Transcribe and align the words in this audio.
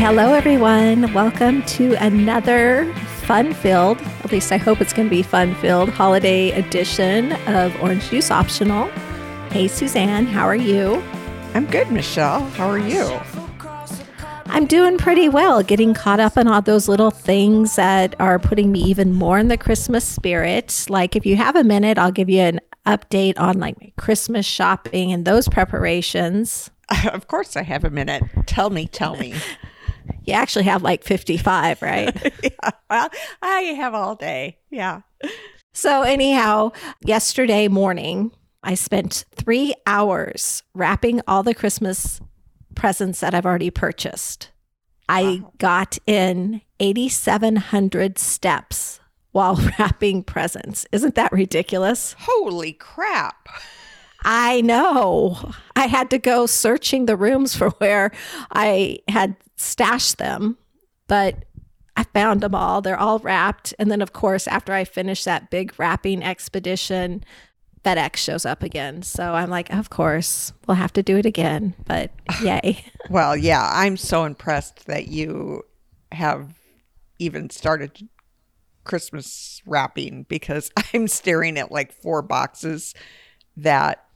hello, 0.00 0.32
everyone. 0.32 1.12
Welcome 1.12 1.62
to 1.64 1.92
another 2.02 2.90
fun 3.26 3.52
filled, 3.52 4.00
at 4.00 4.32
least 4.32 4.50
I 4.50 4.56
hope 4.56 4.80
it's 4.80 4.94
going 4.94 5.08
to 5.08 5.14
be 5.14 5.22
fun 5.22 5.54
filled, 5.56 5.90
holiday 5.90 6.52
edition 6.52 7.32
of 7.46 7.78
Orange 7.82 8.08
Juice 8.08 8.30
Optional. 8.30 8.86
Hey, 9.50 9.68
Suzanne, 9.68 10.24
how 10.24 10.46
are 10.46 10.56
you? 10.56 11.02
I'm 11.52 11.66
good, 11.66 11.92
Michelle. 11.92 12.40
How 12.40 12.66
are 12.70 12.78
you? 12.78 13.20
I'm 14.46 14.64
doing 14.64 14.96
pretty 14.96 15.28
well, 15.28 15.62
getting 15.62 15.92
caught 15.92 16.18
up 16.18 16.38
on 16.38 16.48
all 16.48 16.62
those 16.62 16.88
little 16.88 17.10
things 17.10 17.76
that 17.76 18.18
are 18.18 18.38
putting 18.38 18.72
me 18.72 18.80
even 18.80 19.12
more 19.12 19.38
in 19.38 19.48
the 19.48 19.58
Christmas 19.58 20.06
spirit. 20.06 20.86
Like, 20.88 21.14
if 21.14 21.26
you 21.26 21.36
have 21.36 21.56
a 21.56 21.62
minute, 21.62 21.98
I'll 21.98 22.10
give 22.10 22.30
you 22.30 22.40
an 22.40 22.60
update 22.86 23.38
on 23.38 23.58
like 23.58 23.78
my 23.78 23.92
Christmas 23.98 24.46
shopping 24.46 25.12
and 25.12 25.26
those 25.26 25.46
preparations. 25.46 26.70
Of 27.12 27.28
course, 27.28 27.54
I 27.54 27.62
have 27.62 27.84
a 27.84 27.90
minute. 27.90 28.24
Tell 28.46 28.70
me, 28.70 28.88
tell 28.88 29.14
me. 29.14 29.34
You 30.24 30.34
actually 30.34 30.64
have 30.64 30.82
like 30.82 31.04
55, 31.04 31.82
right? 31.82 32.32
yeah, 32.42 32.70
well, 32.88 33.08
I 33.42 33.60
have 33.76 33.94
all 33.94 34.14
day. 34.14 34.58
Yeah. 34.70 35.00
So, 35.72 36.02
anyhow, 36.02 36.72
yesterday 37.04 37.68
morning, 37.68 38.32
I 38.62 38.74
spent 38.74 39.24
three 39.34 39.74
hours 39.86 40.62
wrapping 40.74 41.20
all 41.26 41.42
the 41.42 41.54
Christmas 41.54 42.20
presents 42.74 43.20
that 43.20 43.34
I've 43.34 43.46
already 43.46 43.70
purchased. 43.70 44.50
I 45.08 45.40
Wow. 45.42 45.52
got 45.58 45.98
in 46.06 46.60
8,700 46.78 48.18
steps 48.18 49.00
while 49.32 49.54
wrapping 49.78 50.22
presents. 50.22 50.86
Isn't 50.92 51.14
that 51.16 51.32
ridiculous? 51.32 52.14
Holy 52.18 52.72
crap. 52.72 53.48
I 54.24 54.60
know. 54.60 55.52
I 55.76 55.86
had 55.86 56.10
to 56.10 56.18
go 56.18 56.46
searching 56.46 57.06
the 57.06 57.16
rooms 57.16 57.56
for 57.56 57.70
where 57.78 58.12
I 58.52 58.98
had 59.08 59.34
stashed 59.60 60.18
them, 60.18 60.56
but 61.06 61.44
I 61.96 62.04
found 62.04 62.40
them 62.40 62.54
all. 62.54 62.80
They're 62.80 62.98
all 62.98 63.18
wrapped. 63.18 63.74
And 63.78 63.90
then, 63.90 64.00
of 64.00 64.12
course, 64.12 64.48
after 64.48 64.72
I 64.72 64.84
finish 64.84 65.24
that 65.24 65.50
big 65.50 65.78
wrapping 65.78 66.22
expedition, 66.22 67.24
FedEx 67.84 68.16
shows 68.16 68.46
up 68.46 68.62
again. 68.62 69.02
So 69.02 69.34
I'm 69.34 69.50
like, 69.50 69.72
of 69.72 69.90
course, 69.90 70.52
we'll 70.66 70.76
have 70.76 70.92
to 70.94 71.02
do 71.02 71.16
it 71.16 71.26
again. 71.26 71.74
But 71.86 72.10
yay. 72.42 72.84
Well, 73.10 73.36
yeah, 73.36 73.70
I'm 73.72 73.96
so 73.96 74.24
impressed 74.24 74.86
that 74.86 75.08
you 75.08 75.64
have 76.12 76.54
even 77.18 77.50
started 77.50 78.08
Christmas 78.84 79.60
wrapping 79.66 80.24
because 80.28 80.70
I'm 80.94 81.06
staring 81.06 81.58
at 81.58 81.70
like 81.70 81.92
four 81.92 82.22
boxes 82.22 82.94
that 83.56 84.06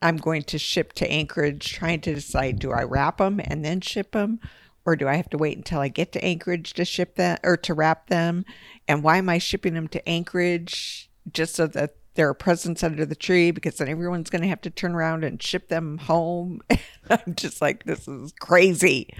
I'm 0.00 0.16
going 0.16 0.42
to 0.42 0.58
ship 0.58 0.92
to 0.94 1.10
Anchorage, 1.10 1.72
trying 1.72 2.00
to 2.02 2.14
decide 2.14 2.58
do 2.58 2.72
I 2.72 2.82
wrap 2.82 3.18
them 3.18 3.40
and 3.42 3.64
then 3.64 3.80
ship 3.80 4.12
them, 4.12 4.40
or 4.84 4.96
do 4.96 5.08
I 5.08 5.14
have 5.14 5.30
to 5.30 5.38
wait 5.38 5.56
until 5.56 5.80
I 5.80 5.88
get 5.88 6.12
to 6.12 6.24
Anchorage 6.24 6.72
to 6.74 6.84
ship 6.84 7.16
them 7.16 7.38
or 7.42 7.56
to 7.58 7.74
wrap 7.74 8.08
them? 8.08 8.44
And 8.88 9.02
why 9.02 9.18
am 9.18 9.28
I 9.28 9.38
shipping 9.38 9.74
them 9.74 9.88
to 9.88 10.08
Anchorage 10.08 11.10
just 11.32 11.54
so 11.54 11.66
that 11.68 11.94
there 12.14 12.28
are 12.28 12.34
presents 12.34 12.82
under 12.82 13.06
the 13.06 13.14
tree? 13.14 13.50
Because 13.50 13.76
then 13.76 13.88
everyone's 13.88 14.30
going 14.30 14.42
to 14.42 14.48
have 14.48 14.60
to 14.62 14.70
turn 14.70 14.94
around 14.94 15.24
and 15.24 15.42
ship 15.42 15.68
them 15.68 15.98
home. 15.98 16.60
I'm 17.10 17.34
just 17.34 17.62
like, 17.62 17.84
this 17.84 18.08
is 18.08 18.32
crazy. 18.40 19.14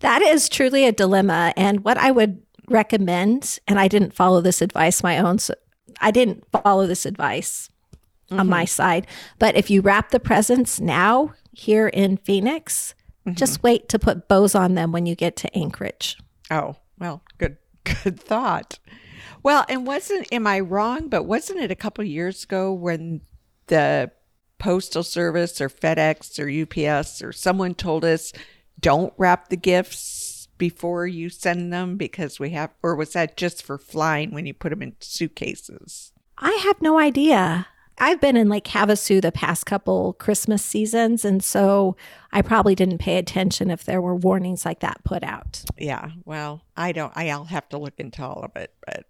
That 0.00 0.22
is 0.22 0.48
truly 0.48 0.86
a 0.86 0.92
dilemma. 0.92 1.52
And 1.56 1.84
what 1.84 1.98
I 1.98 2.10
would 2.10 2.42
recommend, 2.68 3.58
and 3.68 3.78
I 3.78 3.88
didn't 3.88 4.14
follow 4.14 4.40
this 4.40 4.62
advice 4.62 5.02
my 5.02 5.18
own, 5.18 5.38
so 5.38 5.54
I 6.00 6.10
didn't 6.10 6.44
follow 6.50 6.86
this 6.86 7.04
advice 7.04 7.68
on 8.30 8.38
mm-hmm. 8.38 8.48
my 8.48 8.64
side. 8.64 9.06
But 9.38 9.56
if 9.56 9.68
you 9.68 9.82
wrap 9.82 10.10
the 10.10 10.20
presents 10.20 10.80
now 10.80 11.34
here 11.52 11.88
in 11.88 12.16
Phoenix, 12.16 12.94
just 13.34 13.54
mm-hmm. 13.54 13.66
wait 13.66 13.88
to 13.90 13.98
put 13.98 14.28
bows 14.28 14.54
on 14.54 14.74
them 14.74 14.92
when 14.92 15.06
you 15.06 15.14
get 15.14 15.36
to 15.36 15.56
Anchorage. 15.56 16.18
Oh, 16.50 16.76
well, 16.98 17.22
good 17.38 17.56
good 17.84 18.20
thought. 18.20 18.78
Well, 19.42 19.64
and 19.68 19.86
wasn't 19.86 20.28
am 20.32 20.46
I 20.46 20.60
wrong, 20.60 21.08
but 21.08 21.24
wasn't 21.24 21.60
it 21.60 21.70
a 21.70 21.76
couple 21.76 22.04
years 22.04 22.44
ago 22.44 22.72
when 22.72 23.22
the 23.66 24.10
postal 24.58 25.02
service 25.02 25.60
or 25.60 25.68
FedEx 25.68 26.38
or 26.38 26.92
UPS 26.92 27.22
or 27.22 27.32
someone 27.32 27.74
told 27.74 28.04
us 28.04 28.32
don't 28.78 29.14
wrap 29.16 29.48
the 29.48 29.56
gifts 29.56 30.48
before 30.58 31.06
you 31.06 31.30
send 31.30 31.72
them 31.72 31.96
because 31.96 32.38
we 32.38 32.50
have 32.50 32.70
or 32.82 32.94
was 32.94 33.14
that 33.14 33.36
just 33.36 33.62
for 33.62 33.78
flying 33.78 34.32
when 34.32 34.46
you 34.46 34.52
put 34.52 34.70
them 34.70 34.82
in 34.82 34.94
suitcases? 35.00 36.12
I 36.36 36.52
have 36.64 36.80
no 36.82 36.98
idea. 36.98 37.66
I've 38.00 38.20
been 38.20 38.36
in 38.36 38.48
Lake 38.48 38.64
Havasu 38.64 39.20
the 39.20 39.30
past 39.30 39.66
couple 39.66 40.14
Christmas 40.14 40.64
seasons, 40.64 41.24
and 41.24 41.44
so 41.44 41.96
I 42.32 42.42
probably 42.42 42.74
didn't 42.74 42.98
pay 42.98 43.18
attention 43.18 43.70
if 43.70 43.84
there 43.84 44.00
were 44.00 44.16
warnings 44.16 44.64
like 44.64 44.80
that 44.80 45.04
put 45.04 45.22
out. 45.22 45.64
Yeah, 45.78 46.10
well, 46.24 46.62
I 46.76 46.92
don't 46.92 47.12
I'll 47.14 47.44
have 47.44 47.68
to 47.68 47.78
look 47.78 47.94
into 47.98 48.24
all 48.24 48.42
of 48.42 48.56
it, 48.56 48.74
but 48.86 49.04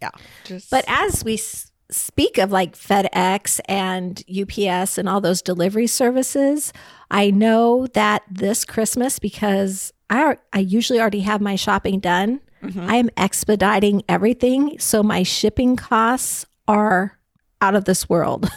yeah, 0.00 0.10
just 0.44 0.70
But 0.70 0.84
as 0.88 1.24
we 1.24 1.34
s- 1.34 1.72
speak 1.90 2.38
of 2.38 2.50
like 2.50 2.74
FedEx 2.76 3.60
and 3.66 4.22
UPS 4.28 4.98
and 4.98 5.08
all 5.08 5.20
those 5.20 5.42
delivery 5.42 5.86
services, 5.86 6.72
I 7.10 7.30
know 7.30 7.86
that 7.88 8.22
this 8.30 8.64
Christmas, 8.64 9.18
because 9.18 9.92
I, 10.10 10.36
I 10.52 10.60
usually 10.60 11.00
already 11.00 11.20
have 11.20 11.40
my 11.40 11.56
shopping 11.56 12.00
done, 12.00 12.40
mm-hmm. 12.62 12.80
I 12.80 12.96
am 12.96 13.10
expediting 13.16 14.02
everything. 14.08 14.78
So 14.78 15.02
my 15.02 15.22
shipping 15.22 15.76
costs 15.76 16.46
are 16.68 17.15
out 17.60 17.74
of 17.74 17.84
this 17.84 18.08
world 18.08 18.48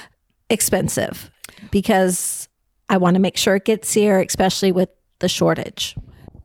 expensive 0.50 1.30
because 1.70 2.48
I 2.88 2.96
want 2.96 3.14
to 3.14 3.20
make 3.20 3.36
sure 3.36 3.56
it 3.56 3.64
gets 3.64 3.92
here, 3.92 4.20
especially 4.20 4.72
with 4.72 4.88
the 5.18 5.28
shortage. 5.28 5.96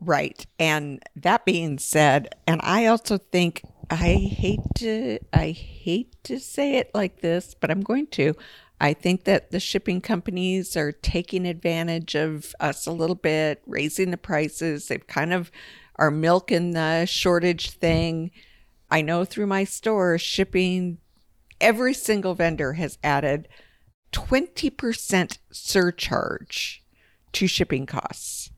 Right. 0.02 0.46
And 0.60 1.02
that 1.16 1.46
being 1.46 1.80
said, 1.80 2.36
and 2.46 2.60
I 2.64 2.88
also 2.88 3.18
think 3.18 3.62
I 3.90 4.14
hate 4.14 4.60
to 4.78 5.20
I 5.32 5.52
hate 5.52 6.16
to 6.24 6.40
say 6.40 6.76
it 6.76 6.92
like 6.94 7.22
this, 7.22 7.56
but 7.60 7.72
I'm 7.72 7.82
going 7.82 8.08
to. 8.08 8.36
I 8.82 8.94
think 8.94 9.24
that 9.24 9.52
the 9.52 9.62
shipping 9.62 10.02
companies 10.02 10.76
are 10.76 10.92
taking 10.92 11.46
advantage 11.46 12.16
of 12.16 12.54
us 12.60 12.86
a 12.86 12.92
little 12.92 13.16
bit, 13.16 13.62
raising 13.66 14.12
the 14.12 14.18
prices. 14.18 14.88
They've 14.88 15.08
kind 15.08 15.32
of 15.32 15.52
are 15.96 16.12
milking 16.12 16.72
the 16.72 17.06
shortage 17.06 17.72
thing. 17.72 18.32
I 18.90 19.02
know 19.02 19.24
through 19.24 19.48
my 19.48 19.64
store 19.64 20.18
shipping 20.18 20.98
every 21.64 21.94
single 21.94 22.36
vendor 22.36 22.74
has 22.74 23.00
added 23.04 23.48
20% 24.12 25.38
surcharge 25.52 26.84
to 27.32 27.48
shipping 27.48 27.86
costs. 27.86 28.52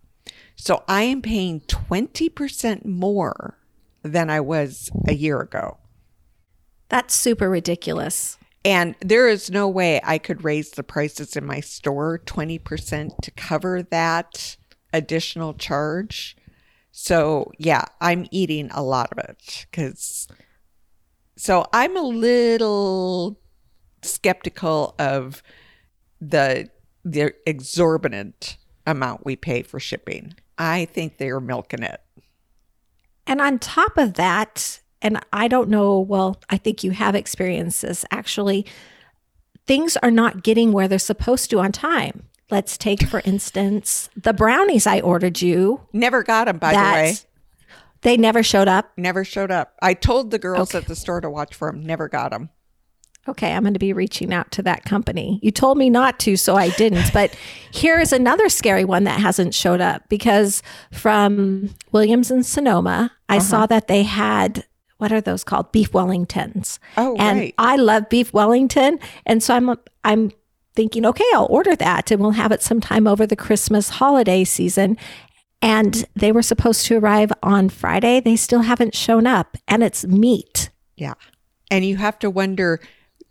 So 0.55 0.83
I 0.87 1.03
am 1.03 1.21
paying 1.21 1.61
20% 1.61 2.83
more 2.83 3.57
than 4.01 4.29
I 4.29 4.39
was 4.41 4.89
a 5.07 5.13
year 5.13 5.39
ago. 5.39 5.77
That's 6.89 7.15
super 7.15 7.49
ridiculous. 7.49 8.37
And 8.63 8.95
there 8.99 9.29
is 9.29 9.51
no 9.51 9.69
way 9.69 10.01
I 10.03 10.17
could 10.17 10.43
raise 10.43 10.71
the 10.71 10.83
prices 10.83 11.35
in 11.35 11.45
my 11.45 11.59
store 11.59 12.19
20% 12.25 13.21
to 13.21 13.31
cover 13.31 13.83
that 13.83 14.57
additional 14.91 15.53
charge. 15.53 16.35
So, 16.91 17.51
yeah, 17.59 17.85
I'm 18.01 18.25
eating 18.31 18.71
a 18.71 18.81
lot 18.81 19.11
of 19.11 19.19
it 19.19 19.67
cuz 19.71 20.27
so 21.37 21.65
I'm 21.73 21.97
a 21.97 22.01
little 22.01 23.39
skeptical 24.01 24.95
of 24.99 25.43
the 26.21 26.69
the 27.03 27.33
exorbitant 27.45 28.57
amount 28.87 29.25
we 29.25 29.35
pay 29.35 29.61
for 29.61 29.79
shipping. 29.79 30.33
I 30.57 30.85
think 30.85 31.17
they're 31.17 31.39
milking 31.39 31.83
it. 31.83 32.01
And 33.27 33.41
on 33.41 33.59
top 33.59 33.97
of 33.97 34.13
that, 34.13 34.81
and 35.01 35.19
I 35.33 35.47
don't 35.47 35.69
know, 35.69 35.99
well, 35.99 36.41
I 36.49 36.57
think 36.57 36.83
you 36.83 36.91
have 36.91 37.15
experienced 37.15 37.81
this 37.81 38.05
actually, 38.11 38.65
things 39.67 39.97
are 39.97 40.11
not 40.11 40.43
getting 40.43 40.71
where 40.71 40.87
they're 40.87 40.99
supposed 40.99 41.49
to 41.51 41.59
on 41.59 41.71
time. 41.71 42.27
Let's 42.51 42.77
take, 42.77 43.07
for 43.07 43.21
instance, 43.25 44.09
the 44.15 44.33
brownies 44.33 44.85
I 44.85 44.99
ordered 44.99 45.41
you. 45.41 45.81
Never 45.93 46.23
got 46.23 46.45
them, 46.45 46.57
by 46.59 46.71
the 46.71 46.77
way. 46.77 47.15
They 48.01 48.17
never 48.17 48.43
showed 48.43 48.67
up. 48.67 48.91
Never 48.97 49.23
showed 49.23 49.51
up. 49.51 49.75
I 49.81 49.93
told 49.93 50.31
the 50.31 50.39
girls 50.39 50.69
Okay. 50.69 50.79
at 50.79 50.87
the 50.87 50.95
store 50.95 51.21
to 51.21 51.29
watch 51.29 51.55
for 51.55 51.71
them. 51.71 51.83
Never 51.83 52.07
got 52.07 52.31
them. 52.31 52.49
Okay, 53.27 53.53
I'm 53.53 53.63
going 53.63 53.73
to 53.73 53.79
be 53.79 53.93
reaching 53.93 54.31
out 54.31 54.51
to 54.51 54.61
that 54.63 54.85
company. 54.85 55.39
You 55.41 55.49
told 55.49 55.79
me 55.79 55.89
not 55.89 56.19
to, 56.19 56.37
so 56.37 56.55
I 56.55 56.69
didn't. 56.69 57.11
But 57.11 57.35
here 57.71 57.99
is 57.99 58.13
another 58.13 58.49
scary 58.49 58.85
one 58.85 59.03
that 59.05 59.19
hasn't 59.19 59.55
showed 59.55 59.81
up 59.81 60.03
because 60.09 60.61
from 60.91 61.73
Williams 61.91 62.29
and 62.29 62.45
Sonoma, 62.45 63.11
I 63.27 63.39
saw 63.39 63.57
uh-huh. 63.57 63.67
that 63.67 63.87
they 63.87 64.03
had 64.03 64.65
what 64.97 65.11
are 65.11 65.21
those 65.21 65.43
called? 65.43 65.71
Beef 65.71 65.91
Wellingtons. 65.91 66.79
Oh, 66.97 67.15
and 67.19 67.39
right. 67.39 67.55
I 67.57 67.75
love 67.75 68.09
beef 68.09 68.33
Wellington, 68.33 68.99
and 69.25 69.43
so 69.43 69.53
I'm 69.55 69.75
I'm 70.03 70.31
thinking, 70.75 71.05
okay, 71.05 71.25
I'll 71.33 71.47
order 71.49 71.75
that, 71.75 72.11
and 72.11 72.21
we'll 72.21 72.31
have 72.31 72.51
it 72.51 72.61
sometime 72.61 73.07
over 73.07 73.25
the 73.25 73.35
Christmas 73.35 73.89
holiday 73.89 74.43
season. 74.43 74.97
And 75.65 76.05
they 76.15 76.31
were 76.31 76.43
supposed 76.43 76.85
to 76.85 76.97
arrive 76.97 77.33
on 77.41 77.69
Friday. 77.69 78.19
They 78.19 78.35
still 78.35 78.61
haven't 78.61 78.93
shown 78.93 79.25
up, 79.25 79.57
and 79.67 79.81
it's 79.81 80.05
meat. 80.05 80.69
Yeah. 80.95 81.15
And 81.71 81.83
you 81.83 81.97
have 81.97 82.19
to 82.19 82.29
wonder 82.29 82.79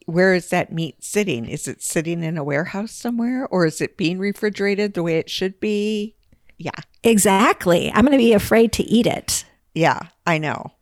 where 0.06 0.34
is 0.34 0.50
that 0.50 0.72
meat 0.72 1.02
sitting? 1.02 1.46
Is 1.46 1.68
it 1.68 1.80
sitting 1.82 2.22
in 2.22 2.36
a 2.36 2.44
warehouse 2.44 2.92
somewhere 2.92 3.46
or 3.46 3.64
is 3.64 3.80
it 3.80 3.96
being 3.96 4.18
refrigerated 4.18 4.94
the 4.94 5.02
way 5.02 5.16
it 5.18 5.30
should 5.30 5.60
be? 5.60 6.14
Yeah. 6.58 6.72
Exactly. 7.02 7.90
I'm 7.92 8.04
going 8.04 8.12
to 8.12 8.18
be 8.18 8.32
afraid 8.32 8.72
to 8.72 8.82
eat 8.82 9.06
it. 9.06 9.44
Yeah, 9.74 10.00
I 10.26 10.38
know. 10.38 10.72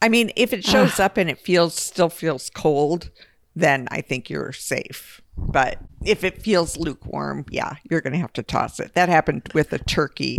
I 0.00 0.08
mean, 0.08 0.32
if 0.36 0.52
it 0.52 0.64
shows 0.64 0.98
up 0.98 1.16
and 1.16 1.28
it 1.28 1.38
feels 1.38 1.74
still 1.74 2.08
feels 2.08 2.48
cold, 2.48 3.10
then 3.54 3.86
I 3.90 4.00
think 4.00 4.30
you're 4.30 4.52
safe. 4.52 5.20
But 5.40 5.78
if 6.04 6.24
it 6.24 6.42
feels 6.42 6.76
lukewarm, 6.76 7.44
yeah, 7.50 7.74
you're 7.90 8.00
going 8.00 8.12
to 8.12 8.18
have 8.18 8.32
to 8.34 8.42
toss 8.42 8.78
it. 8.80 8.94
That 8.94 9.08
happened 9.08 9.48
with 9.54 9.72
a 9.72 9.78
turkey 9.78 10.38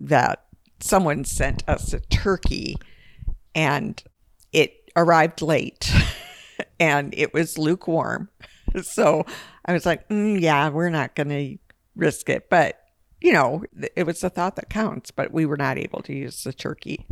that 0.00 0.44
someone 0.80 1.24
sent 1.24 1.66
us 1.68 1.92
a 1.92 2.00
turkey 2.00 2.76
and 3.54 4.02
it 4.52 4.90
arrived 4.96 5.42
late 5.42 5.92
and 6.80 7.14
it 7.16 7.32
was 7.32 7.58
lukewarm. 7.58 8.28
So 8.84 9.26
I 9.66 9.74
was 9.74 9.84
like, 9.84 10.08
mm, 10.08 10.40
yeah, 10.40 10.70
we're 10.70 10.88
not 10.88 11.14
going 11.14 11.28
to 11.28 11.58
risk 11.94 12.30
it. 12.30 12.48
But, 12.48 12.80
you 13.20 13.30
know, 13.30 13.64
it 13.94 14.06
was 14.06 14.20
the 14.20 14.30
thought 14.30 14.56
that 14.56 14.70
counts, 14.70 15.10
but 15.10 15.30
we 15.30 15.44
were 15.44 15.58
not 15.58 15.76
able 15.76 16.00
to 16.04 16.14
use 16.14 16.42
the 16.42 16.54
turkey. 16.54 17.04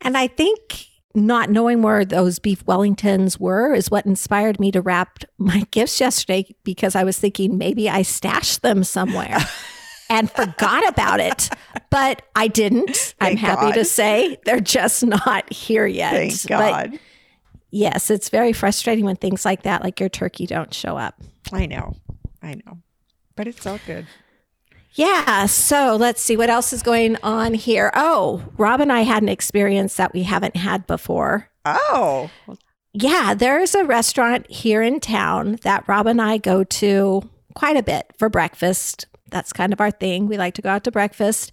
And 0.00 0.16
I 0.16 0.28
think 0.28 0.86
not 1.14 1.50
knowing 1.50 1.82
where 1.82 2.04
those 2.04 2.38
beef 2.38 2.64
Wellingtons 2.64 3.38
were 3.38 3.74
is 3.74 3.90
what 3.90 4.06
inspired 4.06 4.58
me 4.58 4.70
to 4.72 4.80
wrap 4.80 5.24
my 5.38 5.60
gifts 5.70 6.00
yesterday 6.00 6.46
because 6.64 6.94
I 6.94 7.04
was 7.04 7.18
thinking 7.18 7.58
maybe 7.58 7.88
I 7.88 8.02
stashed 8.02 8.62
them 8.62 8.84
somewhere. 8.84 9.38
and 10.10 10.30
forgot 10.30 10.86
about 10.88 11.20
it, 11.20 11.48
but 11.90 12.22
I 12.36 12.48
didn't. 12.48 12.94
Thank 12.94 13.14
I'm 13.20 13.36
happy 13.38 13.66
God. 13.66 13.74
to 13.74 13.84
say 13.84 14.38
they're 14.44 14.60
just 14.60 15.04
not 15.04 15.50
here 15.50 15.86
yet. 15.86 16.12
Thank 16.12 16.46
God. 16.46 16.90
But 16.92 17.00
yes, 17.70 18.10
it's 18.10 18.28
very 18.28 18.52
frustrating 18.52 19.06
when 19.06 19.16
things 19.16 19.44
like 19.44 19.62
that, 19.62 19.82
like 19.82 19.98
your 20.00 20.10
turkey, 20.10 20.46
don't 20.46 20.72
show 20.74 20.98
up. 20.98 21.20
I 21.50 21.64
know. 21.64 21.96
I 22.42 22.54
know. 22.54 22.78
But 23.36 23.48
it's 23.48 23.66
all 23.66 23.78
good. 23.86 24.06
Yeah. 24.94 25.46
So 25.46 25.96
let's 25.96 26.20
see 26.20 26.36
what 26.36 26.50
else 26.50 26.72
is 26.72 26.82
going 26.82 27.16
on 27.22 27.54
here. 27.54 27.90
Oh, 27.94 28.44
Rob 28.56 28.80
and 28.80 28.92
I 28.92 29.02
had 29.02 29.22
an 29.22 29.28
experience 29.28 29.96
that 29.96 30.12
we 30.12 30.22
haven't 30.24 30.56
had 30.56 30.86
before. 30.86 31.48
Oh. 31.64 32.30
Yeah. 32.92 33.34
There's 33.34 33.74
a 33.74 33.84
restaurant 33.84 34.50
here 34.50 34.82
in 34.82 35.00
town 35.00 35.58
that 35.62 35.86
Rob 35.88 36.06
and 36.06 36.20
I 36.20 36.36
go 36.36 36.64
to 36.64 37.22
quite 37.54 37.76
a 37.76 37.82
bit 37.82 38.06
for 38.18 38.28
breakfast. 38.28 39.06
That's 39.30 39.52
kind 39.52 39.72
of 39.72 39.80
our 39.80 39.90
thing. 39.90 40.26
We 40.26 40.36
like 40.36 40.54
to 40.54 40.62
go 40.62 40.68
out 40.68 40.84
to 40.84 40.90
breakfast. 40.90 41.52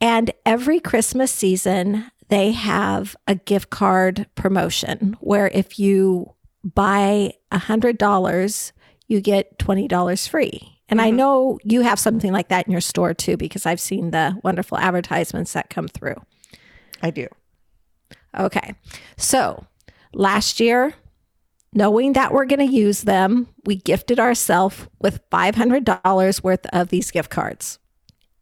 And 0.00 0.32
every 0.44 0.80
Christmas 0.80 1.30
season, 1.30 2.10
they 2.28 2.50
have 2.52 3.14
a 3.28 3.36
gift 3.36 3.70
card 3.70 4.26
promotion 4.34 5.16
where 5.20 5.48
if 5.48 5.78
you 5.78 6.34
buy 6.64 7.34
a 7.52 7.58
$100, 7.58 8.72
you 9.06 9.20
get 9.20 9.58
$20 9.58 10.28
free. 10.28 10.69
And 10.90 10.98
mm-hmm. 10.98 11.06
I 11.06 11.10
know 11.10 11.58
you 11.64 11.80
have 11.82 11.98
something 11.98 12.32
like 12.32 12.48
that 12.48 12.66
in 12.66 12.72
your 12.72 12.80
store 12.80 13.14
too, 13.14 13.36
because 13.36 13.64
I've 13.64 13.80
seen 13.80 14.10
the 14.10 14.38
wonderful 14.42 14.76
advertisements 14.76 15.52
that 15.54 15.70
come 15.70 15.88
through. 15.88 16.16
I 17.02 17.10
do. 17.10 17.28
Okay. 18.38 18.74
So 19.16 19.64
last 20.12 20.60
year, 20.60 20.94
knowing 21.72 22.12
that 22.14 22.32
we're 22.32 22.44
going 22.44 22.66
to 22.66 22.74
use 22.74 23.02
them, 23.02 23.48
we 23.64 23.76
gifted 23.76 24.18
ourselves 24.18 24.88
with 25.00 25.20
$500 25.30 26.42
worth 26.42 26.66
of 26.72 26.88
these 26.88 27.10
gift 27.10 27.30
cards. 27.30 27.78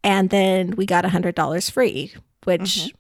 And 0.03 0.31
then 0.31 0.73
we 0.73 0.87
got 0.87 1.05
$100 1.05 1.71
free, 1.71 2.15
which 2.45 2.93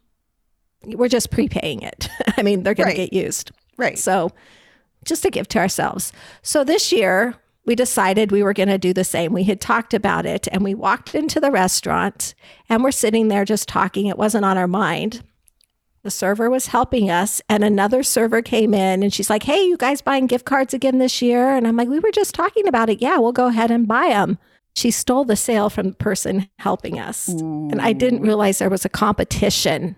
mm-hmm. 0.83 0.99
we're 0.99 1.09
just 1.09 1.31
prepaying 1.31 1.83
it. 1.83 2.09
I 2.37 2.43
mean, 2.43 2.63
they're 2.63 2.75
going 2.75 2.89
right. 2.89 2.97
to 2.97 3.07
get 3.07 3.13
used. 3.13 3.51
Right. 3.77 3.99
So 3.99 4.31
just 5.05 5.25
a 5.25 5.31
gift 5.31 5.51
to 5.53 5.59
ourselves. 5.59 6.13
So 6.43 6.65
this 6.65 6.93
year, 6.93 7.37
we 7.69 7.75
decided 7.75 8.33
we 8.33 8.43
were 8.43 8.55
going 8.55 8.71
to 8.71 8.79
do 8.79 8.95
the 8.95 9.05
same. 9.05 9.35
We 9.35 9.45
had 9.45 9.61
talked 9.61 9.93
about 9.93 10.25
it 10.25 10.49
and 10.51 10.65
we 10.65 10.75
walked 10.75 11.15
into 11.15 11.39
the 11.39 11.51
restaurant 11.51 12.35
and 12.71 12.83
we're 12.83 12.91
sitting 12.91 13.29
there 13.29 13.45
just 13.45 13.69
talking. 13.69 14.07
It 14.07 14.17
wasn't 14.17 14.47
on 14.47 14.57
our 14.57 14.67
mind. 14.67 15.23
The 16.03 16.11
server 16.11 16.49
was 16.49 16.69
helping 16.69 17.11
us, 17.11 17.43
and 17.49 17.63
another 17.63 18.03
server 18.03 18.41
came 18.41 18.73
in 18.73 19.03
and 19.03 19.13
she's 19.13 19.29
like, 19.29 19.43
Hey, 19.43 19.63
you 19.65 19.77
guys 19.77 20.01
buying 20.01 20.27
gift 20.27 20.47
cards 20.47 20.73
again 20.73 20.99
this 20.99 21.21
year? 21.21 21.55
And 21.55 21.67
I'm 21.69 21.77
like, 21.77 21.89
We 21.89 21.99
were 21.99 22.11
just 22.11 22.35
talking 22.35 22.67
about 22.67 22.89
it. 22.89 23.03
Yeah, 23.03 23.19
we'll 23.19 23.33
go 23.33 23.49
ahead 23.49 23.71
and 23.71 23.87
buy 23.87 24.09
them. 24.09 24.39
She 24.75 24.91
stole 24.91 25.25
the 25.25 25.37
sale 25.37 25.69
from 25.69 25.89
the 25.89 25.97
person 25.97 26.49
helping 26.59 26.99
us. 26.99 27.29
Ooh. 27.29 27.69
And 27.71 27.83
I 27.83 27.93
didn't 27.93 28.23
realize 28.23 28.61
there 28.61 28.71
was 28.71 28.87
a 28.87 28.89
competition. 28.89 29.97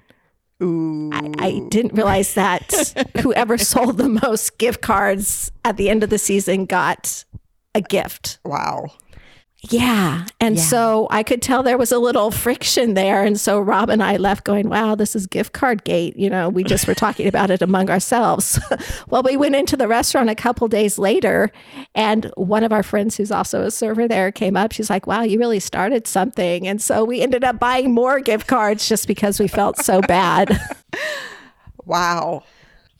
I, 0.63 1.33
I, 1.39 1.67
didn't 1.71 1.95
realize 1.95 2.35
that 2.35 2.93
whoever 3.23 3.57
sold 3.57 3.97
the 3.97 4.11
most 4.11 4.59
gift 4.59 4.83
cards 4.83 5.51
at 5.65 5.79
the 5.79 5.89
end 5.89 6.05
of 6.05 6.11
the 6.11 6.19
season 6.19 6.67
got 6.67 7.25
a 7.75 7.81
gift. 7.81 8.39
Wow. 8.45 8.91
Yeah. 9.69 10.25
And 10.41 10.57
yeah. 10.57 10.63
so 10.63 11.07
I 11.11 11.23
could 11.23 11.43
tell 11.43 11.63
there 11.63 11.77
was 11.77 11.93
a 11.93 11.99
little 11.99 12.31
friction 12.31 12.95
there. 12.95 13.23
And 13.23 13.39
so 13.39 13.61
Rob 13.61 13.91
and 13.91 14.03
I 14.03 14.17
left 14.17 14.45
going, 14.45 14.71
wow, 14.71 14.95
this 14.95 15.15
is 15.15 15.27
gift 15.27 15.53
card 15.53 15.85
gate. 15.85 16.17
You 16.17 16.31
know, 16.31 16.49
we 16.49 16.65
just 16.65 16.89
were 16.89 16.95
talking 16.95 17.27
about 17.27 17.51
it 17.51 17.61
among 17.61 17.91
ourselves. 17.91 18.59
well, 19.11 19.23
we 19.23 19.37
went 19.37 19.55
into 19.55 19.77
the 19.77 19.87
restaurant 19.87 20.31
a 20.31 20.35
couple 20.35 20.67
days 20.67 20.99
later, 20.99 21.53
and 21.95 22.33
one 22.37 22.65
of 22.65 22.73
our 22.73 22.83
friends 22.83 23.19
who's 23.19 23.31
also 23.31 23.63
a 23.63 23.71
server 23.71 24.09
there 24.09 24.33
came 24.33 24.57
up. 24.57 24.73
She's 24.73 24.89
like, 24.89 25.07
wow, 25.07 25.23
you 25.23 25.39
really 25.39 25.61
started 25.61 26.07
something. 26.07 26.67
And 26.67 26.81
so 26.81 27.05
we 27.05 27.21
ended 27.21 27.45
up 27.45 27.59
buying 27.59 27.93
more 27.93 28.19
gift 28.21 28.47
cards 28.47 28.89
just 28.89 29.07
because 29.07 29.39
we 29.39 29.47
felt 29.47 29.77
so 29.77 30.01
bad. 30.01 30.59
wow. 31.85 32.45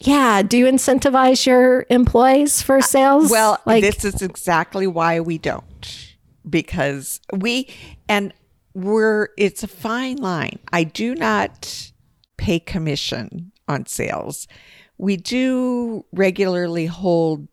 Yeah. 0.01 0.43
Do 0.43 0.57
you 0.57 0.67
incentivize 0.67 1.47
your 1.47 1.87
employees 1.91 2.63
for 2.63 2.79
uh, 2.79 2.83
sales? 2.83 3.31
Well, 3.31 3.61
like, 3.67 3.83
this 3.83 4.05
is 4.05 4.23
exactly 4.23 4.87
why 4.87 5.21
we 5.21 5.39
don't. 5.39 6.09
Because 6.49 7.21
we, 7.37 7.69
and 8.09 8.33
we're, 8.75 9.29
it's 9.37 9.63
a 9.63 9.69
fine 9.69 10.17
line. 10.17 10.59
I 10.73 10.85
do 10.85 11.15
not 11.15 11.93
pay 12.39 12.59
commission 12.59 13.53
on 13.69 13.87
sales. 13.87 14.49
We 14.97 15.17
do 15.19 16.07
regularly 16.13 16.87
hold, 16.87 17.49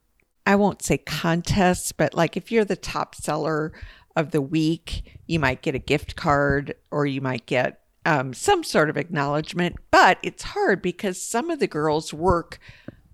I 0.45 0.55
won't 0.55 0.81
say 0.81 0.97
contests, 0.97 1.91
but 1.91 2.13
like 2.13 2.37
if 2.37 2.51
you're 2.51 2.65
the 2.65 2.77
top 2.77 3.13
seller 3.13 3.73
of 4.15 4.31
the 4.31 4.41
week, 4.41 5.19
you 5.27 5.39
might 5.39 5.61
get 5.61 5.75
a 5.75 5.79
gift 5.79 6.15
card 6.15 6.75
or 6.91 7.05
you 7.05 7.19
might 7.19 7.45
get 7.45 7.81
um, 8.07 8.33
some 8.33 8.63
sort 8.63 8.89
of 8.89 8.95
acknowledgement, 8.95 9.75
but 9.91 10.17
it's 10.23 10.41
hard 10.41 10.81
because 10.81 11.21
some 11.21 11.49
of 11.49 11.59
the 11.59 11.67
girls 11.67 12.13
work 12.13 12.57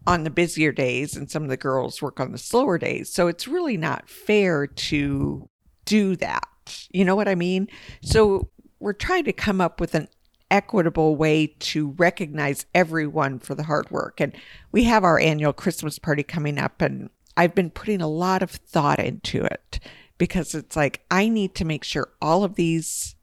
on 0.06 0.24
the 0.24 0.30
busier 0.30 0.72
days 0.72 1.18
and 1.18 1.32
some 1.32 1.42
of 1.42 1.50
the 1.50 1.58
girls 1.58 2.00
work 2.00 2.20
on 2.20 2.32
the 2.32 2.38
slower 2.38 2.78
days. 2.78 3.12
So 3.12 3.28
it's 3.28 3.48
really 3.48 3.76
not 3.76 4.08
fair 4.08 4.68
to 4.68 5.50
do 5.86 6.16
that. 6.18 6.48
You 6.92 7.06
know 7.06 7.16
what 7.16 7.28
I 7.28 7.34
mean? 7.34 7.70
So 8.04 8.52
we're 8.80 8.94
trying 8.94 9.24
to 9.24 9.34
come 9.34 9.60
up 9.60 9.82
with 9.82 9.96
an 9.96 10.10
equitable 10.52 11.16
way 11.16 11.48
to 11.48 11.96
recognize 11.98 12.68
everyone 12.76 13.40
for 13.40 13.56
the 13.56 13.64
hard 13.64 13.90
work. 13.90 14.22
And 14.22 14.36
we 14.72 14.84
have 14.84 15.04
our 15.04 15.20
annual 15.20 15.54
Christmas 15.54 15.98
party 15.98 16.22
coming 16.22 16.60
up, 16.60 16.84
and 16.84 17.10
I've 17.36 17.56
been 17.56 17.72
putting 17.72 18.02
a 18.02 18.08
lot 18.08 18.44
of 18.44 18.52
thought 18.52 19.00
into 19.00 19.44
it 19.44 19.80
because 20.20 20.54
it's 20.54 20.76
like 20.76 21.04
I 21.10 21.30
need 21.30 21.56
to 21.56 21.66
make 21.66 21.84
sure 21.84 22.10
all 22.22 22.44
of 22.44 22.54
these 22.54 23.16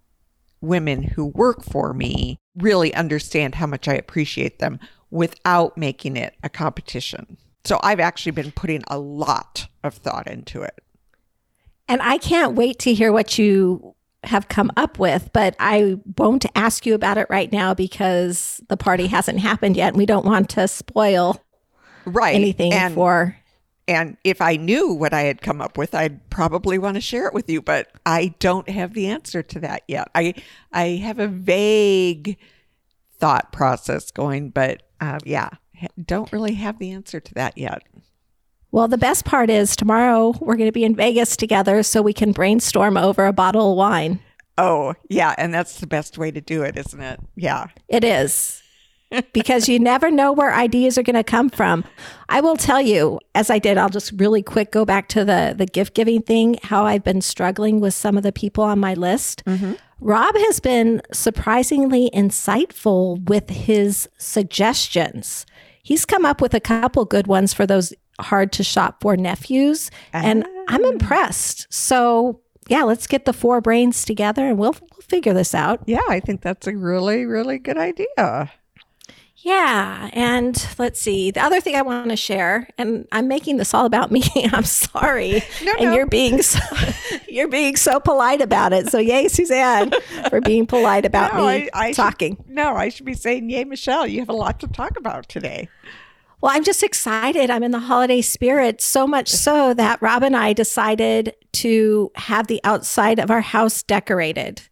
women 0.61 1.03
who 1.03 1.27
work 1.27 1.63
for 1.63 1.93
me 1.93 2.39
really 2.57 2.95
understand 2.95 3.55
how 3.55 3.67
much 3.67 3.89
I 3.89 3.95
appreciate 3.95 4.59
them 4.59 4.79
without 5.11 5.77
making 5.77 6.17
it 6.17 6.35
a 6.43 6.49
competition. 6.49 7.37
So 7.65 7.79
I've 7.83 8.01
actually 8.01 8.33
been 8.33 8.53
putting 8.53 8.85
a 8.89 8.99
lot 8.99 9.69
of 9.83 9.95
thought 9.95 10.27
into 10.27 10.63
it. 10.63 10.79
And 11.89 12.01
I 12.03 12.19
can't 12.19 12.55
wait 12.55 12.79
to 12.81 12.95
hear 12.95 13.13
what 13.13 13.39
you 13.39 13.95
have 14.25 14.49
come 14.49 14.71
up 14.77 14.99
with, 14.99 15.31
but 15.33 15.57
I 15.59 15.97
won't 16.19 16.47
ask 16.55 16.87
you 16.87 16.95
about 16.95 17.19
it 17.19 17.27
right 17.31 17.51
now 17.51 17.75
because 17.75 18.61
the 18.69 18.77
party 18.77 19.07
hasn't 19.07 19.41
happened 19.41 19.77
yet 19.77 19.89
and 19.89 19.97
we 19.97 20.07
don't 20.07 20.27
want 20.27 20.51
to 20.51 20.69
spoil 20.69 21.43
right 22.05 22.35
anything 22.35 22.73
and 22.73 22.95
for 22.95 23.37
and 23.91 24.17
if 24.23 24.41
I 24.41 24.55
knew 24.55 24.93
what 24.93 25.13
I 25.13 25.23
had 25.23 25.43
come 25.43 25.61
up 25.61 25.77
with, 25.77 25.97
I'd 25.97 26.31
probably 26.31 26.79
want 26.79 26.95
to 26.95 27.01
share 27.01 27.27
it 27.27 27.35
with 27.35 27.51
you, 27.51 27.61
but 27.61 27.89
I 28.07 28.35
don't 28.39 28.69
have 28.69 28.95
the 28.95 29.09
answer 29.09 29.43
to 29.43 29.61
that 29.61 29.83
yet. 29.89 30.09
I 30.15 30.35
I 30.73 31.01
have 31.03 31.19
a 31.19 31.27
vague 31.27 32.39
thought 33.19 33.53
process 33.53 34.13
going, 34.13 34.51
but 34.51 34.85
uh, 35.01 35.19
yeah, 35.25 35.51
don't 36.01 36.31
really 36.31 36.55
have 36.55 36.79
the 36.79 36.93
answer 36.93 37.19
to 37.19 37.35
that 37.35 37.59
yet. 37.59 37.83
Well, 38.71 38.87
the 38.87 38.97
best 38.97 39.25
part 39.25 39.51
is 39.51 39.75
tomorrow 39.75 40.35
we're 40.41 40.57
going 40.57 40.69
to 40.69 40.73
be 40.73 40.85
in 40.85 40.95
Vegas 40.95 41.37
together 41.37 41.83
so 41.83 42.01
we 42.01 42.13
can 42.13 42.31
brainstorm 42.31 42.97
over 42.97 43.27
a 43.27 43.33
bottle 43.33 43.73
of 43.73 43.77
wine. 43.77 44.21
Oh, 44.57 44.95
yeah. 45.09 45.35
And 45.37 45.53
that's 45.53 45.81
the 45.81 45.89
best 45.89 46.17
way 46.17 46.31
to 46.31 46.41
do 46.41 46.63
it, 46.63 46.77
isn't 46.77 47.01
it? 47.01 47.19
Yeah. 47.35 47.67
It 47.89 48.05
is 48.05 48.63
because 49.33 49.69
you 49.69 49.79
never 49.79 50.11
know 50.11 50.33
where 50.33 50.53
ideas 50.53 50.97
are 50.99 51.03
going 51.03 51.17
to 51.17 51.25
come 51.25 51.51
from. 51.51 51.85
I 52.29 52.41
will 52.41 52.57
tell 52.57 52.81
you, 52.81 53.19
as 53.35 53.51
I 53.51 53.59
did, 53.59 53.79
I'll 53.79 53.89
just 53.89 54.13
really 54.13 54.43
quick 54.43 54.71
go 54.71 54.85
back 54.85 55.09
to 55.09 55.25
the 55.25 55.55
the 55.57 55.67
gift 55.67 55.95
giving 55.95 56.23
thing. 56.23 56.59
How 56.63 56.85
I've 56.85 57.05
been 57.05 57.21
struggling 57.21 57.81
with 57.81 57.95
some 57.95 58.17
of 58.17 58.23
the 58.23 58.33
people 58.33 58.65
on 58.65 58.79
my 58.79 58.95
list. 58.95 59.45
Mm-hmm. 59.45 59.75
Rob 60.01 60.35
has 60.35 60.61
been 60.61 61.03
surprisingly 61.13 62.11
insightful 62.15 63.29
with 63.29 63.51
his 63.51 64.09
suggestions. 64.17 65.45
He's 65.83 66.07
come 66.07 66.25
up 66.25 66.41
with 66.41 66.55
a 66.55 66.61
couple 66.61 67.05
good 67.05 67.27
ones 67.27 67.53
for 67.53 67.67
those 67.67 67.93
hard 68.19 68.53
to 68.53 68.63
shop 68.63 69.03
for 69.03 69.17
nephews, 69.17 69.91
and 70.13 70.47
I'm 70.69 70.85
ah. 70.85 70.89
impressed. 70.89 71.67
So 71.73 72.41
yeah, 72.71 72.85
let's 72.85 73.09
get 73.09 73.25
the 73.25 73.33
four 73.33 73.61
brains 73.61 74.05
together 74.05 74.47
and 74.47 74.57
we'll, 74.57 74.77
we'll 74.81 75.03
figure 75.03 75.35
this 75.35 75.55
out. 75.55 75.81
Yeah, 75.87 76.03
I 76.09 76.21
think 76.21 76.41
that's 76.41 76.69
a 76.69 76.77
really, 76.77 77.27
really 77.27 77.59
good 77.59 77.77
idea. 77.77 78.53
Yeah. 79.43 80.11
And 80.13 80.69
let's 80.79 81.01
see. 81.01 81.31
The 81.31 81.43
other 81.43 81.61
thing 81.61 81.75
I 81.75 81.83
want 81.83 82.11
to 82.11 82.17
share, 82.17 82.69
and 82.77 83.07
I'm 83.11 83.27
making 83.27 83.57
this 83.57 83.73
all 83.73 83.87
about 83.87 84.11
me. 84.13 84.23
I'm 84.53 84.65
sorry. 84.65 85.43
No, 85.65 85.73
and 85.79 85.87
no. 85.87 85.95
you're 85.95 86.07
being 86.07 86.43
so, 86.43 86.59
you're 87.29 87.49
being 87.49 87.77
so 87.77 88.01
polite 88.01 88.43
about 88.43 88.73
it. 88.73 88.89
So 88.89 88.99
yay, 88.99 89.29
Suzanne, 89.29 89.93
for 90.29 90.41
being 90.41 90.67
polite 90.67 91.05
about 91.05 91.35
No, 91.35 91.47
me 91.47 91.69
I- 91.73 91.87
I 91.87 91.87
should- 91.89 91.97
talking. 91.97 92.45
No, 92.49 92.75
I 92.77 92.89
should 92.91 93.07
be 93.07 93.15
saying, 93.15 93.49
Yay, 93.51 93.65
Michelle, 93.65 94.07
you 94.07 94.21
have 94.21 94.29
a 94.29 94.35
lot 94.35 94.61
to 94.61 94.69
talk 94.69 94.97
about 94.99 95.29
today. 95.29 95.69
Well, 96.43 96.53
I'm 96.55 96.65
just 96.65 96.83
excited. 96.83 97.51
I'm 97.51 97.63
in 97.63 97.71
the 97.71 97.81
holiday 97.81 98.23
spirit, 98.23 98.81
so 98.81 99.07
much 99.07 99.29
so 99.29 99.75
that 99.75 100.01
Rob 100.01 100.23
and 100.23 100.35
I 100.35 100.55
decided 100.55 101.35
to 101.53 102.11
have 102.15 102.47
the 102.47 102.61
outside 102.65 103.19
of 103.19 103.31
our 103.31 103.43
house 103.43 103.83
decorated. 103.83 104.63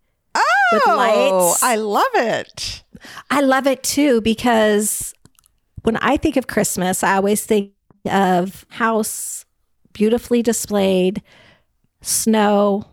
With 0.71 0.83
oh, 0.87 0.97
lights. 0.97 1.63
I 1.63 1.77
love 1.77 2.11
it. 2.15 2.83
I 3.31 3.41
love 3.41 3.67
it 3.67 3.83
too 3.83 4.21
because 4.21 5.15
when 5.83 5.97
I 5.97 6.17
think 6.17 6.37
of 6.37 6.47
Christmas, 6.47 7.03
I 7.03 7.17
always 7.17 7.45
think 7.45 7.73
of 8.11 8.67
house 8.71 9.45
beautifully 9.93 10.43
displayed, 10.43 11.23
snow, 12.03 12.85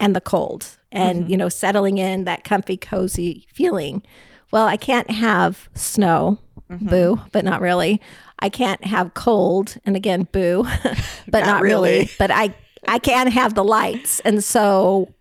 and 0.00 0.14
the 0.16 0.20
cold, 0.20 0.76
and 0.90 1.22
mm-hmm. 1.22 1.30
you 1.30 1.36
know, 1.36 1.48
settling 1.48 1.98
in 1.98 2.24
that 2.24 2.44
comfy, 2.44 2.76
cozy 2.76 3.46
feeling. 3.52 4.02
Well, 4.50 4.66
I 4.66 4.76
can't 4.76 5.10
have 5.10 5.68
snow, 5.74 6.38
mm-hmm. 6.70 6.88
boo, 6.88 7.20
but 7.32 7.44
not 7.44 7.60
really. 7.60 8.00
I 8.40 8.48
can't 8.48 8.84
have 8.84 9.14
cold, 9.14 9.76
and 9.86 9.96
again, 9.96 10.28
boo, 10.32 10.64
but 11.28 11.40
Not 11.40 11.46
not, 11.46 11.62
really. 11.62 11.90
really. 11.90 12.10
But 12.18 12.30
I, 12.30 12.54
I 12.86 12.98
can 12.98 13.28
have 13.28 13.54
the 13.54 13.64
lights, 13.64 14.20
and 14.20 14.42
so 14.42 15.13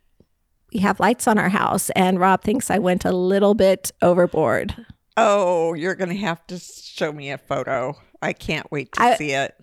we 0.74 0.80
have 0.82 1.00
lights 1.00 1.28
on 1.28 1.38
our 1.38 1.50
house. 1.50 1.90
And 1.92 2.20
Rob 2.20 2.42
thinks 2.44 2.70
I 2.72 2.80
went 2.80 3.06
a 3.06 3.12
little 3.12 3.54
bit 3.54 3.92
overboard. 4.02 4.76
Oh, 5.16 5.74
you're 5.74 5.96
going 5.96 6.10
to 6.10 6.18
have 6.18 6.46
to 6.48 6.58
show 6.60 7.12
me 7.12 7.32
a 7.32 7.38
photo. 7.38 7.96
I 8.22 8.34
can't 8.34 8.70
wait 8.72 8.92
to 8.94 9.02
I- 9.02 9.16
see 9.16 9.32
it. 9.32 9.56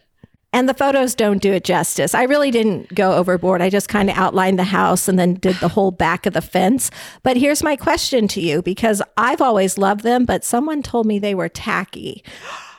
And 0.52 0.68
the 0.68 0.74
photos 0.74 1.14
don't 1.14 1.40
do 1.40 1.52
it 1.52 1.62
justice. 1.62 2.12
I 2.12 2.24
really 2.24 2.50
didn't 2.50 2.92
go 2.92 3.12
overboard. 3.12 3.62
I 3.62 3.70
just 3.70 3.88
kind 3.88 4.10
of 4.10 4.16
outlined 4.16 4.58
the 4.58 4.64
house 4.64 5.06
and 5.06 5.16
then 5.16 5.34
did 5.34 5.54
the 5.60 5.68
whole 5.68 5.92
back 5.92 6.26
of 6.26 6.32
the 6.32 6.42
fence. 6.42 6.90
But 7.22 7.36
here's 7.36 7.62
my 7.62 7.76
question 7.76 8.26
to 8.26 8.40
you 8.40 8.60
because 8.60 9.00
I've 9.16 9.40
always 9.40 9.78
loved 9.78 10.02
them, 10.02 10.24
but 10.24 10.42
someone 10.44 10.82
told 10.82 11.06
me 11.06 11.20
they 11.20 11.36
were 11.36 11.48
tacky. 11.48 12.24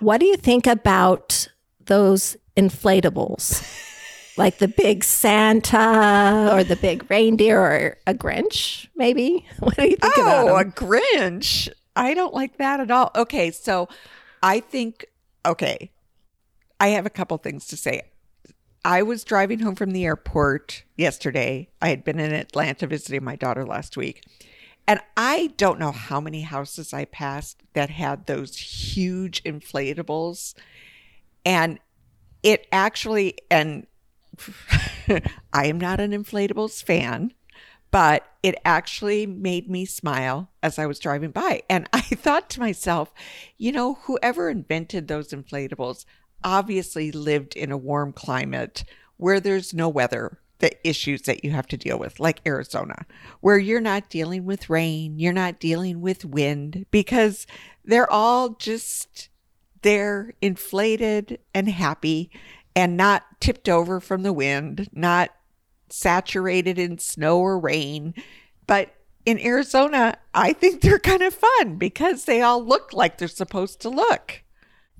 What 0.02 0.18
do 0.20 0.26
you 0.26 0.36
think 0.36 0.68
about 0.68 1.48
those 1.86 2.36
inflatables? 2.58 3.64
Like 4.38 4.58
the 4.60 4.68
big 4.68 5.04
Santa 5.04 6.50
or 6.52 6.64
the 6.64 6.76
big 6.78 7.10
reindeer 7.10 7.60
or 7.60 7.98
a 8.08 8.14
Grinch, 8.14 8.88
maybe? 8.96 9.46
What 9.60 9.76
do 9.76 9.84
you 9.84 9.98
think 9.98 10.18
about 10.18 10.48
Oh, 10.48 10.58
a? 10.58 10.66
Grinch. 10.66 11.70
I 11.96 12.14
don't 12.14 12.34
like 12.34 12.58
that 12.58 12.80
at 12.80 12.90
all. 12.92 13.12
Okay, 13.16 13.52
so 13.52 13.90
I 14.42 14.62
think, 14.62 15.06
okay, 15.46 15.92
I 16.80 16.90
have 16.90 17.06
a 17.06 17.10
couple 17.10 17.38
things 17.38 17.68
to 17.68 17.78
say. 17.78 18.04
I 18.84 19.04
was 19.04 19.24
driving 19.24 19.60
home 19.60 19.76
from 19.76 19.92
the 19.92 20.06
airport 20.06 20.84
yesterday. 20.98 21.70
I 21.82 21.90
had 21.90 22.04
been 22.04 22.20
in 22.20 22.34
Atlanta 22.34 22.88
visiting 22.88 23.24
my 23.24 23.36
daughter 23.36 23.66
last 23.66 23.98
week. 23.98 24.24
And 24.88 25.00
I 25.16 25.54
don't 25.58 25.80
know 25.80 25.92
how 25.92 26.20
many 26.20 26.42
houses 26.42 26.92
I 26.94 27.06
passed 27.06 27.62
that 27.74 27.92
had 27.92 28.26
those 28.26 28.58
huge 28.58 29.44
inflatables. 29.44 30.56
And 31.46 31.78
it 32.42 32.66
actually, 32.72 33.36
and 33.52 33.86
I 35.54 35.66
am 35.66 35.80
not 35.80 36.00
an 36.00 36.12
inflatables 36.12 36.84
fan, 36.84 37.34
but 37.92 38.26
it 38.42 38.56
actually 38.64 39.26
made 39.26 39.70
me 39.70 39.86
smile 39.86 40.50
as 40.64 40.80
I 40.80 40.86
was 40.86 41.00
driving 41.00 41.32
by. 41.32 41.64
And 41.70 41.88
I 41.94 42.02
thought 42.02 42.50
to 42.52 42.60
myself, 42.60 43.14
you 43.58 43.72
know, 43.72 43.96
whoever 44.04 44.50
invented 44.50 45.08
those 45.08 45.30
inflatables 45.30 46.06
obviously 46.44 47.12
lived 47.12 47.56
in 47.56 47.72
a 47.72 47.78
warm 47.78 48.14
climate 48.14 48.84
where 49.18 49.40
there's 49.40 49.74
no 49.74 49.88
weather. 49.88 50.40
The 50.60 50.72
issues 50.88 51.24
that 51.24 51.44
you 51.44 51.50
have 51.52 51.66
to 51.68 51.78
deal 51.78 51.98
with, 51.98 52.20
like 52.20 52.40
Arizona, 52.46 53.08
where 53.40 53.58
you're 53.58 53.82
not 53.82 54.12
dealing 54.12 54.46
with 54.46 54.70
rain, 54.70 55.18
you're 55.18 55.34
not 55.34 55.60
dealing 55.60 56.02
with 56.02 56.24
wind, 56.24 56.86
because 56.92 57.48
they're 57.84 58.12
all 58.12 58.50
just 58.50 59.30
they're 59.82 60.36
inflated 60.40 61.40
and 61.56 61.68
happy 61.68 62.30
and 62.76 62.98
not 62.98 63.24
tipped 63.40 63.70
over 63.70 64.00
from 64.00 64.24
the 64.24 64.34
wind, 64.34 64.90
not 64.94 65.32
saturated 65.90 66.80
in 66.80 66.98
snow 66.98 67.40
or 67.40 67.60
rain. 67.60 68.14
But 68.68 68.94
in 69.26 69.40
Arizona, 69.40 70.18
I 70.34 70.54
think 70.54 70.82
they're 70.82 71.00
kind 71.00 71.22
of 71.22 71.34
fun 71.34 71.78
because 71.78 72.26
they 72.26 72.42
all 72.42 72.64
look 72.64 72.94
like 72.94 73.18
they're 73.18 73.28
supposed 73.28 73.82
to 73.82 73.90
look. 73.90 74.44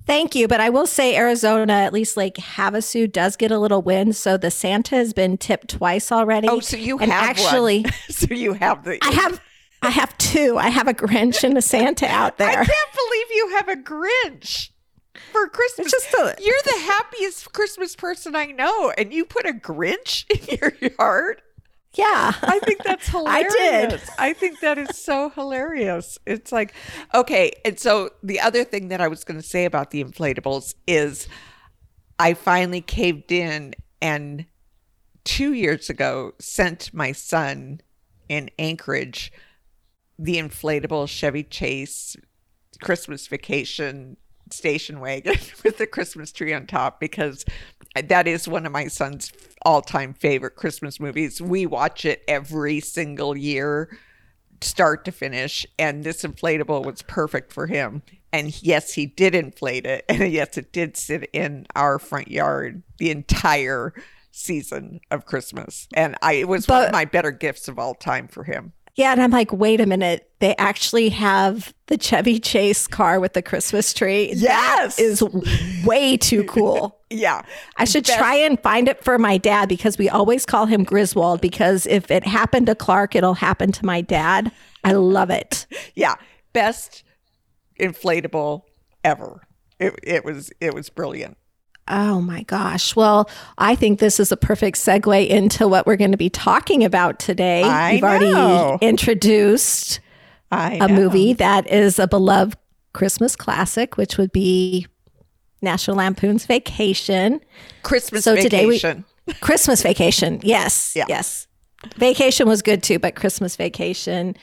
Thank 0.04 0.34
you. 0.34 0.48
But 0.48 0.60
I 0.60 0.68
will 0.68 0.86
say 0.86 1.16
Arizona, 1.16 1.74
at 1.74 1.92
least 1.92 2.16
Lake 2.16 2.34
Havasu, 2.34 3.10
does 3.10 3.36
get 3.36 3.52
a 3.52 3.58
little 3.58 3.82
wind. 3.82 4.16
So 4.16 4.36
the 4.36 4.50
Santa 4.50 4.96
has 4.96 5.12
been 5.12 5.38
tipped 5.38 5.68
twice 5.68 6.10
already. 6.10 6.48
Oh, 6.48 6.60
so 6.60 6.76
you 6.76 6.98
and 6.98 7.10
have 7.12 7.30
actually, 7.30 7.82
one. 7.82 7.92
so 8.10 8.34
you 8.34 8.54
have 8.54 8.84
the. 8.84 8.98
I 9.02 9.12
have 9.12 9.40
I 9.80 9.90
have 9.90 10.16
two. 10.18 10.58
I 10.58 10.68
have 10.68 10.88
a 10.88 10.94
Grinch 10.94 11.44
and 11.44 11.56
a 11.56 11.62
Santa 11.62 12.06
out 12.06 12.38
there. 12.38 12.48
I 12.48 12.54
can't 12.54 12.68
believe 12.68 13.26
you 13.30 13.48
have 13.56 13.68
a 13.68 13.76
Grinch 13.76 14.70
for 15.32 15.48
Christmas. 15.48 15.92
A- 16.18 16.34
You're 16.40 16.56
the 16.64 16.80
happiest 16.80 17.52
Christmas 17.52 17.96
person 17.96 18.34
I 18.34 18.46
know, 18.46 18.90
and 18.96 19.12
you 19.12 19.24
put 19.24 19.46
a 19.46 19.52
Grinch 19.52 20.24
in 20.50 20.58
your 20.58 20.92
yard. 20.98 21.42
Yeah. 21.94 22.32
I 22.42 22.58
think 22.60 22.82
that's 22.82 23.08
hilarious. 23.08 23.54
I 23.54 23.86
did. 23.88 24.00
I 24.18 24.32
think 24.32 24.60
that 24.60 24.78
is 24.78 24.96
so 24.96 25.28
hilarious. 25.28 26.18
It's 26.26 26.50
like, 26.50 26.72
okay. 27.14 27.52
And 27.66 27.78
so 27.78 28.10
the 28.22 28.40
other 28.40 28.64
thing 28.64 28.88
that 28.88 29.00
I 29.02 29.08
was 29.08 29.24
going 29.24 29.38
to 29.38 29.46
say 29.46 29.66
about 29.66 29.90
the 29.90 30.02
inflatables 30.02 30.74
is 30.86 31.28
I 32.18 32.32
finally 32.32 32.80
caved 32.80 33.30
in 33.30 33.74
and 34.00 34.46
two 35.24 35.52
years 35.52 35.90
ago 35.90 36.32
sent 36.38 36.94
my 36.94 37.12
son 37.12 37.80
in 38.28 38.48
Anchorage 38.58 39.30
the 40.18 40.36
inflatable 40.36 41.08
Chevy 41.08 41.42
Chase 41.44 42.16
Christmas 42.82 43.26
vacation 43.26 44.16
station 44.52 45.00
wagon 45.00 45.36
with 45.64 45.78
the 45.78 45.86
Christmas 45.86 46.32
tree 46.32 46.52
on 46.52 46.66
top 46.66 47.00
because 47.00 47.44
that 47.94 48.26
is 48.26 48.48
one 48.48 48.66
of 48.66 48.72
my 48.72 48.88
son's 48.88 49.32
all-time 49.62 50.14
favorite 50.14 50.56
Christmas 50.56 50.98
movies. 50.98 51.40
We 51.40 51.66
watch 51.66 52.04
it 52.04 52.22
every 52.26 52.80
single 52.80 53.36
year 53.36 53.96
start 54.60 55.04
to 55.04 55.12
finish 55.12 55.66
and 55.78 56.04
this 56.04 56.22
inflatable 56.22 56.84
was 56.84 57.02
perfect 57.02 57.52
for 57.52 57.66
him. 57.66 58.02
And 58.32 58.62
yes, 58.62 58.94
he 58.94 59.06
did 59.06 59.34
inflate 59.34 59.86
it 59.86 60.04
and 60.08 60.32
yes, 60.32 60.56
it 60.56 60.72
did 60.72 60.96
sit 60.96 61.28
in 61.32 61.66
our 61.74 61.98
front 61.98 62.28
yard 62.28 62.82
the 62.98 63.10
entire 63.10 63.92
season 64.30 65.00
of 65.10 65.26
Christmas. 65.26 65.88
And 65.94 66.16
I 66.22 66.34
it 66.34 66.48
was 66.48 66.66
one 66.66 66.86
of 66.86 66.92
my 66.92 67.04
better 67.04 67.30
gifts 67.30 67.68
of 67.68 67.78
all 67.78 67.94
time 67.94 68.28
for 68.28 68.44
him. 68.44 68.72
Yeah. 68.96 69.12
And 69.12 69.22
I'm 69.22 69.30
like, 69.30 69.52
wait 69.52 69.80
a 69.80 69.86
minute. 69.86 70.28
They 70.40 70.54
actually 70.56 71.08
have 71.10 71.72
the 71.86 71.96
Chevy 71.96 72.38
Chase 72.40 72.86
car 72.86 73.20
with 73.20 73.32
the 73.32 73.42
Christmas 73.42 73.94
tree. 73.94 74.32
Yes. 74.34 74.96
That 74.96 75.02
is 75.02 75.22
way 75.84 76.16
too 76.16 76.44
cool. 76.44 76.98
Yeah. 77.14 77.42
I 77.76 77.84
should 77.84 78.06
Best- 78.06 78.18
try 78.18 78.36
and 78.36 78.58
find 78.62 78.88
it 78.88 79.04
for 79.04 79.18
my 79.18 79.36
dad 79.36 79.68
because 79.68 79.98
we 79.98 80.08
always 80.08 80.46
call 80.46 80.64
him 80.64 80.82
Griswold 80.82 81.42
because 81.42 81.84
if 81.84 82.10
it 82.10 82.26
happened 82.26 82.68
to 82.68 82.74
Clark, 82.74 83.14
it'll 83.14 83.34
happen 83.34 83.70
to 83.72 83.84
my 83.84 84.00
dad. 84.00 84.50
I 84.82 84.92
love 84.92 85.28
it. 85.28 85.66
yeah 85.94 86.14
best 86.54 87.02
inflatable 87.80 88.62
ever 89.04 89.40
it, 89.78 89.94
it 90.02 90.24
was 90.24 90.50
it 90.60 90.74
was 90.74 90.88
brilliant 90.90 91.36
Oh 91.88 92.20
my 92.20 92.42
gosh. 92.44 92.94
Well, 92.94 93.28
I 93.58 93.74
think 93.74 93.98
this 93.98 94.20
is 94.20 94.30
a 94.30 94.36
perfect 94.36 94.78
segue 94.78 95.26
into 95.28 95.66
what 95.66 95.86
we're 95.86 95.96
going 95.96 96.12
to 96.12 96.16
be 96.16 96.30
talking 96.30 96.84
about 96.84 97.18
today. 97.18 97.62
I 97.64 97.92
You've 97.92 98.02
know. 98.02 98.08
already 98.70 98.86
introduced 98.86 100.00
a 100.52 100.88
movie 100.88 101.32
that 101.34 101.68
is 101.70 101.98
a 101.98 102.06
beloved 102.06 102.56
Christmas 102.92 103.34
classic, 103.36 103.96
which 103.96 104.16
would 104.18 104.32
be 104.32 104.86
National 105.60 105.96
Lampoon's 105.96 106.44
Vacation. 106.46 107.40
christmas 107.82 108.24
So 108.24 108.36
today 108.36 108.66
we- 108.66 108.74
vacation 108.78 109.04
Christmas 109.40 109.82
Vacation. 109.82 110.40
Yes. 110.44 110.92
Yeah. 110.94 111.06
Yes. 111.08 111.46
Vacation 111.96 112.46
was 112.48 112.62
good 112.62 112.82
too, 112.82 112.98
but 112.98 113.16
Christmas 113.16 113.56
Vacation 113.56 114.36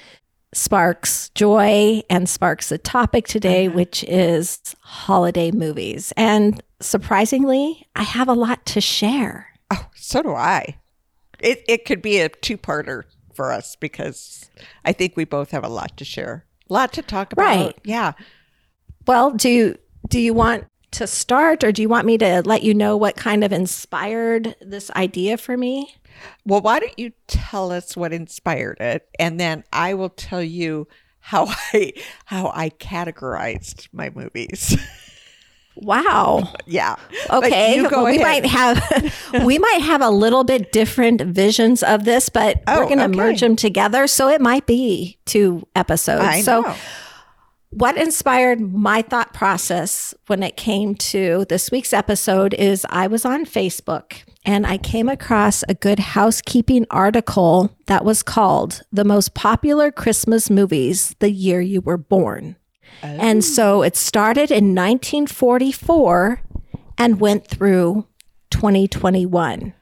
sparks 0.53 1.29
joy 1.35 2.01
and 2.09 2.27
sparks 2.27 2.71
a 2.71 2.77
topic 2.77 3.27
today, 3.27 3.67
Uh-huh. 3.67 3.75
which 3.75 4.03
is 4.05 4.59
holiday 4.81 5.51
movies. 5.51 6.11
And 6.17 6.61
surprisingly, 6.81 7.87
I 7.95 8.03
have 8.03 8.27
a 8.27 8.33
lot 8.33 8.65
to 8.67 8.81
share. 8.81 9.47
oh 9.71 9.87
so 9.95 10.21
do 10.23 10.33
i 10.33 10.75
it, 11.39 11.63
it 11.67 11.85
could 11.85 12.01
be 12.01 12.19
a 12.19 12.27
two-parter 12.29 13.03
for 13.33 13.51
us 13.51 13.75
because 13.79 14.49
i 14.83 14.91
think 14.91 15.15
we 15.15 15.23
both 15.25 15.51
have 15.51 15.63
a 15.63 15.69
lot 15.69 15.95
to 15.97 16.03
share 16.05 16.45
a 16.69 16.73
lot 16.73 16.91
to 16.93 17.01
talk 17.01 17.31
about 17.33 17.43
Right. 17.45 17.77
yeah 17.83 18.13
Well, 19.07 19.31
do 19.31 19.49
you, 19.49 19.77
do 20.07 20.19
you 20.19 20.33
want 20.33 20.65
to 20.91 21.05
start 21.07 21.63
or 21.63 21.71
do 21.71 21.81
you 21.81 21.89
want 21.89 22.05
me 22.07 22.17
to 22.17 22.41
let 22.45 22.63
you 22.63 22.73
know 22.73 22.97
what 22.97 23.15
kind 23.15 23.43
of 23.43 23.51
inspired 23.53 24.55
this 24.61 24.89
idea 24.91 25.37
for 25.37 25.55
me? 25.57 25.93
well 26.45 26.61
why 26.61 26.79
don't 26.79 26.97
you 26.99 27.11
tell 27.27 27.71
us 27.71 27.95
what 27.95 28.11
inspired 28.11 28.77
it, 28.79 29.07
and 29.19 29.39
then 29.39 29.63
I 29.71 29.93
will 29.93 30.09
tell 30.09 30.43
you 30.43 30.87
how 31.19 31.45
I 31.73 31.93
how 32.25 32.51
I 32.53 32.69
categorized 32.71 33.87
my 33.93 34.09
movies. 34.09 34.75
Wow. 35.81 36.53
yeah. 36.65 36.95
Okay. 37.29 37.81
well, 37.81 38.05
we 38.05 38.17
might 38.17 38.45
have 38.45 38.81
we 39.45 39.57
might 39.59 39.81
have 39.81 40.01
a 40.01 40.09
little 40.09 40.43
bit 40.43 40.71
different 40.71 41.21
visions 41.21 41.83
of 41.83 42.05
this, 42.05 42.29
but 42.29 42.61
Oh, 42.67 42.79
we're 42.79 42.85
going 42.85 42.97
to 42.99 43.05
okay. 43.05 43.15
merge 43.15 43.39
them 43.41 43.55
together, 43.55 44.07
so 44.07 44.29
it 44.29 44.41
might 44.41 44.65
be 44.65 45.17
two 45.25 45.67
episodes. 45.75 46.23
I 46.23 46.41
so 46.41 46.61
know. 46.61 46.75
what 47.71 47.97
inspired 47.97 48.59
my 48.61 49.01
thought 49.01 49.33
process 49.33 50.13
when 50.27 50.41
it 50.43 50.57
came 50.57 50.95
to 50.95 51.45
this 51.49 51.71
week's 51.71 51.93
episode 51.93 52.53
is 52.55 52.85
I 52.89 53.07
was 53.07 53.25
on 53.25 53.45
Facebook 53.45 54.23
and 54.45 54.65
I 54.65 54.77
came 54.77 55.07
across 55.09 55.63
a 55.69 55.73
good 55.75 55.99
housekeeping 55.99 56.85
article 56.89 57.75
that 57.87 58.03
was 58.03 58.23
called 58.23 58.81
The 58.91 59.03
Most 59.05 59.33
Popular 59.33 59.91
Christmas 59.91 60.49
Movies 60.49 61.15
the 61.19 61.29
Year 61.31 61.61
You 61.61 61.81
Were 61.81 61.97
Born. 61.97 62.55
And 63.01 63.43
so 63.43 63.81
it 63.81 63.95
started 63.95 64.51
in 64.51 64.75
1944 64.75 66.41
and 66.97 67.19
went 67.19 67.47
through 67.47 68.05
2021. 68.51 69.73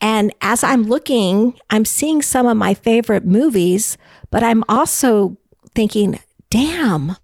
And 0.00 0.34
as 0.40 0.62
I'm 0.62 0.82
looking, 0.84 1.58
I'm 1.70 1.84
seeing 1.84 2.20
some 2.22 2.46
of 2.46 2.56
my 2.56 2.74
favorite 2.74 3.24
movies, 3.24 3.96
but 4.30 4.42
I'm 4.42 4.64
also 4.68 5.36
thinking, 5.74 6.18
damn, 6.50 7.16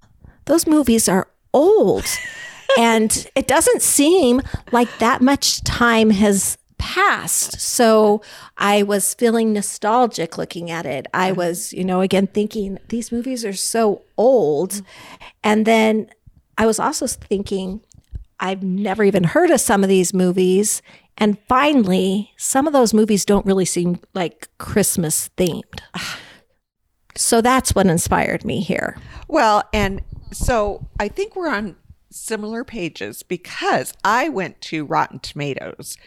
those 0.46 0.66
movies 0.66 1.08
are 1.08 1.28
old. 1.52 2.04
and 2.78 3.26
it 3.34 3.46
doesn't 3.46 3.82
seem 3.82 4.40
like 4.72 4.88
that 4.98 5.20
much 5.20 5.62
time 5.64 6.10
has 6.10 6.56
passed. 6.80 7.60
So 7.60 8.22
I 8.56 8.82
was 8.82 9.12
feeling 9.14 9.52
nostalgic 9.52 10.38
looking 10.38 10.70
at 10.70 10.86
it. 10.86 11.06
I 11.12 11.28
mm-hmm. 11.28 11.38
was, 11.38 11.72
you 11.74 11.84
know, 11.84 12.00
again 12.00 12.26
thinking 12.26 12.78
these 12.88 13.12
movies 13.12 13.44
are 13.44 13.52
so 13.52 14.02
old. 14.16 14.70
Mm-hmm. 14.70 15.24
And 15.44 15.66
then 15.66 16.10
I 16.56 16.66
was 16.66 16.80
also 16.80 17.06
thinking, 17.06 17.82
I've 18.40 18.62
never 18.62 19.04
even 19.04 19.24
heard 19.24 19.50
of 19.50 19.60
some 19.60 19.82
of 19.82 19.90
these 19.90 20.14
movies. 20.14 20.80
And 21.18 21.38
finally, 21.48 22.32
some 22.38 22.66
of 22.66 22.72
those 22.72 22.94
movies 22.94 23.26
don't 23.26 23.44
really 23.44 23.66
seem 23.66 24.00
like 24.14 24.48
Christmas 24.58 25.30
themed. 25.36 25.80
So 27.16 27.40
that's 27.40 27.74
what 27.74 27.88
inspired 27.88 28.44
me 28.44 28.60
here. 28.60 28.96
Well, 29.26 29.64
and 29.74 30.00
so 30.32 30.88
I 31.00 31.08
think 31.08 31.34
we're 31.34 31.50
on 31.50 31.74
similar 32.10 32.64
pages 32.64 33.24
because 33.24 33.92
I 34.04 34.28
went 34.28 34.60
to 34.62 34.84
Rotten 34.84 35.18
Tomatoes 35.18 35.98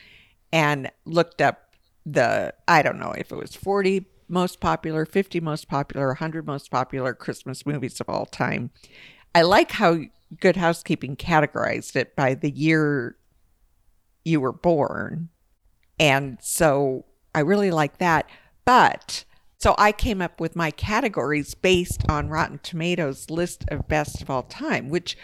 and 0.53 0.91
looked 1.03 1.41
up 1.41 1.75
the, 2.05 2.53
I 2.67 2.83
don't 2.83 2.99
know 2.99 3.11
if 3.11 3.31
it 3.31 3.35
was 3.35 3.55
40 3.55 4.05
most 4.29 4.59
popular, 4.59 5.03
50 5.05 5.41
most 5.41 5.67
popular, 5.67 6.07
100 6.09 6.45
most 6.45 6.69
popular 6.69 7.15
Christmas 7.15 7.65
movies 7.65 7.99
of 7.99 8.07
all 8.07 8.27
time. 8.27 8.69
I 9.33 9.41
like 9.41 9.71
how 9.71 9.97
Good 10.39 10.55
Housekeeping 10.55 11.15
categorized 11.15 11.95
it 11.95 12.15
by 12.15 12.35
the 12.35 12.51
year 12.51 13.17
you 14.23 14.39
were 14.39 14.53
born. 14.53 15.29
And 15.99 16.37
so 16.39 17.05
I 17.33 17.39
really 17.39 17.71
like 17.71 17.97
that. 17.97 18.29
But 18.63 19.25
so 19.57 19.73
I 19.79 19.91
came 19.91 20.21
up 20.21 20.39
with 20.39 20.55
my 20.55 20.69
categories 20.69 21.55
based 21.55 22.03
on 22.09 22.29
Rotten 22.29 22.59
Tomatoes 22.61 23.31
list 23.31 23.65
of 23.69 23.87
best 23.87 24.21
of 24.21 24.29
all 24.29 24.43
time, 24.43 24.89
which 24.89 25.17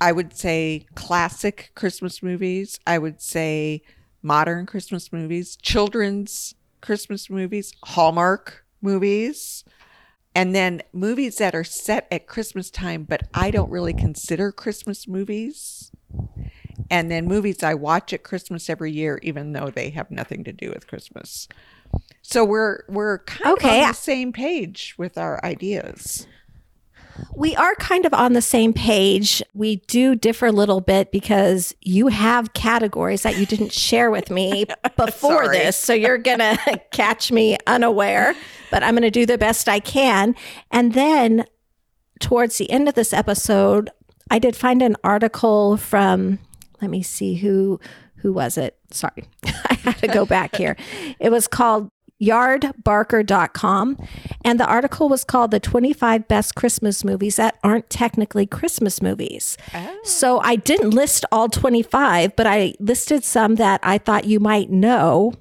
I 0.00 0.12
would 0.12 0.34
say 0.34 0.86
classic 0.94 1.72
Christmas 1.74 2.22
movies. 2.22 2.80
I 2.86 2.96
would 2.96 3.20
say 3.20 3.82
modern 4.22 4.66
Christmas 4.66 5.12
movies, 5.12 5.56
children's 5.56 6.54
Christmas 6.80 7.30
movies, 7.30 7.72
Hallmark 7.84 8.64
movies, 8.80 9.64
and 10.34 10.54
then 10.54 10.82
movies 10.92 11.36
that 11.36 11.54
are 11.54 11.64
set 11.64 12.06
at 12.10 12.26
Christmas 12.26 12.70
time, 12.70 13.04
but 13.04 13.28
I 13.34 13.50
don't 13.50 13.70
really 13.70 13.92
consider 13.92 14.50
Christmas 14.52 15.06
movies. 15.06 15.92
And 16.90 17.10
then 17.10 17.26
movies 17.26 17.62
I 17.62 17.74
watch 17.74 18.12
at 18.12 18.22
Christmas 18.22 18.68
every 18.68 18.92
year, 18.92 19.18
even 19.22 19.52
though 19.52 19.70
they 19.70 19.90
have 19.90 20.10
nothing 20.10 20.44
to 20.44 20.52
do 20.52 20.70
with 20.70 20.86
Christmas. 20.86 21.48
So 22.22 22.44
we're 22.44 22.80
we're 22.88 23.18
kind 23.20 23.52
Okay. 23.54 23.80
of 23.80 23.82
on 23.82 23.88
the 23.88 23.94
same 23.94 24.32
page 24.32 24.94
with 24.98 25.18
our 25.18 25.40
ideas. 25.44 26.26
We 27.34 27.56
are 27.56 27.74
kind 27.76 28.06
of 28.06 28.14
on 28.14 28.32
the 28.32 28.42
same 28.42 28.72
page. 28.72 29.42
We 29.54 29.76
do 29.86 30.14
differ 30.14 30.46
a 30.46 30.52
little 30.52 30.80
bit 30.80 31.12
because 31.12 31.74
you 31.80 32.08
have 32.08 32.52
categories 32.52 33.22
that 33.22 33.38
you 33.38 33.46
didn't 33.46 33.72
share 33.72 34.10
with 34.10 34.30
me 34.30 34.66
before 34.96 35.48
this. 35.48 35.76
So 35.76 35.92
you're 35.92 36.18
going 36.18 36.38
to 36.38 36.80
catch 36.90 37.32
me 37.32 37.56
unaware, 37.66 38.34
but 38.70 38.82
I'm 38.82 38.94
going 38.94 39.02
to 39.02 39.10
do 39.10 39.26
the 39.26 39.38
best 39.38 39.68
I 39.68 39.80
can. 39.80 40.34
And 40.70 40.94
then 40.94 41.44
towards 42.20 42.58
the 42.58 42.70
end 42.70 42.88
of 42.88 42.94
this 42.94 43.12
episode, 43.12 43.90
I 44.30 44.38
did 44.38 44.56
find 44.56 44.82
an 44.82 44.96
article 45.04 45.76
from 45.76 46.38
let 46.80 46.90
me 46.90 47.02
see 47.02 47.34
who 47.34 47.80
who 48.16 48.32
was 48.32 48.56
it? 48.56 48.78
Sorry. 48.90 49.24
I 49.44 49.74
had 49.74 49.98
to 49.98 50.06
go 50.06 50.24
back 50.24 50.54
here. 50.54 50.76
It 51.18 51.30
was 51.30 51.48
called 51.48 51.90
yardbarker.com 52.22 53.98
and 54.44 54.60
the 54.60 54.66
article 54.66 55.08
was 55.08 55.24
called 55.24 55.50
the 55.50 55.58
25 55.58 56.28
best 56.28 56.54
christmas 56.54 57.04
movies 57.04 57.36
that 57.36 57.58
aren't 57.64 57.90
technically 57.90 58.46
christmas 58.46 59.02
movies. 59.02 59.56
Oh. 59.74 59.98
So 60.04 60.40
i 60.40 60.56
didn't 60.56 60.90
list 60.90 61.24
all 61.32 61.48
25 61.48 62.36
but 62.36 62.46
i 62.46 62.74
listed 62.78 63.24
some 63.24 63.56
that 63.56 63.80
i 63.82 63.98
thought 63.98 64.24
you 64.24 64.38
might 64.40 64.70
know. 64.70 65.32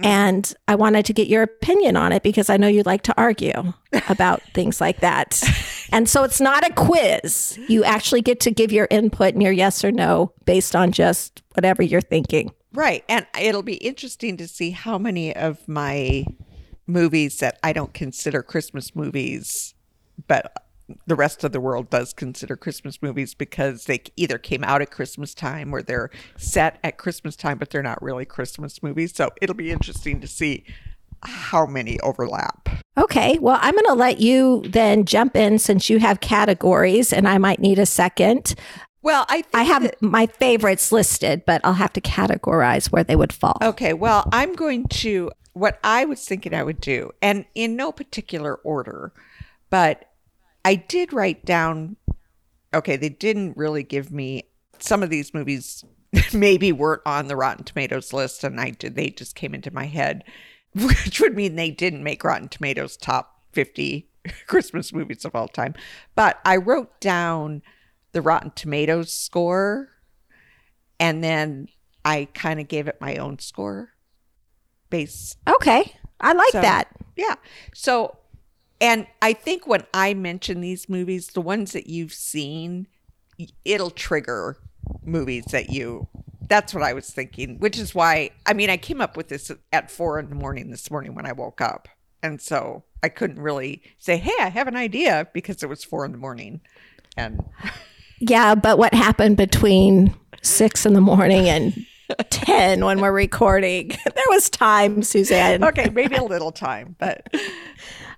Mm. 0.00 0.06
And 0.06 0.54
i 0.68 0.76
wanted 0.76 1.04
to 1.06 1.12
get 1.12 1.26
your 1.26 1.42
opinion 1.42 1.96
on 1.96 2.12
it 2.12 2.22
because 2.22 2.48
i 2.48 2.56
know 2.56 2.68
you 2.68 2.82
like 2.84 3.02
to 3.02 3.14
argue 3.16 3.74
about 4.08 4.42
things 4.54 4.80
like 4.80 5.00
that. 5.00 5.42
And 5.90 6.08
so 6.08 6.22
it's 6.22 6.40
not 6.40 6.68
a 6.68 6.72
quiz. 6.74 7.58
You 7.66 7.82
actually 7.82 8.20
get 8.20 8.40
to 8.40 8.50
give 8.50 8.70
your 8.70 8.86
input 8.90 9.32
and 9.32 9.42
your 9.42 9.52
yes 9.52 9.82
or 9.82 9.90
no 9.90 10.32
based 10.44 10.76
on 10.76 10.92
just 10.92 11.42
whatever 11.54 11.82
you're 11.82 12.02
thinking 12.02 12.52
Right. 12.72 13.04
And 13.08 13.26
it'll 13.40 13.62
be 13.62 13.76
interesting 13.76 14.36
to 14.36 14.48
see 14.48 14.70
how 14.70 14.98
many 14.98 15.34
of 15.34 15.66
my 15.66 16.26
movies 16.86 17.38
that 17.38 17.58
I 17.62 17.72
don't 17.72 17.94
consider 17.94 18.42
Christmas 18.42 18.94
movies, 18.94 19.74
but 20.26 20.52
the 21.06 21.14
rest 21.14 21.44
of 21.44 21.52
the 21.52 21.60
world 21.60 21.90
does 21.90 22.14
consider 22.14 22.56
Christmas 22.56 23.02
movies 23.02 23.34
because 23.34 23.84
they 23.84 24.02
either 24.16 24.38
came 24.38 24.64
out 24.64 24.80
at 24.80 24.90
Christmas 24.90 25.34
time 25.34 25.74
or 25.74 25.82
they're 25.82 26.10
set 26.36 26.78
at 26.82 26.96
Christmas 26.96 27.36
time, 27.36 27.58
but 27.58 27.70
they're 27.70 27.82
not 27.82 28.02
really 28.02 28.24
Christmas 28.24 28.82
movies. 28.82 29.14
So 29.14 29.30
it'll 29.42 29.54
be 29.54 29.70
interesting 29.70 30.20
to 30.20 30.26
see 30.26 30.64
how 31.22 31.66
many 31.66 32.00
overlap. 32.00 32.68
Okay, 32.96 33.38
well, 33.38 33.58
I'm 33.60 33.74
going 33.74 33.84
to 33.86 33.94
let 33.94 34.18
you 34.20 34.62
then 34.66 35.04
jump 35.04 35.36
in 35.36 35.58
since 35.58 35.90
you 35.90 35.98
have 35.98 36.20
categories 36.20 37.12
and 37.12 37.28
I 37.28 37.38
might 37.38 37.60
need 37.60 37.78
a 37.78 37.86
second. 37.86 38.54
Well, 39.08 39.24
I 39.30 39.40
think 39.40 39.54
I 39.54 39.62
have 39.62 39.82
that- 39.84 40.02
my 40.02 40.26
favorites 40.26 40.92
listed, 40.92 41.46
but 41.46 41.62
I'll 41.64 41.72
have 41.72 41.94
to 41.94 42.00
categorize 42.02 42.92
where 42.92 43.02
they 43.02 43.16
would 43.16 43.32
fall. 43.32 43.56
Okay, 43.62 43.94
well, 43.94 44.28
I'm 44.32 44.54
going 44.54 44.86
to 44.88 45.30
what 45.54 45.80
I 45.82 46.04
was 46.04 46.26
thinking 46.26 46.52
I 46.52 46.62
would 46.62 46.78
do, 46.78 47.12
and 47.22 47.46
in 47.54 47.74
no 47.74 47.90
particular 47.90 48.56
order, 48.56 49.14
but 49.70 50.10
I 50.62 50.74
did 50.74 51.14
write 51.14 51.46
down. 51.46 51.96
Okay, 52.74 52.96
they 52.96 53.08
didn't 53.08 53.56
really 53.56 53.82
give 53.82 54.12
me 54.12 54.50
some 54.78 55.02
of 55.02 55.08
these 55.08 55.32
movies. 55.32 55.86
Maybe 56.34 56.70
weren't 56.70 57.00
on 57.06 57.28
the 57.28 57.36
Rotten 57.36 57.64
Tomatoes 57.64 58.12
list, 58.12 58.44
and 58.44 58.60
I 58.60 58.70
did. 58.72 58.94
They 58.94 59.08
just 59.08 59.34
came 59.34 59.54
into 59.54 59.72
my 59.72 59.86
head, 59.86 60.22
which 60.74 61.18
would 61.18 61.34
mean 61.34 61.56
they 61.56 61.70
didn't 61.70 62.04
make 62.04 62.24
Rotten 62.24 62.48
Tomatoes 62.50 62.98
top 62.98 63.40
50 63.52 64.06
Christmas 64.46 64.92
movies 64.92 65.24
of 65.24 65.34
all 65.34 65.48
time. 65.48 65.72
But 66.14 66.40
I 66.44 66.56
wrote 66.56 67.00
down 67.00 67.62
the 68.12 68.22
Rotten 68.22 68.52
Tomatoes 68.54 69.12
score, 69.12 69.88
and 70.98 71.22
then 71.22 71.68
I 72.04 72.28
kind 72.34 72.60
of 72.60 72.68
gave 72.68 72.88
it 72.88 73.00
my 73.00 73.16
own 73.16 73.38
score 73.38 73.90
base. 74.90 75.36
Okay, 75.46 75.94
I 76.20 76.32
like 76.32 76.52
so, 76.52 76.60
that. 76.60 76.88
Yeah. 77.16 77.34
So, 77.74 78.18
and 78.80 79.06
I 79.20 79.32
think 79.32 79.66
when 79.66 79.84
I 79.92 80.14
mention 80.14 80.60
these 80.60 80.88
movies, 80.88 81.28
the 81.28 81.40
ones 81.40 81.72
that 81.72 81.88
you've 81.88 82.12
seen, 82.12 82.86
it'll 83.64 83.90
trigger 83.90 84.56
movies 85.04 85.46
that 85.46 85.70
you. 85.70 86.08
That's 86.48 86.72
what 86.72 86.82
I 86.82 86.94
was 86.94 87.10
thinking, 87.10 87.58
which 87.58 87.78
is 87.78 87.94
why 87.94 88.30
I 88.46 88.54
mean 88.54 88.70
I 88.70 88.78
came 88.78 89.00
up 89.00 89.16
with 89.16 89.28
this 89.28 89.50
at 89.72 89.90
four 89.90 90.18
in 90.18 90.30
the 90.30 90.34
morning 90.34 90.70
this 90.70 90.90
morning 90.90 91.14
when 91.14 91.26
I 91.26 91.32
woke 91.32 91.60
up, 91.60 91.88
and 92.22 92.40
so 92.40 92.84
I 93.02 93.10
couldn't 93.10 93.40
really 93.40 93.82
say, 93.98 94.16
"Hey, 94.16 94.34
I 94.40 94.48
have 94.48 94.66
an 94.66 94.76
idea," 94.76 95.28
because 95.34 95.62
it 95.62 95.68
was 95.68 95.84
four 95.84 96.06
in 96.06 96.12
the 96.12 96.18
morning, 96.18 96.62
and 97.18 97.40
Yeah, 98.20 98.54
but 98.54 98.78
what 98.78 98.94
happened 98.94 99.36
between 99.36 100.14
six 100.42 100.84
in 100.86 100.94
the 100.94 101.00
morning 101.00 101.48
and 101.48 101.86
10 102.30 102.84
when 102.84 103.00
we're 103.00 103.12
recording? 103.12 103.90
There 104.14 104.24
was 104.28 104.50
time, 104.50 105.02
Suzanne. 105.02 105.62
okay, 105.62 105.90
maybe 105.90 106.16
a 106.16 106.24
little 106.24 106.52
time, 106.52 106.96
but 106.98 107.26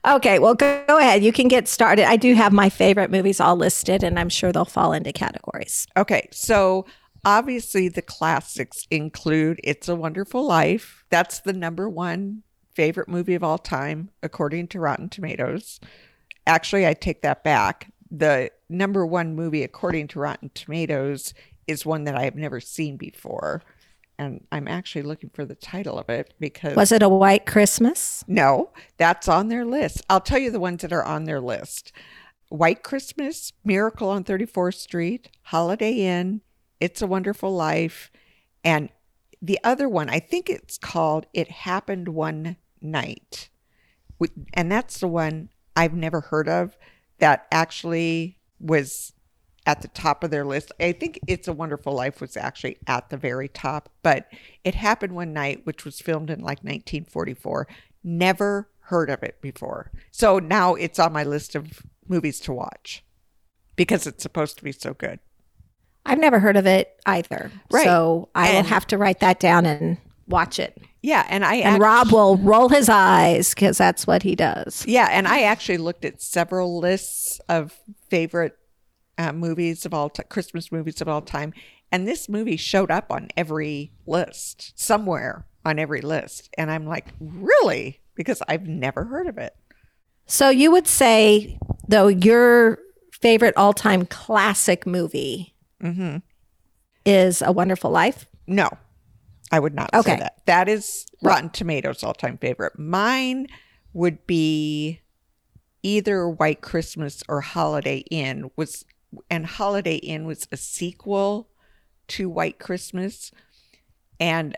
Okay, 0.07 0.39
well, 0.39 0.55
go, 0.55 0.83
go 0.89 0.97
ahead. 0.99 1.23
You 1.23 1.31
can 1.31 1.47
get 1.47 1.69
started. 1.69 2.09
I 2.09 2.17
do 2.17 2.35
have 2.35 2.53
my 2.55 2.71
favorite 2.71 3.11
movies 3.11 3.39
all 3.39 3.57
listed, 3.57 4.03
and 4.03 4.19
I'm 4.19 4.31
sure 4.31 4.51
they'll 4.51 4.65
fall 4.65 4.95
into 4.95 5.13
categories. 5.13 5.87
Okay, 5.95 6.27
so 6.33 6.87
obviously 7.27 7.89
the 7.89 8.01
classics 8.01 8.87
include 8.91 9.61
It's 9.63 9.91
a 9.91 9.95
Wonderful 9.95 10.47
Life. 10.47 11.05
That's 11.11 11.41
the 11.41 11.53
number 11.53 11.87
one 11.87 12.45
favorite 12.75 13.09
movie 13.09 13.35
of 13.35 13.45
all 13.45 13.59
time, 13.59 14.09
according 14.23 14.69
to 14.69 14.81
Rotten 14.81 15.11
Tomatoes. 15.11 15.81
Actually, 16.47 16.87
I 16.87 16.95
take 16.95 17.21
that 17.21 17.45
back. 17.45 17.93
The 18.11 18.51
number 18.69 19.07
one 19.07 19.35
movie, 19.35 19.63
according 19.63 20.09
to 20.09 20.21
Rotten 20.21 20.51
Tomatoes, 20.55 21.33
is 21.67 21.87
one 21.87 22.05
that 22.05 22.17
I 22.17 22.25
have 22.25 22.35
never 22.35 22.61
seen 22.61 22.97
before. 22.97 23.63
And 24.19 24.47
I'm 24.53 24.69
actually 24.69 25.03
looking 25.03 25.31
for 25.31 25.45
the 25.45 25.55
title 25.55 25.99
of 25.99 26.11
it 26.11 26.35
because. 26.39 26.77
Was 26.77 26.93
it 26.93 27.03
a 27.03 27.09
white 27.09 27.47
Christmas? 27.47 28.25
No, 28.27 28.71
that's 28.99 29.29
on 29.29 29.49
their 29.49 29.65
list. 29.65 30.03
I'll 30.11 30.21
tell 30.21 30.39
you 30.39 30.51
the 30.51 30.61
ones 30.61 30.83
that 30.83 30.93
are 30.93 31.05
on 31.05 31.25
their 31.25 31.41
list 31.41 31.93
White 32.51 32.83
Christmas, 32.83 33.53
Miracle 33.65 34.11
on 34.11 34.25
34th 34.25 34.75
Street, 34.75 35.31
Holiday 35.45 35.93
Inn, 35.93 36.41
It's 36.81 37.01
a 37.01 37.07
Wonderful 37.07 37.55
Life, 37.55 38.11
and 38.65 38.91
the 39.41 39.59
other 39.65 39.89
one, 39.89 40.11
I 40.11 40.19
think 40.19 40.51
it's 40.51 40.77
called 40.77 41.27
It 41.33 41.49
Happened 41.49 42.09
One 42.09 42.57
Night. 42.83 43.49
And 44.53 44.71
that's 44.71 45.01
the 45.01 45.09
one 45.09 45.49
I've 45.75 45.95
never 45.95 46.21
heard 46.21 46.49
of 46.49 46.77
that 47.21 47.47
actually 47.53 48.39
was 48.59 49.13
at 49.67 49.83
the 49.83 49.89
top 49.89 50.25
of 50.25 50.31
their 50.31 50.45
list. 50.45 50.73
I 50.81 50.93
think 50.93 51.21
It's 51.27 51.49
a 51.49 51.53
Wonderful 51.53 51.93
Life 51.93 52.21
was 52.21 52.37
actually 52.37 52.79
at 52.87 53.11
the 53.11 53.17
very 53.17 53.49
top, 53.49 53.91
but 54.03 54.27
It 54.65 54.75
Happened 54.75 55.15
One 55.15 55.33
Night, 55.33 55.65
which 55.65 55.85
was 55.85 56.01
filmed 56.01 56.31
in 56.31 56.41
like 56.41 56.59
1944. 56.59 57.69
Never 58.03 58.69
heard 58.81 59.11
of 59.11 59.23
it 59.23 59.41
before. 59.41 59.91
So 60.11 60.39
now 60.39 60.75
it's 60.75 60.99
on 60.99 61.13
my 61.13 61.23
list 61.23 61.55
of 61.55 61.83
movies 62.09 62.41
to 62.41 62.53
watch 62.53 63.05
because 63.77 64.07
it's 64.07 64.23
supposed 64.23 64.59
to 64.59 64.65
be 64.65 64.73
so 64.73 64.95
good. 64.95 65.21
I've 66.05 66.19
never 66.19 66.41
heard 66.41 66.57
of 66.57 66.67
it 66.67 66.99
either. 67.07 67.53
Right. 67.71 67.85
So 67.85 68.31
I 68.35 68.55
will 68.55 68.65
have 68.65 68.87
to 68.89 68.99
write 68.99 69.21
that 69.21 69.39
down 69.39 69.67
and 69.67 69.99
watch 70.27 70.59
it. 70.59 70.77
Yeah, 71.03 71.27
and 71.31 71.45
I 71.45 71.57
And 71.57 71.75
act- 71.77 71.83
Rob 71.83 72.13
will 72.13 72.37
roll 72.37 72.69
his 72.69 72.89
eyes 72.89 73.55
because 73.55 73.79
that's 73.79 74.07
what 74.07 74.23
he 74.23 74.35
does. 74.37 74.85
Yeah, 74.87 75.09
and 75.11 75.27
I 75.27 75.43
actually 75.43 75.79
looked 75.79 76.05
at 76.05 76.21
several 76.21 76.79
lists 76.79 77.41
of 77.49 77.79
favorite 78.11 78.57
uh, 79.17 79.33
movies 79.33 79.87
of 79.87 79.95
all 79.95 80.11
time, 80.11 80.27
Christmas 80.29 80.71
movies 80.71 81.01
of 81.01 81.09
all 81.09 81.23
time, 81.23 81.53
and 81.93 82.07
this 82.07 82.29
movie 82.29 82.57
showed 82.57 82.91
up 82.91 83.11
on 83.11 83.29
every 83.37 83.93
list, 84.07 84.73
somewhere 84.79 85.47
on 85.65 85.79
every 85.79 86.01
list, 86.01 86.49
and 86.57 86.71
I'm 86.71 86.87
like, 86.87 87.07
really? 87.21 88.01
Because 88.15 88.43
I've 88.49 88.67
never 88.67 89.05
heard 89.05 89.27
of 89.27 89.39
it. 89.39 89.55
So 90.27 90.49
you 90.51 90.71
would 90.71 90.87
say, 90.87 91.59
though, 91.89 92.09
your 92.09 92.79
favorite 93.13 93.55
all 93.57 93.73
time 93.73 94.07
classic 94.07 94.87
movie 94.87 95.55
Mm-hmm. 95.83 96.19
is 97.07 97.43
A 97.43 97.53
Wonderful 97.53 97.91
Life? 97.91 98.27
No, 98.47 98.69
I 99.51 99.59
would 99.59 99.75
not 99.75 99.91
Okay. 99.95 100.13
say 100.13 100.19
that. 100.19 100.47
That 100.47 100.69
is 100.69 101.07
Rotten 101.23 101.51
Tomatoes' 101.51 102.03
all-time 102.03 102.39
favorite. 102.39 102.79
Mine 102.79 103.47
would 103.93 104.27
be 104.27 105.01
either 105.83 106.29
White 106.29 106.61
Christmas 106.61 107.23
or 107.29 107.41
Holiday 107.41 107.99
Inn. 108.11 108.51
Was 108.57 108.85
and 109.29 109.45
Holiday 109.47 109.97
Inn 109.97 110.25
was 110.25 110.47
a 110.53 110.57
sequel 110.57 111.49
to 112.09 112.29
White 112.29 112.59
Christmas, 112.61 113.33
and 114.21 114.57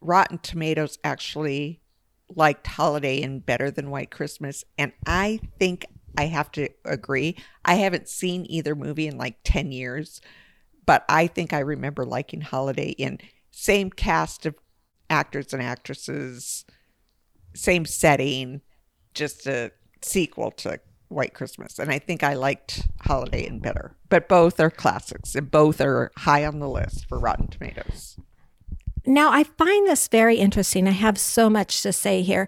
Rotten 0.00 0.38
Tomatoes 0.38 0.98
actually 1.04 1.80
liked 2.28 2.66
Holiday 2.66 3.18
Inn 3.18 3.38
better 3.40 3.70
than 3.70 3.90
White 3.90 4.10
Christmas, 4.10 4.64
and 4.76 4.92
I 5.06 5.40
think 5.60 5.86
I 6.16 6.24
have 6.26 6.50
to 6.52 6.68
agree. 6.84 7.36
I 7.64 7.74
haven't 7.76 8.08
seen 8.08 8.44
either 8.48 8.74
movie 8.74 9.06
in 9.06 9.16
like 9.16 9.36
10 9.44 9.70
years, 9.70 10.20
but 10.84 11.04
I 11.08 11.28
think 11.28 11.52
I 11.52 11.60
remember 11.60 12.04
liking 12.04 12.40
Holiday 12.40 12.90
Inn. 12.90 13.18
Same 13.60 13.90
cast 13.90 14.46
of 14.46 14.54
actors 15.10 15.52
and 15.52 15.60
actresses, 15.60 16.64
same 17.56 17.84
setting, 17.84 18.60
just 19.14 19.48
a 19.48 19.72
sequel 20.00 20.52
to 20.52 20.78
White 21.08 21.34
Christmas. 21.34 21.80
And 21.80 21.90
I 21.90 21.98
think 21.98 22.22
I 22.22 22.34
liked 22.34 22.86
Holiday 23.00 23.48
Inn 23.48 23.58
better. 23.58 23.96
But 24.08 24.28
both 24.28 24.60
are 24.60 24.70
classics 24.70 25.34
and 25.34 25.50
both 25.50 25.80
are 25.80 26.12
high 26.18 26.46
on 26.46 26.60
the 26.60 26.68
list 26.68 27.08
for 27.08 27.18
Rotten 27.18 27.48
Tomatoes. 27.48 28.20
Now, 29.04 29.32
I 29.32 29.42
find 29.42 29.88
this 29.88 30.06
very 30.06 30.36
interesting. 30.36 30.86
I 30.86 30.92
have 30.92 31.18
so 31.18 31.50
much 31.50 31.82
to 31.82 31.92
say 31.92 32.22
here. 32.22 32.46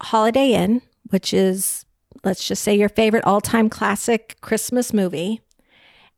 Holiday 0.00 0.54
Inn, 0.54 0.80
which 1.10 1.34
is, 1.34 1.84
let's 2.24 2.48
just 2.48 2.64
say, 2.64 2.74
your 2.74 2.88
favorite 2.88 3.24
all 3.24 3.42
time 3.42 3.68
classic 3.68 4.38
Christmas 4.40 4.94
movie. 4.94 5.42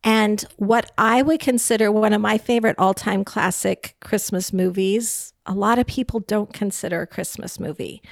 And 0.02 0.44
what 0.56 0.90
I 0.96 1.22
would 1.22 1.40
consider 1.40 1.92
one 1.92 2.12
of 2.12 2.20
my 2.20 2.38
favorite 2.38 2.76
all 2.78 2.94
time 2.94 3.24
classic 3.24 3.96
Christmas 4.00 4.52
movies, 4.52 5.32
a 5.46 5.52
lot 5.52 5.78
of 5.78 5.86
people 5.86 6.20
don't 6.20 6.52
consider 6.52 7.02
a 7.02 7.06
Christmas 7.06 7.60
movie, 7.60 8.02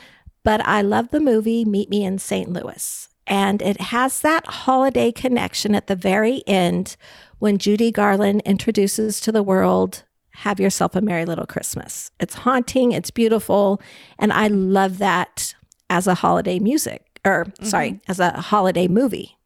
but 0.45 0.65
I 0.67 0.83
love 0.83 1.11
the 1.11 1.21
movie 1.21 1.65
Meet 1.65 1.89
Me 1.89 2.05
in 2.05 2.19
St. 2.19 2.51
Louis. 2.51 3.09
And 3.27 3.61
it 3.61 3.81
has 3.81 4.21
that 4.21 4.47
holiday 4.47 5.13
connection 5.13 5.75
at 5.75 5.87
the 5.87 5.97
very 5.97 6.43
end 6.47 6.97
when 7.39 7.59
Judy 7.59 7.91
Garland 7.91 8.43
introduces 8.45 9.21
to 9.21 9.33
the 9.33 9.43
world 9.43 10.05
have 10.31 10.61
yourself 10.61 10.95
a 10.95 11.01
merry 11.01 11.25
little 11.25 11.47
Christmas. 11.47 12.11
It's 12.21 12.35
haunting, 12.35 12.93
it's 12.93 13.11
beautiful, 13.11 13.83
and 14.19 14.33
I 14.33 14.47
love 14.47 14.99
that 14.99 15.55
as 15.91 16.07
a 16.07 16.15
holiday 16.15 16.59
music 16.59 17.09
or 17.25 17.47
sorry, 17.63 17.93
mm-hmm. 17.93 18.11
as 18.11 18.21
a 18.21 18.31
holiday 18.41 18.89
movie. 18.89 19.38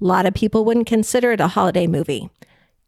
A 0.00 0.04
lot 0.04 0.26
of 0.26 0.34
people 0.34 0.64
wouldn't 0.64 0.86
consider 0.86 1.32
it 1.32 1.40
a 1.40 1.48
holiday 1.48 1.86
movie. 1.86 2.30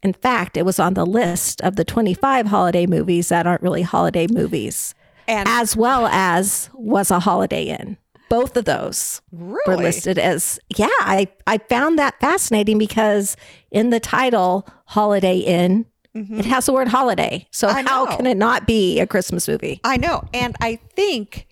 In 0.03 0.13
fact, 0.13 0.57
it 0.57 0.65
was 0.65 0.79
on 0.79 0.95
the 0.95 1.05
list 1.05 1.61
of 1.61 1.77
the 1.77 1.85
25 1.85 2.47
holiday 2.47 2.87
movies 2.87 3.29
that 3.29 3.47
aren't 3.47 3.63
really 3.63 3.83
holiday 3.83 4.27
movies, 4.31 4.95
And 5.29 5.49
as 5.49 5.77
well 5.77 6.07
as 6.07 6.71
was 6.73 7.11
a 7.11 7.21
Holiday 7.21 7.65
Inn. 7.65 7.99
Both 8.31 8.57
of 8.57 8.65
those 8.65 9.21
were 9.33 9.61
listed 9.77 10.17
as 10.19 10.59
yeah. 10.77 10.87
I 11.01 11.27
I 11.49 11.59
found 11.59 11.99
that 11.99 12.19
fascinating 12.21 12.79
because 12.79 13.37
in 13.73 13.91
the 13.91 13.99
title 14.01 14.67
Holiday 14.87 15.39
Inn, 15.39 15.85
it 16.15 16.45
has 16.47 16.67
the 16.67 16.73
word 16.73 16.89
holiday. 16.89 17.47
So 17.51 17.67
Mm-hmm. 17.69 17.77
I 17.77 17.83
how 17.91 18.05
know. 18.05 18.17
can 18.17 18.27
it 18.27 18.37
not 18.37 18.67
be 18.69 19.01
a 19.01 19.07
Christmas 19.07 19.49
movie? 19.49 19.81
I 19.85 19.97
know. 19.97 20.23
And 20.33 20.55
I 20.61 20.77
think 20.95 21.47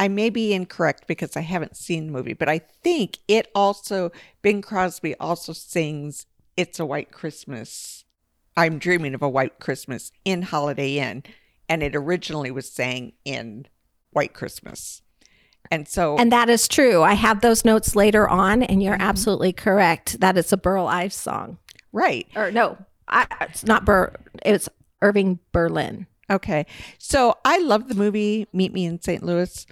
I 0.00 0.08
may 0.08 0.30
be 0.30 0.52
incorrect 0.54 1.06
because 1.06 1.36
I 1.36 1.42
haven't 1.42 1.76
seen 1.76 2.06
the 2.06 2.12
movie, 2.12 2.32
but 2.32 2.48
I 2.48 2.58
think 2.58 3.18
it 3.28 3.48
also, 3.54 4.10
Bing 4.42 4.62
Crosby 4.62 5.14
also 5.16 5.52
sings 5.52 6.26
It's 6.56 6.80
a 6.80 6.86
White 6.86 7.12
Christmas. 7.12 8.04
I'm 8.56 8.78
dreaming 8.78 9.14
of 9.14 9.22
a 9.22 9.28
white 9.28 9.60
Christmas 9.60 10.10
in 10.24 10.42
Holiday 10.42 10.98
Inn. 10.98 11.22
And 11.68 11.82
it 11.84 11.94
originally 11.94 12.50
was 12.50 12.68
sang 12.70 13.12
in 13.24 13.66
White 14.10 14.34
Christmas. 14.34 15.02
And 15.70 15.86
so, 15.86 16.16
And 16.16 16.32
that 16.32 16.48
is 16.48 16.66
true. 16.66 17.02
I 17.02 17.14
have 17.14 17.42
those 17.42 17.64
notes 17.64 17.94
later 17.94 18.28
on, 18.28 18.62
and 18.62 18.70
Mm-hmm. 18.72 18.80
you're 18.80 18.96
absolutely 18.98 19.52
correct. 19.52 20.18
That 20.20 20.36
it's 20.36 20.52
a 20.52 20.56
Burl 20.56 20.86
Ives 20.88 21.14
song. 21.14 21.58
right. 21.92 22.26
Or 22.34 22.50
no, 22.50 22.76
I, 23.06 23.26
it's 23.42 23.64
not 23.64 23.84
Bur. 23.84 24.12
It's 24.44 24.68
Irving 25.02 25.38
Berlin. 25.52 26.06
Okay. 26.28 26.66
So 26.98 27.36
I 27.44 27.58
love 27.58 27.88
the 27.88 27.94
movie 27.94 28.46
Meet 28.52 28.72
Me 28.72 28.84
in 28.84 29.00
St. 29.00 29.22
Louis 29.22 29.66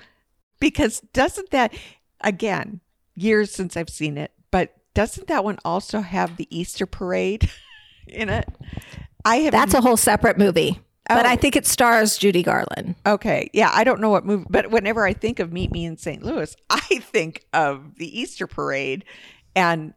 because 0.61 1.01
doesn't 1.13 1.51
that, 1.51 1.73
again, 2.21 2.81
years 3.15 3.51
since 3.53 3.77
I've 3.77 3.91
seen 3.91 4.17
it, 4.19 4.33
but 4.51 4.75
doesn't 4.95 5.27
that 5.29 5.45
one 5.45 5.59
also 5.65 6.01
have 6.01 6.37
the 6.37 6.47
Easter 6.57 6.87
parade 6.87 7.51
in 8.09 8.29
it? 8.29 8.49
I 9.25 9.37
have. 9.37 9.53
That's 9.53 9.75
a 9.75 9.81
whole 9.81 9.97
separate 9.97 10.39
movie. 10.39 10.81
But 11.09 11.25
Oh. 11.25 11.29
I 11.31 11.37
think 11.37 11.57
it 11.57 11.67
stars 11.67 12.19
Judy 12.19 12.43
Garland. 12.43 12.95
okay. 13.07 13.49
Yeah. 13.55 13.71
I 13.73 13.83
don't 13.83 14.01
know 14.01 14.11
what 14.11 14.27
movie, 14.27 14.45
but 14.51 14.71
whenever 14.71 15.07
I 15.07 15.15
think 15.15 15.39
of 15.39 15.51
Meet 15.53 15.73
Me 15.73 15.87
in 15.87 15.97
St. 15.97 16.23
Louis, 16.23 16.55
I 16.71 16.79
think 17.01 17.45
of 17.55 17.95
the 17.97 18.21
Easter 18.21 18.47
parade 18.47 19.05
and 19.57 19.95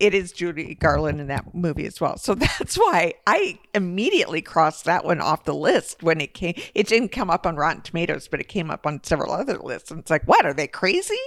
it 0.00 0.14
is 0.14 0.32
Judy 0.32 0.74
Garland 0.74 1.20
in 1.20 1.28
that 1.28 1.54
movie 1.54 1.86
as 1.86 2.00
well. 2.00 2.16
So 2.16 2.34
that's 2.58 2.76
why 2.76 3.14
I 3.26 3.58
immediately 3.74 4.42
crossed 4.42 4.86
that 4.86 5.04
one 5.04 5.20
off 5.20 5.44
the 5.44 5.54
list 5.54 6.02
when 6.02 6.20
it 6.20 6.34
came. 6.34 6.54
It 6.74 6.88
didn't 6.88 7.10
come 7.10 7.30
up 7.30 7.46
on 7.46 7.56
Rotten 7.56 7.82
Tomatoes, 7.82 8.26
but 8.26 8.40
it 8.40 8.48
came 8.48 8.70
up 8.70 8.86
on 8.86 9.04
several 9.04 9.32
other 9.32 9.58
lists. 9.58 9.90
And 9.90 10.00
it's 10.00 10.10
like, 10.10 10.24
what? 10.26 10.44
Are 10.44 10.54
they 10.54 10.66
crazy? 10.66 11.18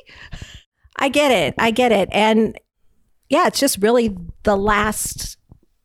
I 0.98 1.10
get 1.10 1.32
it. 1.32 1.56
I 1.58 1.72
get 1.72 1.92
it. 1.92 2.10
And 2.12 2.58
yeah, 3.30 3.48
it's 3.48 3.60
just 3.60 3.78
really 3.78 4.18
the 4.44 4.58
last 4.58 5.38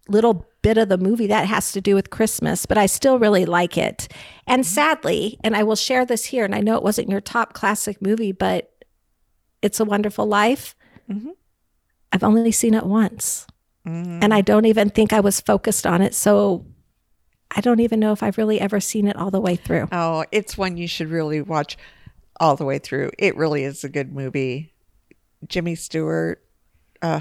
little 0.08 0.46
bit 0.62 0.78
of 0.78 0.88
the 0.88 0.98
movie 0.98 1.28
that 1.28 1.46
has 1.46 1.72
to 1.72 1.80
do 1.80 1.94
with 1.94 2.10
Christmas, 2.10 2.66
but 2.66 2.76
I 2.76 2.86
still 2.86 3.18
really 3.18 3.44
like 3.44 3.78
it. 3.78 4.08
And 4.46 4.66
sadly, 4.66 5.38
and 5.44 5.54
I 5.54 5.62
will 5.62 5.76
share 5.76 6.04
this 6.04 6.24
here, 6.26 6.44
and 6.44 6.54
I 6.54 6.60
know 6.60 6.76
it 6.76 6.82
wasn't 6.82 7.08
your 7.10 7.20
top 7.20 7.52
classic 7.52 8.02
movie, 8.02 8.32
but 8.32 8.70
It's 9.62 9.80
a 9.80 9.84
Wonderful 9.84 10.26
Life. 10.26 10.74
Mhm. 11.10 11.32
I've 12.12 12.24
only 12.24 12.52
seen 12.52 12.74
it 12.74 12.86
once. 12.86 13.46
And 13.84 14.34
I 14.34 14.42
don't 14.42 14.66
even 14.66 14.90
think 14.90 15.14
I 15.14 15.20
was 15.20 15.40
focused 15.40 15.86
on 15.86 16.02
it. 16.02 16.14
So 16.14 16.66
I 17.50 17.62
don't 17.62 17.80
even 17.80 18.00
know 18.00 18.12
if 18.12 18.22
I've 18.22 18.36
really 18.36 18.60
ever 18.60 18.80
seen 18.80 19.08
it 19.08 19.16
all 19.16 19.30
the 19.30 19.40
way 19.40 19.56
through. 19.56 19.88
Oh, 19.90 20.26
it's 20.30 20.58
one 20.58 20.76
you 20.76 20.86
should 20.86 21.08
really 21.08 21.40
watch 21.40 21.78
all 22.38 22.54
the 22.54 22.66
way 22.66 22.78
through. 22.78 23.12
It 23.18 23.34
really 23.36 23.64
is 23.64 23.84
a 23.84 23.88
good 23.88 24.12
movie. 24.12 24.74
Jimmy 25.46 25.74
Stewart, 25.74 26.44
uh, 27.00 27.20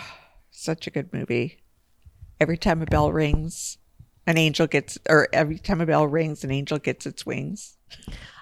such 0.52 0.88
a 0.88 0.92
good 0.92 1.14
movie. 1.14 1.60
Every 2.42 2.58
time 2.58 2.82
a 2.82 2.86
bell 2.86 3.12
rings, 3.14 3.78
an 4.26 4.38
angel 4.38 4.68
gets, 4.68 4.98
or 5.10 5.30
every 5.32 5.60
time 5.60 5.80
a 5.80 5.86
bell 5.86 6.06
rings, 6.06 6.44
an 6.44 6.52
angel 6.52 6.80
gets 6.80 7.06
its 7.06 7.26
wings. 7.26 7.78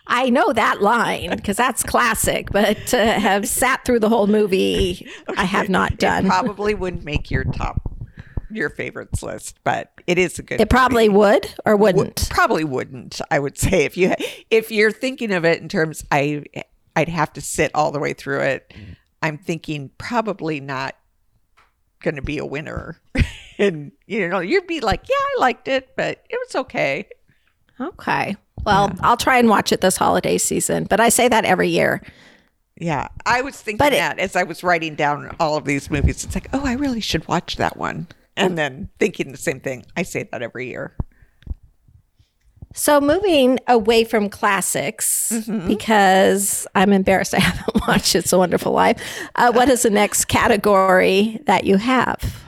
I 0.08 0.30
know 0.30 0.54
that 0.54 0.82
line 0.82 1.32
because 1.36 1.58
that's 1.58 1.82
classic, 1.84 2.52
but 2.52 2.78
to 2.88 2.98
have 3.06 3.48
sat 3.48 3.84
through 3.86 4.00
the 4.00 4.10
whole 4.10 4.28
movie, 4.28 5.08
I 5.36 5.46
have 5.46 5.70
not 5.70 5.94
It 5.94 6.00
done. 6.00 6.26
probably 6.28 6.74
wouldn't 6.76 7.04
make 7.04 7.32
your 7.32 7.44
top 7.44 7.82
your 8.52 8.70
favorites 8.70 9.24
list, 9.24 9.58
but 9.64 9.92
it 10.08 10.18
is 10.20 10.38
a 10.40 10.44
good. 10.44 10.62
It 10.62 10.70
probably 10.70 11.10
would 11.10 11.54
or 11.66 11.76
wouldn't. 11.76 12.28
probably 12.30 12.64
wouldn't. 12.64 13.20
I 13.32 13.40
would 13.40 13.58
say 13.58 13.84
if 13.86 13.98
you 13.98 14.14
if 14.52 14.72
you're 14.72 14.92
thinking 14.92 15.32
of 15.34 15.44
it 15.44 15.62
in 15.62 15.68
terms, 15.68 16.06
I 16.12 16.44
I'd 16.96 17.10
have 17.10 17.34
to 17.34 17.42
sit 17.42 17.72
all 17.74 17.92
the 17.92 18.00
way 18.00 18.14
through 18.14 18.42
it. 18.42 18.74
I'm 19.24 19.38
thinking 19.40 19.90
probably 19.98 20.60
not 20.60 20.96
going 22.02 22.16
to 22.16 22.22
be 22.22 22.38
a 22.38 22.46
winner, 22.46 23.02
and 23.58 23.92
you 24.06 24.30
know 24.30 24.40
you'd 24.40 24.68
be 24.68 24.80
like, 24.80 25.10
yeah, 25.10 25.16
I 25.18 25.40
liked 25.40 25.68
it, 25.68 25.90
but 25.98 26.24
it 26.30 26.40
was 26.48 26.56
okay. 26.64 27.08
Okay. 27.82 28.38
Well, 28.64 28.92
I'll 29.02 29.18
try 29.18 29.38
and 29.38 29.50
watch 29.50 29.72
it 29.72 29.82
this 29.82 29.98
holiday 29.98 30.38
season, 30.38 30.86
but 30.90 31.00
I 31.00 31.10
say 31.10 31.28
that 31.28 31.46
every 31.46 31.70
year. 31.70 32.02
Yeah, 32.78 33.08
I 33.26 33.42
was 33.42 33.56
thinking 33.56 33.78
But 33.78 33.94
it- 33.94 33.98
that 33.98 34.20
as 34.20 34.36
I 34.36 34.44
was 34.44 34.64
writing 34.64 34.96
down 34.96 35.36
all 35.40 35.56
of 35.58 35.66
these 35.66 35.90
movies. 35.92 36.24
It's 36.24 36.36
like, 36.36 36.48
oh, 36.54 36.66
I 36.66 36.74
really 36.74 37.00
should 37.02 37.28
watch 37.28 37.58
that 37.58 37.78
one, 37.78 38.08
and 38.36 38.58
then 38.58 38.90
thinking 39.00 39.32
the 39.32 39.38
same 39.38 39.60
thing. 39.60 39.86
I 39.96 40.04
say 40.04 40.24
that 40.32 40.42
every 40.42 40.68
year. 40.68 40.94
So 42.74 43.00
moving 43.00 43.60
away 43.70 44.04
from 44.04 44.30
classics 44.30 45.32
because 45.68 46.68
I'm 46.76 46.92
embarrassed 46.92 47.34
I 47.34 47.40
haven't 47.40 47.88
watched 47.88 48.16
It's 48.16 48.34
a 48.34 48.38
Wonderful 48.38 48.74
Life. 48.74 49.02
Uh, 49.36 49.54
what 49.54 49.70
is 49.70 49.84
the 49.84 49.90
next 49.90 50.26
category 50.26 51.40
that 51.46 51.64
you 51.64 51.78
have? 51.78 52.44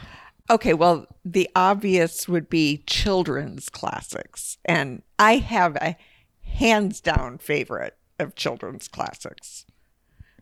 Okay, 0.50 0.74
well, 0.74 1.08
the 1.26 1.50
obvious 1.56 2.28
would 2.28 2.50
be 2.50 2.84
children's 2.88 3.70
classics. 3.70 4.58
And 4.64 5.02
I 5.20 5.38
have 5.38 5.76
a 5.78 5.98
hands 6.42 7.02
down 7.02 7.38
favorite 7.38 7.98
of 8.20 8.36
children's 8.36 8.88
classics, 8.88 9.66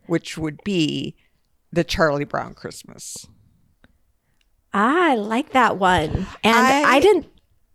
which 0.05 0.37
would 0.37 0.63
be 0.63 1.15
the 1.71 1.83
Charlie 1.83 2.23
Brown 2.23 2.53
Christmas. 2.53 3.25
Ah, 4.73 5.11
I 5.11 5.15
like 5.15 5.51
that 5.53 5.77
one. 5.77 6.27
And 6.43 6.55
I, 6.55 6.95
I- 6.95 6.99
didn't 6.99 7.27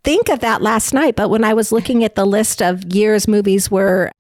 think 0.05 0.29
of 0.29 0.40
that 0.40 0.62
last 0.62 0.95
night, 0.95 1.16
but 1.16 1.29
when 1.31 1.45
I 1.45 1.53
was 1.55 1.73
looking 1.73 2.05
at 2.05 2.14
the 2.14 2.25
list 2.25 2.62
of 2.62 2.85
years 2.95 3.27
movies 3.29 3.71
were 3.71 4.11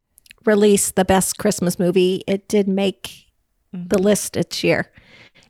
released 0.44 0.96
the 0.96 1.04
best 1.04 1.38
Christmas 1.38 1.78
movie, 1.78 2.22
it 2.26 2.48
did 2.48 2.66
make 2.68 3.26
the 3.72 3.98
list 3.98 4.36
each 4.36 4.64
year. 4.64 4.90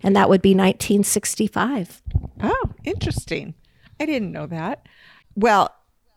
And 0.02 0.16
that 0.16 0.28
would 0.28 0.42
be 0.42 0.54
1965. 0.54 2.02
Oh, 2.42 2.70
interesting. 2.84 3.54
I 3.98 4.06
didn't 4.06 4.32
know 4.32 4.46
that. 4.46 4.86
Well, 5.34 5.74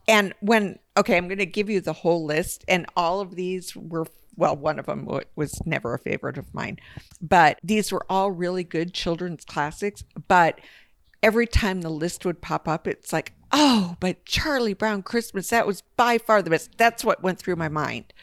and 0.07 0.33
when, 0.39 0.79
okay, 0.97 1.17
I'm 1.17 1.27
going 1.27 1.37
to 1.37 1.45
give 1.45 1.69
you 1.69 1.81
the 1.81 1.93
whole 1.93 2.25
list, 2.25 2.63
and 2.67 2.85
all 2.95 3.19
of 3.19 3.35
these 3.35 3.75
were, 3.75 4.05
well, 4.35 4.55
one 4.55 4.79
of 4.79 4.85
them 4.85 5.07
was 5.35 5.61
never 5.65 5.93
a 5.93 5.99
favorite 5.99 6.37
of 6.37 6.53
mine, 6.53 6.77
but 7.21 7.59
these 7.63 7.91
were 7.91 8.05
all 8.09 8.31
really 8.31 8.63
good 8.63 8.93
children's 8.93 9.45
classics. 9.45 10.03
But 10.27 10.59
every 11.21 11.47
time 11.47 11.81
the 11.81 11.89
list 11.89 12.25
would 12.25 12.41
pop 12.41 12.67
up, 12.67 12.87
it's 12.87 13.13
like, 13.13 13.33
oh, 13.51 13.95
but 13.99 14.25
Charlie 14.25 14.73
Brown 14.73 15.03
Christmas, 15.03 15.49
that 15.49 15.67
was 15.67 15.81
by 15.95 16.17
far 16.17 16.41
the 16.41 16.49
best. 16.49 16.77
That's 16.77 17.05
what 17.05 17.23
went 17.23 17.39
through 17.39 17.55
my 17.55 17.69
mind 17.69 18.13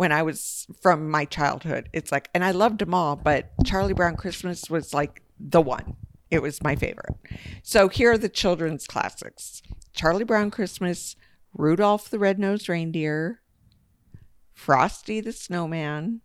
when 0.00 0.12
I 0.12 0.22
was 0.22 0.66
from 0.80 1.10
my 1.10 1.26
childhood. 1.26 1.90
It's 1.92 2.10
like, 2.10 2.30
and 2.32 2.42
I 2.42 2.52
loved 2.52 2.78
them 2.78 2.94
all, 2.94 3.16
but 3.16 3.50
Charlie 3.66 3.92
Brown 3.92 4.16
Christmas 4.16 4.70
was 4.70 4.94
like 4.94 5.20
the 5.38 5.60
one. 5.60 5.94
It 6.30 6.40
was 6.40 6.62
my 6.62 6.74
favorite. 6.74 7.16
So 7.62 7.88
here 7.88 8.12
are 8.12 8.16
the 8.16 8.30
children's 8.30 8.86
classics 8.86 9.60
Charlie 9.92 10.24
Brown 10.24 10.50
Christmas, 10.50 11.16
Rudolph 11.52 12.08
the 12.08 12.18
Red-Nosed 12.18 12.66
Reindeer, 12.66 13.42
Frosty 14.54 15.20
the 15.20 15.32
Snowman, 15.32 16.22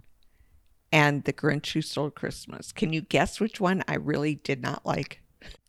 and 0.89 1.25
The 1.25 1.33
Grinch 1.33 1.73
Who 1.73 1.81
Stole 1.81 2.11
Christmas. 2.11 2.71
Can 2.71 2.93
you 2.93 3.01
guess 3.01 3.41
which 3.41 3.59
one 3.59 3.83
I 3.89 3.95
really 3.95 4.35
did 4.35 4.61
not 4.61 4.85
like? 4.85 5.21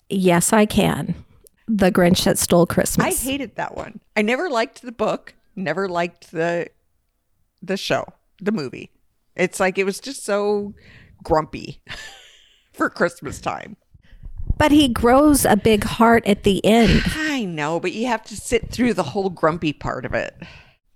Yes, 0.08 0.52
I 0.52 0.64
can. 0.64 1.24
The 1.66 1.90
Grinch 1.90 2.22
That 2.22 2.38
Stole 2.38 2.66
Christmas. 2.66 3.04
I 3.04 3.28
hated 3.28 3.56
that 3.56 3.76
one. 3.76 3.98
I 4.14 4.22
never 4.22 4.48
liked 4.48 4.82
the 4.82 4.92
book, 4.92 5.34
never 5.56 5.88
liked 5.88 6.30
the 6.30 6.68
the 7.66 7.76
show, 7.76 8.04
the 8.40 8.52
movie. 8.52 8.90
It's 9.34 9.60
like 9.60 9.78
it 9.78 9.84
was 9.84 10.00
just 10.00 10.24
so 10.24 10.74
grumpy 11.22 11.82
for 12.72 12.88
Christmas 12.90 13.40
time. 13.40 13.76
but 14.58 14.72
he 14.72 14.88
grows 14.88 15.44
a 15.44 15.56
big 15.56 15.84
heart 15.84 16.26
at 16.26 16.42
the 16.44 16.64
end. 16.64 17.02
I 17.16 17.44
know, 17.44 17.78
but 17.80 17.92
you 17.92 18.06
have 18.06 18.22
to 18.24 18.36
sit 18.36 18.70
through 18.70 18.94
the 18.94 19.02
whole 19.02 19.28
grumpy 19.30 19.72
part 19.72 20.06
of 20.06 20.14
it. 20.14 20.34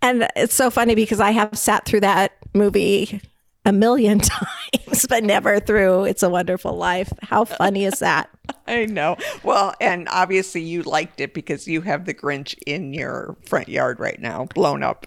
And 0.02 0.28
it's 0.34 0.54
so 0.54 0.70
funny 0.70 0.94
because 0.94 1.20
I 1.20 1.32
have 1.32 1.58
sat 1.58 1.84
through 1.84 2.00
that 2.00 2.32
movie 2.54 3.20
a 3.66 3.72
million 3.72 4.18
times, 4.20 5.04
but 5.06 5.22
never 5.22 5.60
through 5.60 6.04
It's 6.04 6.22
a 6.22 6.30
Wonderful 6.30 6.74
Life. 6.74 7.12
How 7.20 7.44
funny 7.44 7.84
is 7.84 7.98
that? 7.98 8.30
I 8.66 8.86
know. 8.86 9.18
Well, 9.42 9.74
and 9.78 10.08
obviously 10.10 10.62
you 10.62 10.82
liked 10.82 11.20
it 11.20 11.34
because 11.34 11.68
you 11.68 11.82
have 11.82 12.06
the 12.06 12.14
Grinch 12.14 12.54
in 12.66 12.94
your 12.94 13.36
front 13.46 13.68
yard 13.68 14.00
right 14.00 14.18
now, 14.18 14.46
blown 14.54 14.82
up. 14.82 15.06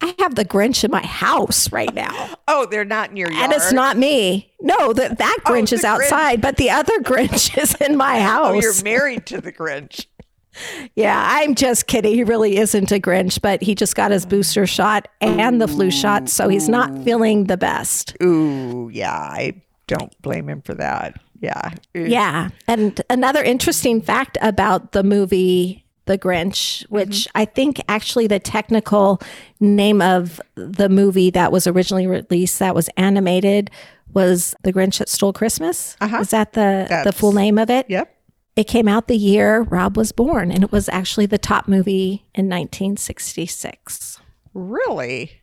I 0.00 0.14
have 0.20 0.34
the 0.36 0.44
Grinch 0.44 0.84
in 0.84 0.90
my 0.90 1.04
house 1.04 1.70
right 1.72 1.92
now. 1.94 2.30
Oh, 2.50 2.64
they're 2.64 2.84
not 2.86 3.10
in 3.10 3.16
your 3.16 3.30
yard. 3.30 3.44
And 3.44 3.52
it's 3.52 3.72
not 3.72 3.98
me. 3.98 4.50
No, 4.60 4.94
that 4.94 5.18
that 5.18 5.36
Oh, 5.44 5.50
Grinch 5.52 5.68
the 5.68 5.76
is 5.76 5.82
Grinch. 5.82 5.84
outside, 5.84 6.40
but 6.40 6.56
the 6.56 6.70
other 6.70 6.98
Grinch 7.02 7.56
is 7.58 7.74
in 7.74 7.94
my 7.96 8.20
house. 8.20 8.46
Oh, 8.46 8.60
you're 8.60 8.82
married 8.82 9.26
to 9.26 9.40
the 9.40 9.52
Grinch. 9.52 10.06
yeah, 10.96 11.28
I'm 11.30 11.54
just 11.54 11.86
kidding. 11.88 12.14
He 12.14 12.24
really 12.24 12.56
isn't 12.56 12.90
a 12.90 12.98
Grinch, 12.98 13.40
but 13.42 13.62
he 13.62 13.74
just 13.74 13.94
got 13.94 14.10
his 14.10 14.24
booster 14.24 14.66
shot 14.66 15.08
and 15.20 15.60
the 15.60 15.68
flu 15.68 15.90
shot, 15.90 16.28
so 16.30 16.48
he's 16.48 16.68
not 16.70 17.04
feeling 17.04 17.44
the 17.44 17.58
best. 17.58 18.16
Ooh, 18.22 18.88
yeah. 18.92 19.12
I 19.12 19.60
don't 19.86 20.20
blame 20.22 20.48
him 20.48 20.62
for 20.62 20.74
that. 20.74 21.20
Yeah. 21.40 21.74
Yeah. 21.94 22.48
And 22.66 23.00
another 23.10 23.44
interesting 23.44 24.00
fact 24.00 24.38
about 24.40 24.92
the 24.92 25.02
movie 25.04 25.84
The 26.08 26.18
Grinch, 26.18 26.88
which 26.88 27.28
I 27.34 27.44
think 27.44 27.80
actually 27.88 28.26
the 28.26 28.40
technical 28.40 29.20
name 29.60 30.00
of 30.02 30.40
the 30.54 30.88
movie 30.88 31.30
that 31.30 31.52
was 31.52 31.66
originally 31.66 32.06
released 32.06 32.58
that 32.58 32.74
was 32.74 32.88
animated 32.96 33.70
was 34.14 34.54
The 34.64 34.72
Grinch 34.72 34.98
That 34.98 35.08
Stole 35.10 35.34
Christmas. 35.34 35.96
Uh-huh. 36.00 36.18
Is 36.20 36.30
that 36.30 36.54
the 36.54 37.02
the 37.04 37.12
full 37.12 37.32
name 37.32 37.58
of 37.58 37.68
it? 37.70 37.86
Yep. 37.88 38.14
It 38.56 38.64
came 38.64 38.88
out 38.88 39.06
the 39.06 39.16
year 39.16 39.62
Rob 39.62 39.96
was 39.96 40.10
born 40.10 40.50
and 40.50 40.64
it 40.64 40.72
was 40.72 40.88
actually 40.88 41.26
the 41.26 41.38
top 41.38 41.68
movie 41.68 42.24
in 42.34 42.46
1966. 42.48 44.18
Really? 44.54 45.42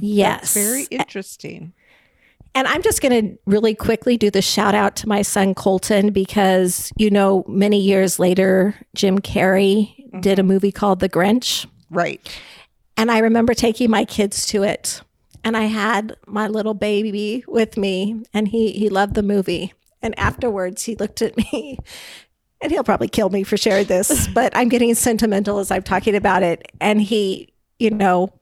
yes. 0.00 0.54
Very 0.54 0.84
interesting. 0.90 1.72
And 2.54 2.68
I'm 2.68 2.82
just 2.82 3.00
going 3.00 3.28
to 3.28 3.38
really 3.46 3.74
quickly 3.74 4.18
do 4.18 4.30
the 4.30 4.42
shout 4.42 4.74
out 4.74 4.96
to 4.96 5.08
my 5.08 5.22
son 5.22 5.54
Colton 5.54 6.12
because, 6.12 6.92
you 6.96 7.10
know, 7.10 7.44
many 7.48 7.80
years 7.80 8.18
later, 8.18 8.74
Jim 8.94 9.20
Carrey 9.20 9.94
did 10.20 10.38
a 10.38 10.42
mm-hmm. 10.42 10.48
movie 10.48 10.72
called 10.72 11.00
The 11.00 11.08
Grinch. 11.08 11.66
Right. 11.90 12.20
And 12.96 13.10
I 13.10 13.18
remember 13.18 13.54
taking 13.54 13.90
my 13.90 14.04
kids 14.04 14.46
to 14.48 14.62
it. 14.62 15.00
And 15.44 15.56
I 15.56 15.62
had 15.62 16.16
my 16.26 16.46
little 16.46 16.74
baby 16.74 17.44
with 17.48 17.76
me, 17.76 18.22
and 18.32 18.46
he, 18.46 18.72
he 18.72 18.88
loved 18.88 19.14
the 19.14 19.24
movie. 19.24 19.72
And 20.00 20.16
afterwards, 20.18 20.84
he 20.84 20.94
looked 20.94 21.20
at 21.20 21.36
me, 21.36 21.78
and 22.60 22.70
he'll 22.70 22.84
probably 22.84 23.08
kill 23.08 23.30
me 23.30 23.42
for 23.42 23.56
sharing 23.56 23.86
this, 23.86 24.28
but 24.34 24.56
I'm 24.56 24.68
getting 24.68 24.94
sentimental 24.94 25.58
as 25.58 25.70
I'm 25.70 25.82
talking 25.82 26.14
about 26.14 26.42
it. 26.44 26.70
And 26.80 27.02
he, 27.02 27.52
you 27.78 27.90
know, 27.90 28.32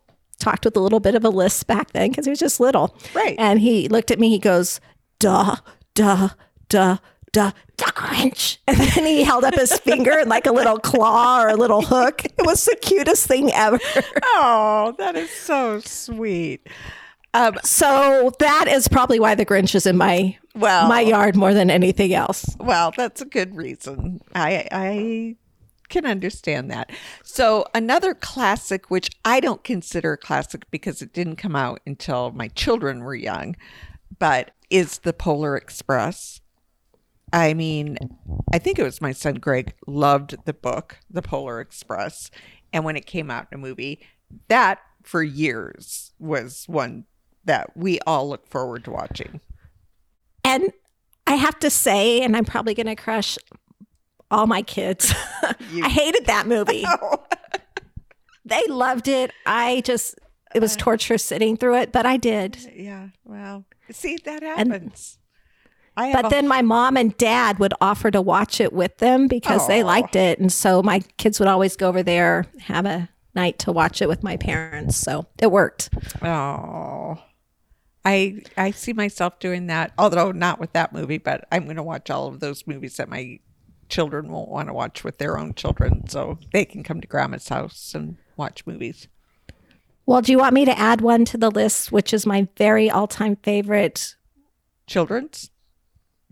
talked 0.41 0.65
with 0.65 0.77
a 0.77 0.81
little 0.81 1.01
bit 1.01 1.15
of 1.15 1.25
a 1.25 1.29
lisp 1.31 1.67
back 1.69 1.93
then 1.93 2.11
because 2.11 2.25
he 2.25 2.31
was 2.31 2.39
just 2.41 2.59
little. 2.61 2.97
Right. 3.15 3.37
And 3.39 3.61
he 3.61 3.89
looked 3.89 4.11
at 4.11 4.19
me, 4.19 4.29
he 4.31 4.39
goes, 4.39 4.81
duh, 5.21 5.57
duh, 5.95 6.31
duh, 6.69 6.97
duh, 7.33 7.53
Grinch. 7.79 8.59
And 8.67 8.77
then 8.77 9.07
he 9.07 9.23
held 9.25 9.45
up 9.45 9.55
his 9.55 9.73
finger 9.81 10.19
and 10.19 10.29
like 10.29 10.47
a 10.47 10.53
little 10.53 10.79
claw 10.79 11.43
or 11.43 11.49
a 11.49 11.57
little 11.57 11.83
hook. 11.83 12.25
It 12.25 12.45
was 12.47 12.65
the 12.65 12.77
cutest 12.81 13.27
thing 13.27 13.53
ever. 13.53 13.79
Oh, 14.25 14.95
that 14.99 15.17
is 15.17 15.31
so 15.31 15.81
sweet. 15.81 16.67
Um, 17.35 17.59
So 17.63 18.33
that 18.41 18.67
is 18.69 18.89
probably 18.89 19.21
why 19.21 19.35
the 19.35 19.47
Grinch 19.47 19.75
is 19.75 19.87
in 19.87 19.97
my 19.97 20.37
Well- 20.55 20.89
my 20.89 21.01
yard 21.01 21.37
more 21.37 21.55
than 21.55 21.71
anything 21.71 22.13
else. 22.15 22.57
well, 22.59 22.93
that's 22.97 23.21
a 23.21 23.25
good 23.27 23.55
reason. 23.57 24.21
I 24.35 24.67
I 24.73 25.37
can 25.91 26.07
understand 26.07 26.71
that. 26.71 26.91
So 27.23 27.67
another 27.75 28.15
classic, 28.15 28.91
which 28.91 29.11
I 29.25 29.41
don't 29.41 29.63
consider 29.65 30.15
a 30.15 30.19
classic 30.19 30.71
because 30.71 31.03
it 31.03 31.13
didn't 31.13 31.37
come 31.37 31.57
out 31.57 31.81
until 31.87 32.31
my 32.31 32.49
children 32.49 33.01
were 33.01 33.15
young, 33.15 33.57
but 34.19 34.53
is 34.71 35.01
the 35.01 35.13
Polar 35.13 35.57
Express. 35.57 36.41
I 37.33 37.55
mean, 37.55 37.99
I 38.53 38.59
think 38.59 38.79
it 38.79 38.85
was 38.85 39.01
my 39.01 39.13
son 39.13 39.35
Greg 39.35 39.75
loved 39.87 40.37
the 40.47 40.55
book, 40.55 40.99
The 41.11 41.23
Polar 41.23 41.61
Express, 41.61 42.31
and 42.73 42.85
when 42.85 42.97
it 42.97 43.07
came 43.07 43.31
out 43.31 43.47
in 43.53 43.59
a 43.59 43.61
movie, 43.61 44.01
that 44.49 44.81
for 45.03 45.23
years 45.23 46.13
was 46.19 46.65
one 46.67 47.05
that 47.45 47.77
we 47.77 48.01
all 48.01 48.29
look 48.29 48.47
forward 48.47 48.85
to 48.85 48.91
watching. 48.91 49.41
And 50.45 50.73
I 51.27 51.35
have 51.35 51.59
to 51.61 51.71
say, 51.71 52.23
and 52.23 52.37
I'm 52.37 52.45
probably 52.45 52.75
going 52.75 52.87
to 52.87 52.97
crush 52.97 53.39
all 54.31 54.47
my 54.47 54.63
kids. 54.63 55.13
I 55.43 55.89
hated 55.89 56.27
that 56.27 56.47
movie. 56.47 56.85
Oh. 57.03 57.25
They 58.45 58.67
loved 58.69 59.07
it. 59.07 59.33
I 59.47 59.83
just 59.85 60.19
It 60.55 60.61
was 60.61 60.75
uh. 60.75 60.79
torture 60.81 61.19
sitting 61.19 61.57
through 61.57 61.77
it, 61.79 61.93
but 61.93 62.07
I 62.07 62.17
did. 62.17 62.57
Yeah. 62.75 63.09
Well, 63.25 63.65
see, 63.93 64.17
that 64.25 64.43
happens. 64.43 65.19
I 65.97 66.13
But 66.13 66.27
a- 66.27 66.29
then 66.31 66.49
my 66.49 66.63
mom 66.63 66.97
and 66.97 67.17
dad 67.19 67.59
would 67.59 67.75
offer 67.81 68.11
to 68.11 68.21
watch 68.21 68.61
it 68.61 68.73
with 68.73 68.97
them 68.99 69.29
because 69.29 69.69
they 69.69 69.83
liked 69.85 70.17
it. 70.17 70.39
And 70.41 70.53
so 70.53 70.83
my 70.83 71.01
kids 71.19 71.39
would 71.39 71.49
always 71.49 71.77
go 71.77 71.89
over 71.89 72.03
there, 72.03 72.47
have 72.61 72.87
a 72.87 73.09
night 73.35 73.59
to 73.61 73.73
watch 73.73 74.01
it 74.03 74.09
with 74.09 74.23
my 74.23 74.37
parents. 74.37 74.97
So 74.97 75.27
it 75.39 75.53
worked. 75.53 75.91
Oh, 76.23 77.19
I 78.05 78.41
I 78.57 78.71
see 78.71 78.95
myself 78.95 79.39
doing 79.39 79.67
that. 79.67 79.93
Although 79.99 80.33
not 80.33 80.59
with 80.59 80.73
that 80.73 80.93
movie, 80.93 81.19
but 81.19 81.47
I'm 81.53 81.65
going 81.65 81.77
to 81.77 81.83
watch 81.83 82.09
all 82.11 82.27
of 82.29 82.41
those 82.41 82.67
movies 82.67 82.97
that 82.97 83.09
my 83.09 83.39
children 83.91 84.31
won't 84.31 84.49
want 84.49 84.69
to 84.69 84.73
watch 84.75 85.05
with 85.05 85.19
their 85.19 85.39
own 85.39 85.55
children, 85.55 86.09
so 86.09 86.39
they 86.53 86.65
can 86.65 86.83
come 86.83 87.01
to 87.01 87.09
Grandma's 87.09 87.49
house 87.49 87.93
and 87.95 88.17
watch 88.37 88.67
movies. 88.67 89.09
Well, 90.07 90.23
do 90.23 90.33
you 90.33 90.39
want 90.39 90.55
me 90.55 90.65
to 90.65 90.79
add 90.79 91.01
one 91.01 91.25
to 91.27 91.39
the 91.39 91.51
list, 91.51 91.93
which 91.93 92.13
is 92.15 92.27
my 92.27 92.49
very 92.57 92.91
all 92.91 93.07
time 93.07 93.37
favorite 93.37 94.17
Children's. 94.87 95.51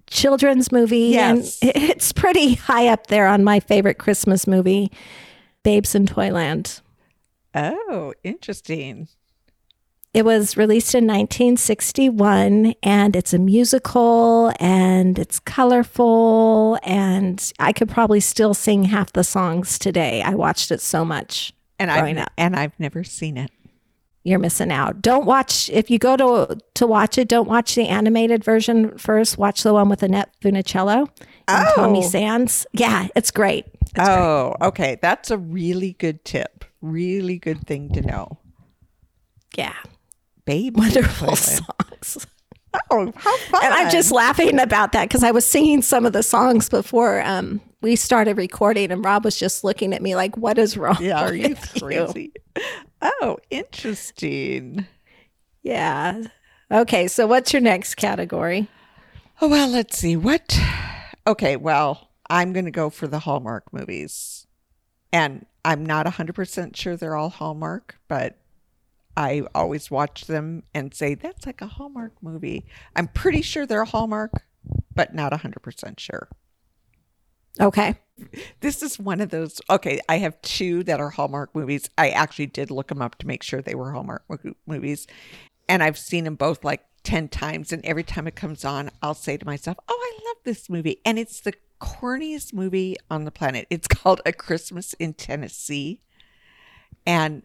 children's 0.08 0.72
movie? 0.72 1.10
Yes. 1.10 1.58
And 1.62 1.72
it's 1.76 2.12
pretty 2.12 2.54
high 2.54 2.88
up 2.88 3.08
there 3.08 3.26
on 3.26 3.44
my 3.44 3.60
favorite 3.60 3.98
Christmas 3.98 4.46
movie, 4.46 4.90
Babes 5.62 5.94
in 5.94 6.06
Toyland. 6.06 6.80
Oh, 7.54 8.14
interesting. 8.24 9.08
It 10.14 10.24
was 10.24 10.56
released 10.56 10.94
in 10.94 11.06
1961 11.06 12.74
and 12.82 13.14
it's 13.14 13.34
a 13.34 13.38
musical 13.38 14.52
and 14.58 15.18
it's 15.18 15.38
colorful 15.38 16.78
and 16.82 17.52
I 17.58 17.72
could 17.72 17.88
probably 17.88 18.20
still 18.20 18.54
sing 18.54 18.84
half 18.84 19.12
the 19.12 19.22
songs 19.22 19.78
today. 19.78 20.22
I 20.22 20.34
watched 20.34 20.70
it 20.70 20.80
so 20.80 21.04
much. 21.04 21.52
And 21.78 21.90
Growing 21.90 22.18
I've 22.18 22.24
up. 22.24 22.32
and 22.38 22.56
I've 22.56 22.78
never 22.80 23.04
seen 23.04 23.36
it. 23.36 23.50
You're 24.24 24.38
missing 24.40 24.72
out. 24.72 25.00
Don't 25.00 25.26
watch 25.26 25.70
if 25.70 25.90
you 25.90 25.98
go 25.98 26.16
to 26.16 26.58
to 26.74 26.86
watch 26.86 27.16
it, 27.18 27.28
don't 27.28 27.48
watch 27.48 27.74
the 27.76 27.86
animated 27.86 28.42
version 28.42 28.96
first. 28.98 29.38
Watch 29.38 29.62
the 29.62 29.72
one 29.72 29.88
with 29.88 30.02
Annette 30.02 30.30
Funicello 30.42 31.08
and 31.46 31.68
Tommy 31.76 32.00
Oh. 32.04 32.08
Sands. 32.08 32.66
Yeah, 32.72 33.08
it's 33.14 33.30
great. 33.30 33.66
It's 33.82 33.92
great. 33.92 34.08
oh, 34.08 34.54
okay. 34.62 34.98
That's 35.00 35.30
a 35.30 35.38
really 35.38 35.92
good 35.92 36.24
tip. 36.24 36.64
Really 36.82 37.38
good 37.38 37.66
thing 37.66 37.90
to 37.92 38.02
know. 38.02 38.38
Yeah. 39.56 39.74
Babe. 40.48 40.76
Wonderful 40.78 41.36
songs. 41.36 42.26
Oh, 42.90 43.10
how 43.16 43.36
fun. 43.38 43.64
And 43.64 43.72
I'm 43.72 43.90
just 43.90 44.12
laughing 44.12 44.60
about 44.60 44.92
that 44.92 45.08
because 45.08 45.24
I 45.24 45.30
was 45.30 45.46
singing 45.46 45.80
some 45.80 46.04
of 46.04 46.12
the 46.12 46.22
songs 46.22 46.68
before 46.68 47.22
um, 47.22 47.62
we 47.80 47.96
started 47.96 48.36
recording, 48.36 48.92
and 48.92 49.02
Rob 49.02 49.24
was 49.24 49.38
just 49.38 49.64
looking 49.64 49.94
at 49.94 50.02
me 50.02 50.14
like, 50.14 50.36
"What 50.36 50.58
is 50.58 50.76
wrong?" 50.76 50.98
Yeah, 51.00 51.18
are 51.18 51.34
you 51.34 51.56
crazy? 51.78 52.30
Oh, 53.00 53.38
interesting. 53.48 54.86
Yeah. 55.62 56.24
Okay, 56.70 57.08
so 57.08 57.26
what's 57.26 57.54
your 57.54 57.62
next 57.62 57.94
category? 57.94 58.68
Oh, 59.40 59.48
well, 59.48 59.68
let's 59.68 59.98
see. 59.98 60.14
What? 60.16 60.60
Okay, 61.26 61.56
well, 61.56 62.10
I'm 62.28 62.52
going 62.52 62.66
to 62.66 62.70
go 62.70 62.90
for 62.90 63.08
the 63.08 63.20
Hallmark 63.20 63.72
movies. 63.72 64.46
And 65.10 65.46
I'm 65.64 65.84
not 65.86 66.04
100% 66.06 66.76
sure 66.76 66.96
they're 66.96 67.16
all 67.16 67.30
Hallmark, 67.30 67.98
but 68.08 68.36
I 69.18 69.42
always 69.52 69.90
watch 69.90 70.26
them 70.26 70.62
and 70.72 70.94
say, 70.94 71.16
that's 71.16 71.44
like 71.44 71.60
a 71.60 71.66
Hallmark 71.66 72.12
movie. 72.22 72.66
I'm 72.94 73.08
pretty 73.08 73.42
sure 73.42 73.66
they're 73.66 73.82
a 73.82 73.84
Hallmark, 73.84 74.44
but 74.94 75.12
not 75.12 75.32
100% 75.32 75.98
sure. 75.98 76.28
Okay. 77.60 77.98
This 78.60 78.80
is 78.80 78.96
one 78.96 79.20
of 79.20 79.30
those. 79.30 79.60
Okay, 79.68 79.98
I 80.08 80.18
have 80.18 80.40
two 80.42 80.84
that 80.84 81.00
are 81.00 81.10
Hallmark 81.10 81.52
movies. 81.52 81.90
I 81.98 82.10
actually 82.10 82.46
did 82.46 82.70
look 82.70 82.88
them 82.88 83.02
up 83.02 83.16
to 83.18 83.26
make 83.26 83.42
sure 83.42 83.60
they 83.60 83.74
were 83.74 83.90
Hallmark 83.90 84.22
movies. 84.68 85.08
And 85.68 85.82
I've 85.82 85.98
seen 85.98 86.22
them 86.22 86.36
both 86.36 86.62
like 86.62 86.84
10 87.02 87.26
times. 87.26 87.72
And 87.72 87.84
every 87.84 88.04
time 88.04 88.28
it 88.28 88.36
comes 88.36 88.64
on, 88.64 88.88
I'll 89.02 89.14
say 89.14 89.36
to 89.36 89.44
myself, 89.44 89.78
Oh, 89.88 90.00
I 90.00 90.24
love 90.26 90.36
this 90.44 90.70
movie. 90.70 91.00
And 91.04 91.18
it's 91.18 91.40
the 91.40 91.54
corniest 91.80 92.54
movie 92.54 92.94
on 93.10 93.24
the 93.24 93.32
planet. 93.32 93.66
It's 93.68 93.88
called 93.88 94.20
A 94.24 94.32
Christmas 94.32 94.94
in 94.94 95.14
Tennessee. 95.14 96.02
And 97.04 97.42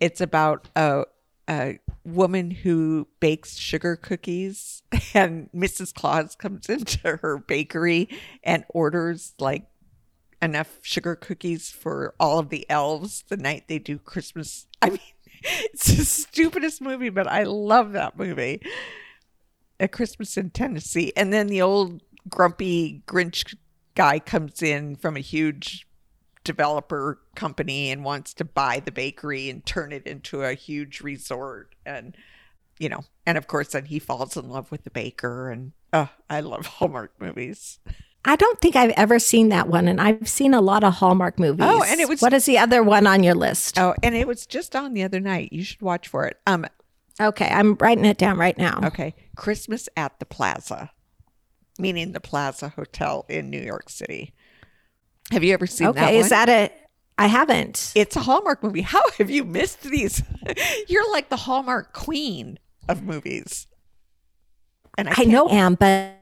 it's 0.00 0.20
about 0.20 0.68
a, 0.76 1.04
a 1.48 1.78
woman 2.04 2.50
who 2.50 3.08
bakes 3.20 3.56
sugar 3.56 3.96
cookies. 3.96 4.82
And 5.14 5.48
Mrs. 5.54 5.94
Claus 5.94 6.34
comes 6.34 6.68
into 6.68 7.18
her 7.18 7.38
bakery 7.38 8.08
and 8.42 8.64
orders 8.68 9.34
like 9.38 9.66
enough 10.42 10.78
sugar 10.82 11.16
cookies 11.16 11.70
for 11.70 12.14
all 12.20 12.38
of 12.38 12.50
the 12.50 12.68
elves 12.68 13.24
the 13.28 13.36
night 13.36 13.64
they 13.68 13.78
do 13.78 13.98
Christmas. 13.98 14.66
I 14.82 14.90
mean, 14.90 14.98
it's 15.42 15.86
the 15.86 16.04
stupidest 16.04 16.80
movie, 16.80 17.10
but 17.10 17.26
I 17.26 17.44
love 17.44 17.92
that 17.92 18.18
movie. 18.18 18.60
A 19.80 19.88
Christmas 19.88 20.36
in 20.36 20.50
Tennessee. 20.50 21.12
And 21.16 21.32
then 21.32 21.48
the 21.48 21.62
old 21.62 22.02
grumpy 22.28 23.02
Grinch 23.06 23.54
guy 23.94 24.18
comes 24.18 24.62
in 24.62 24.96
from 24.96 25.16
a 25.16 25.20
huge 25.20 25.86
developer 26.44 27.18
company 27.34 27.90
and 27.90 28.04
wants 28.04 28.34
to 28.34 28.44
buy 28.44 28.80
the 28.84 28.92
bakery 28.92 29.50
and 29.50 29.64
turn 29.64 29.92
it 29.92 30.06
into 30.06 30.42
a 30.42 30.54
huge 30.54 31.00
resort. 31.00 31.74
And, 31.84 32.16
you 32.78 32.88
know, 32.88 33.04
and 33.26 33.36
of 33.38 33.46
course, 33.46 33.68
then 33.72 33.86
he 33.86 33.98
falls 33.98 34.36
in 34.36 34.48
love 34.48 34.70
with 34.70 34.84
the 34.84 34.90
baker. 34.90 35.50
And 35.50 35.72
uh, 35.92 36.06
I 36.30 36.40
love 36.40 36.66
Hallmark 36.66 37.12
movies. 37.20 37.78
I 38.26 38.36
don't 38.36 38.58
think 38.60 38.74
I've 38.74 38.92
ever 38.96 39.18
seen 39.18 39.50
that 39.50 39.68
one, 39.68 39.86
and 39.86 40.00
I've 40.00 40.26
seen 40.28 40.54
a 40.54 40.62
lot 40.62 40.82
of 40.82 40.94
Hallmark 40.94 41.38
movies. 41.38 41.66
Oh, 41.68 41.82
and 41.86 42.00
it 42.00 42.08
was- 42.08 42.22
what 42.22 42.32
is 42.32 42.46
the 42.46 42.56
other 42.56 42.82
one 42.82 43.06
on 43.06 43.22
your 43.22 43.34
list? 43.34 43.78
Oh, 43.78 43.94
and 44.02 44.14
it 44.14 44.26
was 44.26 44.46
just 44.46 44.74
on 44.74 44.94
the 44.94 45.02
other 45.02 45.20
night. 45.20 45.52
You 45.52 45.62
should 45.62 45.82
watch 45.82 46.08
for 46.08 46.26
it. 46.26 46.38
Um, 46.46 46.66
Okay, 47.20 47.46
I'm 47.48 47.74
writing 47.76 48.06
it 48.06 48.18
down 48.18 48.38
right 48.38 48.58
now. 48.58 48.80
okay, 48.82 49.14
Christmas 49.36 49.88
at 49.96 50.18
the 50.18 50.24
Plaza, 50.26 50.90
meaning 51.78 52.10
the 52.12 52.18
Plaza 52.20 52.70
Hotel 52.70 53.24
in 53.28 53.50
New 53.50 53.60
York 53.60 53.88
City. 53.88 54.34
Have 55.30 55.42
you 55.44 55.54
ever 55.54 55.66
seen 55.66 55.92
that? 55.92 56.04
Okay, 56.04 56.18
is 56.18 56.28
that 56.30 56.48
a? 56.48 56.70
I 57.16 57.26
haven't. 57.26 57.92
It's 57.94 58.16
a 58.16 58.20
Hallmark 58.20 58.62
movie. 58.62 58.80
How 58.94 59.02
have 59.18 59.30
you 59.30 59.44
missed 59.44 59.82
these? 59.82 60.22
You're 60.88 61.10
like 61.12 61.28
the 61.28 61.36
Hallmark 61.36 61.92
queen 61.92 62.58
of 62.88 63.02
movies. 63.02 63.66
And 64.98 65.08
I, 65.08 65.14
I 65.18 65.24
know 65.24 65.48
I 65.48 65.54
am, 65.54 65.74
but 65.74 66.20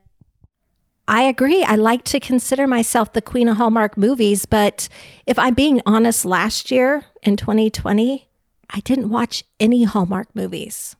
I 1.08 1.22
agree. 1.22 1.62
I 1.64 1.74
like 1.74 2.04
to 2.04 2.20
consider 2.20 2.66
myself 2.66 3.12
the 3.12 3.20
queen 3.20 3.48
of 3.48 3.56
Hallmark 3.56 3.96
movies, 3.98 4.46
but 4.46 4.88
if 5.26 5.38
I'm 5.38 5.54
being 5.54 5.82
honest, 5.84 6.24
last 6.24 6.70
year 6.70 7.04
in 7.22 7.36
2020, 7.36 8.28
I 8.70 8.80
didn't 8.80 9.10
watch 9.10 9.44
any 9.60 9.84
Hallmark 9.84 10.34
movies. 10.34 10.96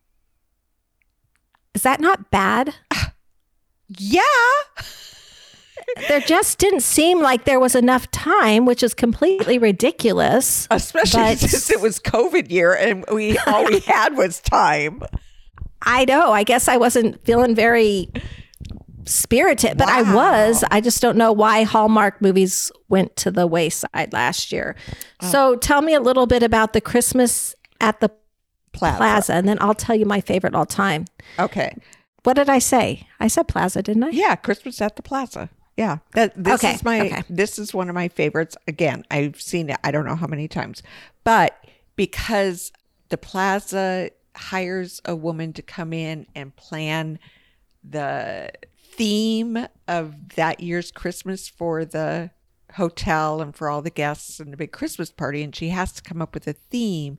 Is 1.75 1.83
that 1.83 2.01
not 2.01 2.31
bad? 2.31 2.75
Yeah. 3.99 4.23
There 6.09 6.21
just 6.21 6.59
didn't 6.59 6.81
seem 6.81 7.21
like 7.21 7.45
there 7.45 7.61
was 7.61 7.75
enough 7.75 8.11
time, 8.11 8.65
which 8.67 8.83
is 8.83 8.95
completely 8.95 9.59
ridiculous. 9.59 10.67
Especially 10.71 11.21
But- 11.23 11.39
since 11.39 11.71
it 11.71 11.81
was 11.81 11.99
COVID 11.99 12.51
year 12.51 12.75
and 12.75 13.05
we 13.13 13.37
all 13.47 13.65
we 13.67 13.81
had 13.87 14.17
was 14.17 14.41
time. 14.41 15.03
I 15.83 16.05
know. 16.05 16.33
I 16.33 16.45
guess 16.45 16.69
I 16.69 16.77
wasn't 16.77 17.25
feeling 17.25 17.55
very 17.55 18.09
spirited, 19.05 19.77
but 19.79 19.89
I 19.89 20.03
was. 20.15 20.65
I 20.71 20.81
just 20.81 21.03
don't 21.03 21.17
know 21.17 21.33
why 21.33 21.65
Hallmark 21.65 22.23
movies 22.23 22.71
went 22.89 23.17
to 23.17 23.31
the 23.31 23.47
wayside 23.47 24.13
last 24.13 24.53
year. 24.53 24.77
Oh. 25.21 25.31
So 25.31 25.57
tell 25.57 25.83
me 25.83 25.95
a 25.95 26.01
little 26.01 26.27
bit 26.27 26.43
about 26.43 26.73
the 26.73 26.81
Christmas 26.81 27.55
at 27.81 28.01
the 28.01 28.11
Plaza. 28.73 28.97
Plaza, 28.97 29.33
and 29.35 29.49
then 29.49 29.59
I'll 29.61 29.75
tell 29.75 29.97
you 29.97 30.07
my 30.07 30.21
favorite 30.21 30.55
all 30.55 30.65
time. 30.67 31.05
Okay. 31.39 31.77
What 32.23 32.35
did 32.35 32.49
I 32.49 32.59
say? 32.61 33.07
I 33.19 33.27
said 33.27 33.49
Plaza, 33.49 33.83
didn't 33.83 34.05
I? 34.05 34.09
Yeah, 34.11 34.37
Christmas 34.37 34.81
at 34.81 34.95
the 34.97 35.03
Plaza. 35.03 35.51
Yeah, 35.77 35.99
that 36.13 36.33
this 36.37 36.63
Okay, 36.63 36.75
is 36.75 36.85
my 36.85 37.01
okay. 37.01 37.23
this 37.31 37.59
is 37.59 37.73
one 37.73 37.89
of 37.89 37.95
my 37.95 38.09
favorites. 38.09 38.57
Again, 38.69 39.05
I've 39.11 39.41
seen 39.41 39.71
it. 39.71 39.79
I 39.83 39.91
don't 39.91 40.05
know 40.05 40.17
how 40.17 40.27
many 40.27 40.47
times, 40.49 40.83
but 41.25 41.57
because 41.97 42.73
the 43.09 43.17
Plaza 43.17 44.11
hires 44.37 45.01
a 45.05 45.17
woman 45.17 45.53
to 45.55 45.63
come 45.63 45.93
in 45.93 46.27
and 46.35 46.55
plan 46.57 47.19
the 47.83 48.51
theme 48.95 49.67
of 49.89 50.35
that 50.37 50.61
year's 50.61 50.93
Christmas 50.93 51.49
for 51.49 51.85
the 51.85 52.31
hotel 52.75 53.41
and 53.41 53.55
for 53.55 53.69
all 53.69 53.83
the 53.83 53.91
guests 53.91 54.41
and 54.41 54.53
the 54.53 54.57
big 54.57 54.73
Christmas 54.73 55.11
party, 55.11 55.43
and 55.43 55.55
she 55.57 55.71
has 55.71 55.93
to 55.93 56.03
come 56.03 56.21
up 56.21 56.35
with 56.35 56.47
a 56.47 56.53
theme, 56.53 57.19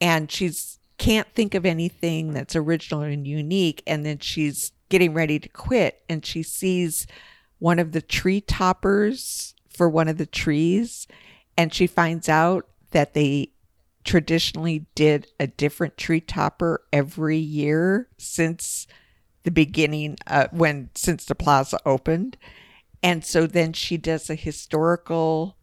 and 0.00 0.30
she's 0.30 0.78
can't 0.98 1.28
think 1.34 1.54
of 1.54 1.64
anything 1.64 2.34
that's 2.34 2.54
original 2.54 3.00
and 3.00 3.26
unique, 3.26 3.82
and 3.86 4.04
then 4.04 4.18
she's 4.18 4.72
getting 4.90 5.14
ready 5.14 5.38
to 5.38 5.48
quit, 5.48 6.02
and 6.10 6.26
she 6.26 6.42
sees 6.42 7.06
one 7.60 7.78
of 7.78 7.92
the 7.92 8.02
tree 8.02 8.40
toppers 8.40 9.54
for 9.68 9.88
one 9.88 10.08
of 10.08 10.18
the 10.18 10.26
trees, 10.26 11.06
and 11.56 11.72
she 11.72 11.86
finds 11.86 12.28
out 12.28 12.66
that 12.90 13.14
they 13.14 13.52
traditionally 14.02 14.86
did 14.94 15.28
a 15.38 15.46
different 15.46 15.96
tree 15.96 16.20
topper 16.20 16.82
every 16.92 17.38
year 17.38 18.08
since 18.18 18.86
the 19.42 19.50
beginning 19.50 20.16
uh, 20.26 20.48
when 20.50 20.90
since 20.94 21.24
the 21.24 21.34
plaza 21.34 21.78
opened. 21.86 22.36
And 23.02 23.24
so 23.24 23.46
then 23.46 23.72
she 23.72 23.96
does 23.96 24.28
a 24.28 24.34
historical 24.34 25.56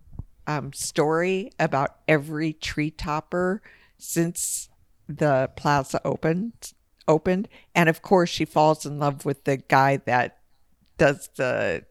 um, 0.48 0.74
story 0.74 1.52
about 1.60 1.98
every 2.08 2.54
tree 2.54 2.92
topper 2.92 3.62
since 3.98 4.70
the 5.08 5.50
plaza 5.56 6.02
opened 6.06 6.74
opened. 7.08 7.48
And 7.74 7.90
of 7.90 8.02
course 8.02 8.30
she 8.30 8.46
falls 8.46 8.86
in 8.86 9.00
love 9.00 9.26
with 9.26 9.46
the 9.46 9.58
guy 9.58 9.98
that 9.98 10.37
does 10.98 11.30
the 11.36 11.86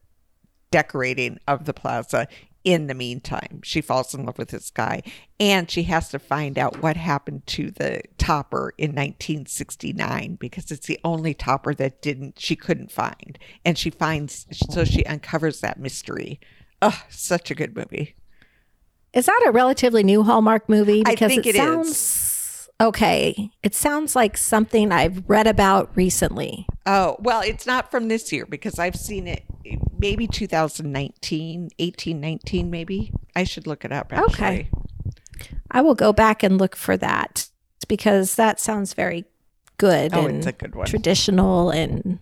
decorating 0.71 1.39
of 1.47 1.65
the 1.65 1.73
plaza 1.73 2.27
in 2.65 2.89
the 2.89 2.95
meantime 2.95 3.61
she 3.63 3.81
falls 3.81 4.13
in 4.13 4.25
love 4.27 4.37
with 4.39 4.49
this 4.49 4.71
guy 4.71 5.01
and 5.39 5.71
she 5.71 5.85
has 5.85 6.09
to 6.09 6.19
find 6.19 6.59
out 6.59 6.83
what 6.83 6.97
happened 6.97 7.47
to 7.47 7.71
the 7.71 8.03
topper 8.19 8.75
in 8.77 8.91
1969 8.91 10.35
because 10.41 10.73
it's 10.73 10.89
the 10.89 10.99
only 11.05 11.33
topper 11.33 11.73
that 11.73 12.03
didn't 12.03 12.41
she 12.41 12.57
couldn't 12.57 12.91
find 12.91 13.39
and 13.65 13.79
she 13.79 13.89
finds 13.89 14.47
so 14.69 14.85
she 14.85 15.07
uncovers 15.07 15.61
that 15.61 15.79
mystery 15.79 16.41
oh 16.83 17.01
such 17.09 17.53
a 17.53 17.55
good 17.55 17.77
movie 17.77 18.17
Is 19.13 19.27
that 19.27 19.45
a 19.47 19.51
relatively 19.51 20.03
new 20.03 20.25
Hallmark 20.25 20.69
movie? 20.69 21.03
I 21.07 21.15
think 21.15 21.47
it 21.47 21.55
it 21.55 21.57
is. 21.57 21.97
Okay. 22.81 23.51
It 23.63 23.75
sounds 23.75 24.15
like 24.17 24.37
something 24.37 24.93
I've 24.93 25.23
read 25.29 25.47
about 25.47 25.91
recently. 25.97 26.67
Oh, 26.87 27.17
well, 27.21 27.41
it's 27.41 27.67
not 27.67 27.91
from 27.91 28.09
this 28.09 28.33
year 28.33 28.47
because 28.47 28.79
I've 28.79 28.97
seen 28.97 29.27
it 29.27 29.45
maybe 29.99 30.27
2019, 30.27 31.71
18, 31.79 32.21
19, 32.21 32.71
maybe. 32.71 33.13
I 33.35 33.45
should 33.45 33.67
look 33.67 33.85
it 33.85 33.93
up 33.93 34.13
actually. 34.13 34.35
Okay. 34.35 34.69
I 35.71 35.81
will 35.83 35.95
go 35.95 36.13
back 36.13 36.43
and 36.43 36.59
look 36.59 36.77
for 36.77 36.97
that 36.97 37.49
because 37.89 38.37
that 38.37 38.61
sounds 38.61 38.95
very 38.95 39.25
good 39.79 40.15
Oh, 40.15 40.27
and 40.27 40.39
it's 40.39 40.47
a 40.47 40.53
good 40.53 40.75
one. 40.75 40.87
traditional 40.87 41.71
and 41.71 42.19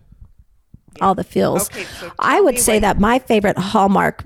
all 1.00 1.14
the 1.14 1.24
feels. 1.24 1.68
Okay, 1.70 1.84
so 1.84 2.10
I 2.18 2.40
would 2.40 2.58
say 2.58 2.76
what- 2.76 2.80
that 2.82 3.00
my 3.00 3.18
favorite 3.18 3.58
Hallmark. 3.58 4.24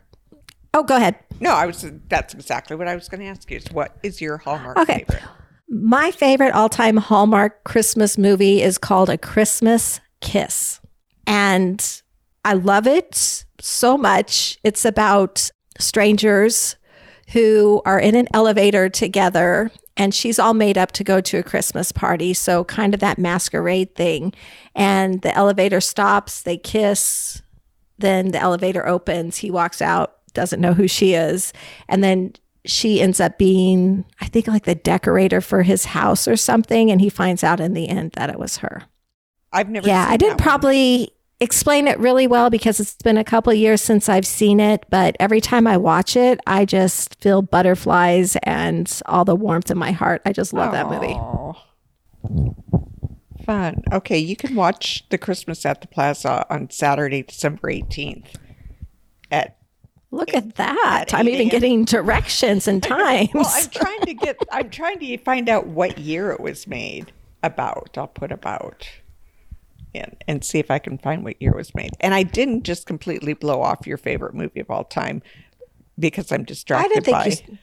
Oh, 0.74 0.82
go 0.82 0.96
ahead. 0.96 1.16
No, 1.40 1.50
I 1.52 1.66
was 1.66 1.84
that's 2.08 2.34
exactly 2.34 2.76
what 2.76 2.88
I 2.88 2.94
was 2.94 3.08
going 3.08 3.20
to 3.20 3.26
ask 3.26 3.50
you. 3.50 3.56
Is 3.56 3.70
what 3.72 3.96
is 4.02 4.20
your 4.20 4.38
Hallmark 4.38 4.76
Okay. 4.78 5.04
favorite? 5.08 5.22
My 5.68 6.10
favorite 6.10 6.52
all 6.52 6.70
time 6.70 6.96
Hallmark 6.96 7.64
Christmas 7.64 8.16
movie 8.16 8.62
is 8.62 8.78
called 8.78 9.10
A 9.10 9.18
Christmas 9.18 10.00
Kiss. 10.20 10.80
And 11.26 12.02
I 12.44 12.54
love 12.54 12.86
it 12.86 13.44
so 13.60 13.98
much. 13.98 14.58
It's 14.64 14.86
about 14.86 15.50
strangers 15.78 16.76
who 17.32 17.82
are 17.84 18.00
in 18.00 18.14
an 18.14 18.28
elevator 18.32 18.88
together, 18.88 19.70
and 19.98 20.14
she's 20.14 20.38
all 20.38 20.54
made 20.54 20.78
up 20.78 20.92
to 20.92 21.04
go 21.04 21.20
to 21.20 21.36
a 21.36 21.42
Christmas 21.42 21.92
party. 21.92 22.32
So, 22.32 22.64
kind 22.64 22.94
of 22.94 23.00
that 23.00 23.18
masquerade 23.18 23.94
thing. 23.94 24.32
And 24.74 25.20
the 25.20 25.36
elevator 25.36 25.82
stops, 25.82 26.42
they 26.42 26.56
kiss, 26.56 27.42
then 27.98 28.30
the 28.30 28.40
elevator 28.40 28.86
opens, 28.86 29.36
he 29.36 29.50
walks 29.50 29.82
out, 29.82 30.16
doesn't 30.32 30.60
know 30.60 30.72
who 30.72 30.88
she 30.88 31.12
is. 31.12 31.52
And 31.88 32.02
then 32.02 32.32
she 32.64 33.00
ends 33.00 33.20
up 33.20 33.38
being, 33.38 34.04
I 34.20 34.26
think, 34.26 34.46
like 34.48 34.64
the 34.64 34.74
decorator 34.74 35.40
for 35.40 35.62
his 35.62 35.86
house 35.86 36.28
or 36.28 36.36
something. 36.36 36.90
And 36.90 37.00
he 37.00 37.08
finds 37.08 37.42
out 37.44 37.60
in 37.60 37.74
the 37.74 37.88
end 37.88 38.12
that 38.12 38.30
it 38.30 38.38
was 38.38 38.58
her. 38.58 38.84
I've 39.52 39.68
never. 39.68 39.86
Yeah, 39.86 40.06
I 40.08 40.16
didn't 40.16 40.38
that 40.38 40.44
one. 40.44 40.50
probably 40.50 41.12
explain 41.40 41.86
it 41.86 41.98
really 41.98 42.26
well 42.26 42.50
because 42.50 42.80
it's 42.80 42.96
been 42.96 43.16
a 43.16 43.24
couple 43.24 43.52
of 43.52 43.58
years 43.58 43.80
since 43.80 44.08
I've 44.08 44.26
seen 44.26 44.60
it. 44.60 44.84
But 44.90 45.16
every 45.20 45.40
time 45.40 45.66
I 45.66 45.76
watch 45.76 46.16
it, 46.16 46.40
I 46.46 46.64
just 46.64 47.14
feel 47.20 47.42
butterflies 47.42 48.36
and 48.42 49.00
all 49.06 49.24
the 49.24 49.36
warmth 49.36 49.70
in 49.70 49.78
my 49.78 49.92
heart. 49.92 50.20
I 50.26 50.32
just 50.32 50.52
love 50.52 50.72
that 50.72 50.90
movie. 50.90 51.16
Fun. 53.44 53.82
Okay, 53.92 54.18
you 54.18 54.36
can 54.36 54.54
watch 54.54 55.08
the 55.08 55.16
Christmas 55.16 55.64
at 55.64 55.80
the 55.80 55.86
Plaza 55.86 56.44
on 56.50 56.68
Saturday, 56.70 57.22
December 57.22 57.70
eighteenth. 57.70 58.36
Look 60.10 60.32
at 60.34 60.56
that. 60.56 61.12
At 61.12 61.14
I'm 61.14 61.28
even 61.28 61.48
getting 61.48 61.84
directions 61.84 62.66
and 62.66 62.82
times. 62.82 63.30
well, 63.34 63.46
I'm 63.46 63.68
trying 63.70 64.00
to 64.02 64.14
get. 64.14 64.36
I'm 64.50 64.70
trying 64.70 64.98
to 65.00 65.16
find 65.18 65.48
out 65.48 65.66
what 65.66 65.98
year 65.98 66.30
it 66.30 66.40
was 66.40 66.66
made. 66.66 67.12
About. 67.42 67.96
I'll 67.96 68.08
put 68.08 68.32
about. 68.32 68.88
In, 69.94 70.16
and 70.26 70.44
see 70.44 70.58
if 70.58 70.70
I 70.70 70.78
can 70.78 70.98
find 70.98 71.24
what 71.24 71.40
year 71.40 71.52
it 71.52 71.56
was 71.56 71.74
made. 71.74 71.90
And 72.00 72.12
I 72.14 72.22
didn't 72.22 72.64
just 72.64 72.86
completely 72.86 73.32
blow 73.32 73.62
off 73.62 73.86
your 73.86 73.96
favorite 73.96 74.34
movie 74.34 74.60
of 74.60 74.70
all 74.70 74.84
time 74.84 75.22
because 75.98 76.30
I'm 76.30 76.42
I 76.42 76.44
distracted 76.44 77.04
didn't 77.04 77.04
think 77.04 77.16
by. 77.16 77.24
you. 77.52 77.58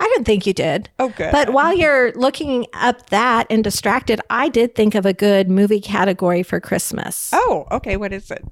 I 0.00 0.04
didn't 0.08 0.24
think 0.26 0.46
you 0.46 0.52
did. 0.52 0.90
Oh, 0.98 1.08
good. 1.08 1.32
But 1.32 1.50
while 1.52 1.74
you're 1.74 2.12
looking 2.12 2.66
up 2.74 3.10
that 3.10 3.46
and 3.50 3.64
distracted, 3.64 4.20
I 4.30 4.48
did 4.48 4.74
think 4.74 4.94
of 4.94 5.06
a 5.06 5.12
good 5.12 5.48
movie 5.48 5.80
category 5.80 6.42
for 6.42 6.60
Christmas. 6.60 7.30
oh, 7.32 7.66
okay. 7.70 7.96
What 7.96 8.12
is 8.12 8.30
it? 8.30 8.44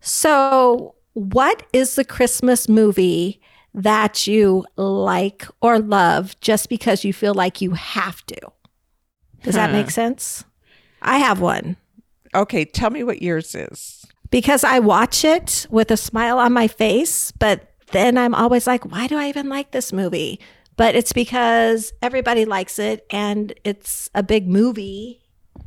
So, 0.00 0.94
what 1.14 1.64
is 1.72 1.94
the 1.94 2.04
Christmas 2.04 2.68
movie 2.68 3.40
that 3.74 4.26
you 4.26 4.64
like 4.76 5.46
or 5.60 5.78
love 5.78 6.38
just 6.40 6.68
because 6.68 7.04
you 7.04 7.12
feel 7.12 7.34
like 7.34 7.60
you 7.60 7.72
have 7.72 8.24
to? 8.26 8.38
Does 9.42 9.54
that 9.54 9.72
make 9.72 9.90
sense? 9.90 10.44
I 11.00 11.18
have 11.18 11.40
one 11.40 11.76
Okay, 12.34 12.64
tell 12.64 12.90
me 12.90 13.02
what 13.04 13.20
yours 13.20 13.54
is. 13.54 14.06
because 14.30 14.64
I 14.64 14.78
watch 14.78 15.24
it 15.24 15.66
with 15.70 15.90
a 15.90 15.96
smile 15.96 16.38
on 16.38 16.52
my 16.52 16.66
face, 16.68 17.30
but 17.32 17.68
then 17.90 18.16
I'm 18.16 18.34
always 18.34 18.66
like, 18.66 18.90
why 18.90 19.06
do 19.06 19.18
I 19.18 19.28
even 19.28 19.48
like 19.50 19.72
this 19.72 19.92
movie? 19.92 20.40
But 20.76 20.94
it's 20.94 21.12
because 21.12 21.92
everybody 22.00 22.46
likes 22.46 22.78
it 22.78 23.04
and 23.10 23.52
it's 23.64 24.08
a 24.14 24.22
big 24.22 24.48
movie 24.48 25.20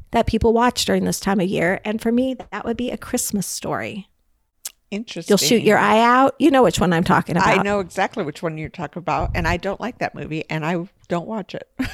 that 0.09 0.25
people 0.25 0.53
watch 0.53 0.85
during 0.85 1.03
this 1.05 1.19
time 1.19 1.39
of 1.39 1.47
year. 1.47 1.79
And 1.85 2.01
for 2.01 2.11
me, 2.11 2.35
that 2.51 2.65
would 2.65 2.77
be 2.77 2.89
a 2.89 2.97
Christmas 2.97 3.45
story. 3.45 4.07
Interesting. 4.95 5.31
You'll 5.31 5.37
shoot 5.37 5.61
your 5.61 5.77
eye 5.77 5.99
out. 6.01 6.35
You 6.39 6.49
know 6.51 6.63
which 6.63 6.79
one 6.79 6.93
I'm 6.93 7.03
talking 7.03 7.35
about. 7.35 7.47
I 7.47 7.61
know 7.61 7.79
exactly 7.81 8.23
which 8.23 8.41
one 8.41 8.57
you're 8.57 8.69
talking 8.69 8.99
about, 8.99 9.31
and 9.35 9.47
I 9.47 9.57
don't 9.57 9.79
like 9.81 9.99
that 9.99 10.15
movie, 10.15 10.43
and 10.49 10.65
I 10.65 10.87
don't 11.07 11.27
watch 11.27 11.53
it. 11.53 11.69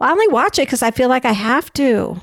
Well, 0.00 0.08
I 0.08 0.12
only 0.12 0.28
watch 0.28 0.60
it 0.60 0.62
because 0.62 0.82
I 0.84 0.92
feel 0.92 1.08
like 1.08 1.24
I 1.24 1.32
have 1.32 1.72
to, 1.72 2.20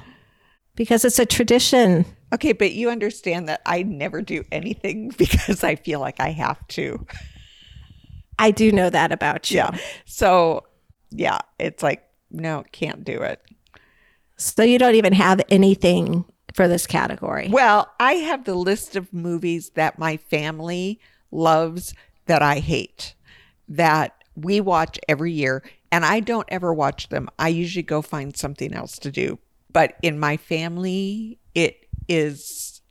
because 0.78 1.04
it's 1.04 1.20
a 1.20 1.26
tradition. 1.26 2.06
okay, 2.34 2.54
but 2.54 2.72
you 2.72 2.90
understand 2.90 3.50
that 3.50 3.62
I 3.66 3.84
never 3.84 4.22
do 4.22 4.46
anything 4.50 5.10
because 5.18 5.62
I 5.62 5.76
feel 5.76 6.00
like 6.00 6.22
I 6.22 6.30
have 6.30 6.66
to. 6.70 7.06
I 8.40 8.52
do 8.52 8.72
know 8.72 8.90
that 8.90 9.12
about 9.12 9.52
you. 9.52 9.58
Yeah. 9.58 9.78
So, 10.06 10.64
yeah, 11.10 11.40
it's 11.60 11.84
like, 11.84 12.08
no, 12.32 12.64
can't 12.72 13.04
do 13.04 13.22
it. 13.24 13.42
So 14.38 14.64
you 14.64 14.80
don't 14.80 14.96
even 14.96 15.12
have 15.12 15.42
anything 15.50 16.24
for 16.56 16.70
this 16.70 16.88
category. 16.88 17.50
Well, 17.52 17.92
I 18.00 18.14
have 18.14 18.46
the 18.46 18.56
list 18.56 18.96
of 18.96 19.14
movies 19.14 19.72
that 19.72 20.00
my 20.00 20.16
family 20.16 21.02
loves 21.30 21.94
that 22.28 22.42
I 22.42 22.60
hate, 22.60 23.14
that 23.68 24.24
we 24.36 24.62
watch 24.62 24.98
every 25.10 25.34
year, 25.34 25.64
and 25.92 26.06
I 26.06 26.22
don't 26.22 26.48
ever 26.48 26.74
watch 26.74 27.10
them. 27.10 27.28
I 27.38 27.50
usually 27.50 27.84
go 27.84 28.02
find 28.02 28.38
something 28.38 28.74
else 28.74 28.98
to 29.00 29.12
do. 29.12 29.38
But 29.74 29.98
in 30.02 30.18
my 30.18 30.38
family, 30.38 31.40
it 31.54 31.90
is 32.08 32.82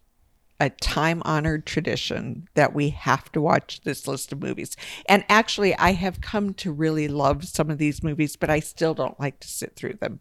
a 0.61 0.69
time 0.69 1.23
honored 1.25 1.65
tradition 1.65 2.49
that 2.53 2.75
we 2.75 2.91
have 2.91 3.33
to 3.33 3.41
watch 3.41 3.81
this 3.85 4.07
list 4.07 4.31
of 4.31 4.43
movies. 4.43 4.77
And 5.09 5.25
actually, 5.31 5.75
I 5.77 5.93
have 5.93 6.21
come 6.21 6.53
to 6.55 6.71
really 6.71 7.09
love 7.09 7.45
some 7.45 7.71
of 7.71 7.79
these 7.79 8.03
movies, 8.03 8.37
but 8.37 8.51
I 8.51 8.61
still 8.61 8.93
don't 8.93 9.19
like 9.19 9.41
to 9.41 9.49
sit 9.49 9.75
through 9.75 9.95
them. 9.95 10.21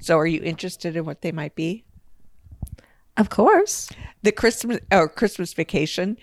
So, 0.00 0.18
are 0.18 0.26
you 0.26 0.42
interested 0.42 0.96
in 0.96 1.04
what 1.04 1.22
they 1.22 1.30
might 1.30 1.54
be? 1.54 1.84
Of 3.16 3.30
course. 3.30 3.90
the 4.22 4.32
Christmas 4.32 4.80
or 4.90 5.08
Christmas 5.08 5.52
Vacation 5.52 6.16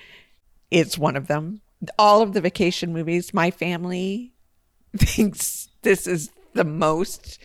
is 0.72 0.98
one 0.98 1.16
of 1.16 1.28
them. 1.28 1.62
All 1.98 2.22
of 2.22 2.34
the 2.34 2.42
vacation 2.42 2.92
movies, 2.94 3.34
my 3.34 3.52
family 3.52 4.34
thinks 4.98 5.70
this 5.84 6.08
is 6.08 6.32
the 6.54 6.64
most 6.64 7.40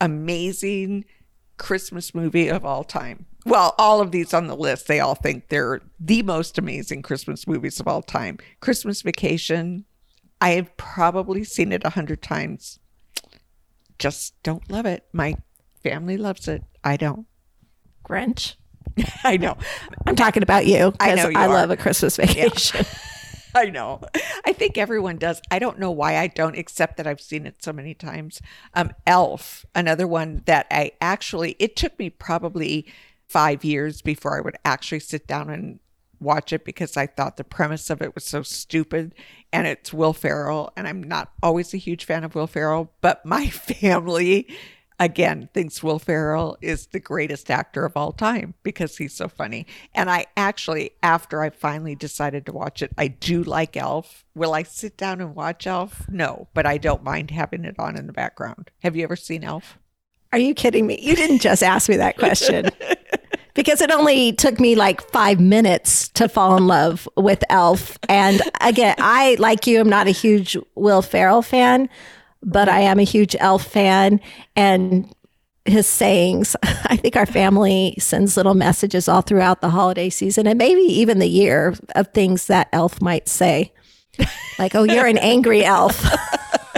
amazing 0.00 1.04
Christmas 1.58 2.14
movie 2.14 2.48
of 2.48 2.64
all 2.64 2.84
time. 2.84 3.26
Well, 3.44 3.74
all 3.78 4.00
of 4.00 4.10
these 4.10 4.34
on 4.34 4.48
the 4.48 4.56
list, 4.56 4.88
they 4.88 5.00
all 5.00 5.14
think 5.14 5.48
they're 5.48 5.80
the 6.00 6.22
most 6.22 6.58
amazing 6.58 7.02
Christmas 7.02 7.46
movies 7.46 7.78
of 7.78 7.86
all 7.86 8.02
time. 8.02 8.38
Christmas 8.60 9.02
Vacation, 9.02 9.84
I 10.40 10.50
have 10.50 10.76
probably 10.76 11.44
seen 11.44 11.72
it 11.72 11.84
a 11.84 11.90
hundred 11.90 12.22
times. 12.22 12.78
Just 13.98 14.40
don't 14.42 14.68
love 14.70 14.84
it. 14.84 15.06
My 15.12 15.36
family 15.82 16.16
loves 16.16 16.48
it. 16.48 16.64
I 16.82 16.96
don't. 16.96 17.26
Grinch. 18.04 18.56
I 19.24 19.36
know. 19.36 19.56
I'm 20.06 20.16
talking 20.16 20.42
about 20.42 20.66
you 20.66 20.92
I 21.00 21.14
know 21.14 21.28
you 21.28 21.38
I, 21.38 21.46
are. 21.46 21.54
love 21.54 21.70
a 21.70 21.76
Christmas 21.76 22.16
vacation. 22.18 22.86
I 23.54 23.66
know. 23.66 24.02
I 24.44 24.52
think 24.52 24.76
everyone 24.76 25.16
does. 25.16 25.40
I 25.50 25.58
don't 25.58 25.78
know 25.78 25.90
why 25.90 26.18
I 26.18 26.26
don't, 26.26 26.56
except 26.56 26.98
that 26.98 27.06
I've 27.06 27.20
seen 27.22 27.46
it 27.46 27.62
so 27.62 27.72
many 27.72 27.94
times. 27.94 28.42
Um, 28.74 28.92
Elf, 29.06 29.64
another 29.74 30.06
one 30.06 30.42
that 30.44 30.66
I 30.70 30.92
actually, 31.00 31.56
it 31.58 31.74
took 31.74 31.98
me 31.98 32.10
probably 32.10 32.86
five 33.28 33.64
years 33.64 34.02
before 34.02 34.36
I 34.36 34.42
would 34.42 34.58
actually 34.64 35.00
sit 35.00 35.26
down 35.26 35.48
and 35.48 35.80
watch 36.20 36.52
it 36.52 36.64
because 36.64 36.96
I 36.98 37.06
thought 37.06 37.38
the 37.38 37.44
premise 37.44 37.88
of 37.88 38.02
it 38.02 38.14
was 38.14 38.24
so 38.24 38.42
stupid. 38.42 39.14
And 39.52 39.66
it's 39.66 39.92
Will 39.92 40.12
Ferrell, 40.12 40.72
and 40.76 40.86
I'm 40.86 41.02
not 41.02 41.32
always 41.42 41.72
a 41.72 41.78
huge 41.78 42.04
fan 42.04 42.24
of 42.24 42.34
Will 42.34 42.46
Ferrell, 42.46 42.92
but 43.00 43.24
my 43.24 43.46
family 43.48 44.48
again 44.98 45.48
thinks 45.52 45.82
Will 45.82 45.98
Ferrell 45.98 46.56
is 46.60 46.86
the 46.88 47.00
greatest 47.00 47.50
actor 47.50 47.84
of 47.84 47.96
all 47.96 48.12
time 48.12 48.54
because 48.62 48.96
he's 48.96 49.14
so 49.14 49.28
funny. 49.28 49.66
And 49.94 50.10
I 50.10 50.26
actually, 50.36 50.92
after 51.02 51.42
I 51.42 51.50
finally 51.50 51.94
decided 51.94 52.46
to 52.46 52.52
watch 52.52 52.82
it, 52.82 52.92
I 52.96 53.08
do 53.08 53.42
like 53.42 53.76
Elf. 53.76 54.24
Will 54.34 54.54
I 54.54 54.62
sit 54.62 54.96
down 54.96 55.20
and 55.20 55.34
watch 55.34 55.66
Elf? 55.66 56.08
No, 56.08 56.48
but 56.54 56.66
I 56.66 56.78
don't 56.78 57.04
mind 57.04 57.30
having 57.30 57.64
it 57.64 57.76
on 57.78 57.96
in 57.96 58.06
the 58.06 58.12
background. 58.12 58.70
Have 58.82 58.96
you 58.96 59.04
ever 59.04 59.16
seen 59.16 59.44
Elf? 59.44 59.78
Are 60.32 60.38
you 60.38 60.54
kidding 60.54 60.86
me? 60.86 60.98
You 61.00 61.14
didn't 61.14 61.40
just 61.40 61.62
ask 61.62 61.88
me 61.88 61.96
that 61.96 62.18
question. 62.18 62.70
because 63.56 63.80
it 63.80 63.90
only 63.90 64.32
took 64.32 64.60
me 64.60 64.74
like 64.74 65.00
five 65.10 65.40
minutes 65.40 66.08
to 66.10 66.28
fall 66.28 66.56
in 66.56 66.66
love 66.66 67.08
with 67.16 67.42
Elf. 67.48 67.98
And 68.08 68.42
again, 68.60 68.94
I, 68.98 69.36
like 69.38 69.66
you, 69.66 69.80
am 69.80 69.88
not 69.88 70.06
a 70.06 70.10
huge 70.10 70.56
Will 70.74 71.02
Ferrell 71.02 71.42
fan, 71.42 71.88
but 72.46 72.68
I 72.68 72.80
am 72.80 72.98
a 72.98 73.02
huge 73.02 73.36
Elf 73.38 73.66
fan. 73.66 74.20
And 74.54 75.12
his 75.66 75.86
sayings, 75.86 76.56
I 76.62 76.96
think 76.96 77.16
our 77.16 77.26
family 77.26 77.96
sends 77.98 78.36
little 78.36 78.54
messages 78.54 79.08
all 79.08 79.20
throughout 79.20 79.60
the 79.60 79.70
holiday 79.70 80.08
season 80.08 80.46
and 80.46 80.56
maybe 80.56 80.80
even 80.80 81.18
the 81.18 81.28
year 81.28 81.74
of 81.94 82.08
things 82.14 82.46
that 82.46 82.68
Elf 82.72 83.02
might 83.02 83.28
say. 83.28 83.72
Like, 84.58 84.74
oh, 84.74 84.84
you're 84.84 85.06
an 85.06 85.18
angry 85.18 85.64
elf. 85.64 86.02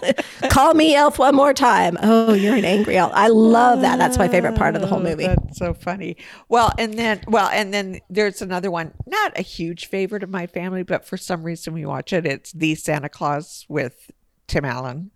Call 0.51 0.75
me 0.75 0.95
elf 0.95 1.19
one 1.19 1.35
more 1.35 1.55
time. 1.55 1.97
Oh, 2.03 2.33
you're 2.33 2.57
an 2.57 2.65
angry 2.65 2.97
elf. 2.97 3.13
I 3.15 3.29
love 3.29 3.83
that. 3.83 3.99
That's 3.99 4.19
my 4.19 4.27
favorite 4.27 4.57
part 4.57 4.75
of 4.75 4.81
the 4.81 4.89
whole 4.89 4.99
ah, 4.99 5.03
movie. 5.03 5.27
That's 5.27 5.59
so 5.59 5.75
funny. 5.75 6.17
Well, 6.49 6.73
and 6.79 6.95
then 6.95 7.21
well, 7.29 7.49
and 7.53 7.73
then 7.73 8.01
there's 8.11 8.43
another 8.43 8.71
one, 8.71 8.93
not 9.07 9.39
a 9.39 9.43
huge 9.43 9.87
favorite 9.87 10.25
of 10.25 10.31
my 10.31 10.49
family, 10.49 10.83
but 10.83 11.05
for 11.05 11.17
some 11.17 11.45
reason 11.45 11.75
we 11.75 11.87
watch 11.87 12.13
it. 12.13 12.27
It's 12.27 12.53
The 12.53 12.75
Santa 12.75 13.09
Claus 13.09 13.65
with 13.69 14.11
Tim 14.49 14.65
Allen. 14.65 15.13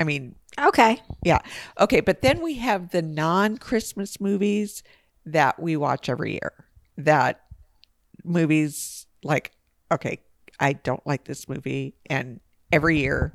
I 0.00 0.04
mean, 0.04 0.34
okay. 0.58 1.00
Yeah. 1.24 1.40
Okay, 1.80 2.00
but 2.00 2.22
then 2.22 2.40
we 2.42 2.54
have 2.54 2.90
the 2.90 3.02
non-Christmas 3.02 4.20
movies 4.20 4.82
that 5.26 5.60
we 5.60 5.76
watch 5.76 6.08
every 6.08 6.32
year. 6.32 6.52
That 6.96 7.40
movies 8.24 9.06
like 9.22 9.52
okay, 9.90 10.20
I 10.60 10.74
don't 10.74 11.04
like 11.06 11.24
this 11.24 11.48
movie 11.48 11.94
and 12.06 12.40
every 12.72 12.98
year 12.98 13.32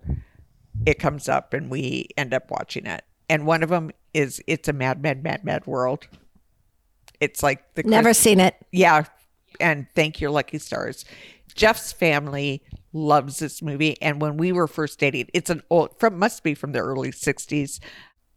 it 0.86 0.99
comes 0.99 1.28
up 1.28 1.53
and 1.53 1.70
we 1.70 2.09
end 2.18 2.34
up 2.34 2.51
watching 2.51 2.86
it. 2.86 3.03
And 3.30 3.45
one 3.45 3.64
of 3.64 3.70
them 3.70 3.91
is 4.14 4.41
It's 4.47 4.68
a 4.68 4.74
Mad, 4.74 5.01
Mad, 5.01 5.24
Mad, 5.24 5.43
Mad 5.43 5.66
World. 5.66 6.07
It's 7.20 7.41
like 7.41 7.74
the 7.76 7.84
never 7.84 8.07
Christ- 8.09 8.20
seen 8.22 8.39
it. 8.39 8.55
Yeah, 8.72 9.05
and 9.59 9.88
thank 9.95 10.20
your 10.22 10.30
lucky 10.32 10.57
stars. 10.59 11.05
Jeff's 11.55 11.91
family 11.91 12.64
loves 12.93 13.39
this 13.39 13.61
movie, 13.61 13.99
and 14.01 14.21
when 14.21 14.37
we 14.37 14.51
were 14.51 14.67
first 14.67 14.99
dating, 14.99 15.29
it's 15.33 15.49
an 15.49 15.63
old 15.69 15.99
from 15.99 16.17
must 16.17 16.43
be 16.43 16.53
from 16.53 16.71
the 16.71 16.79
early 16.79 17.11
'60s, 17.11 17.79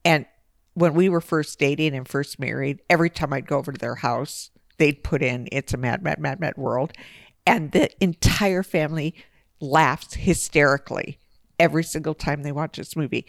and 0.05 0.27
when 0.75 0.95
we 0.95 1.09
were 1.09 1.21
first 1.21 1.59
dating 1.59 1.95
and 1.95 2.09
first 2.09 2.39
married, 2.39 2.81
every 2.91 3.11
time 3.11 3.33
I'd 3.33 3.47
go 3.47 3.59
over 3.59 3.73
to 3.73 3.79
their 3.79 3.95
house, 3.97 4.51
they'd 4.79 5.05
put 5.05 5.23
in 5.23 5.49
"It's 5.53 5.75
a 5.75 5.77
Mad, 5.77 6.03
Mad, 6.03 6.19
Mad, 6.19 6.41
Mad 6.41 6.57
World," 6.57 6.93
and 7.47 7.73
the 7.73 7.91
entire 8.03 8.63
family 8.63 9.15
laughs 9.61 10.15
hysterically 10.15 11.19
every 11.59 11.85
single 11.85 12.15
time 12.15 12.43
they 12.43 12.53
watch 12.53 12.77
this 12.77 12.97
movie. 12.97 13.27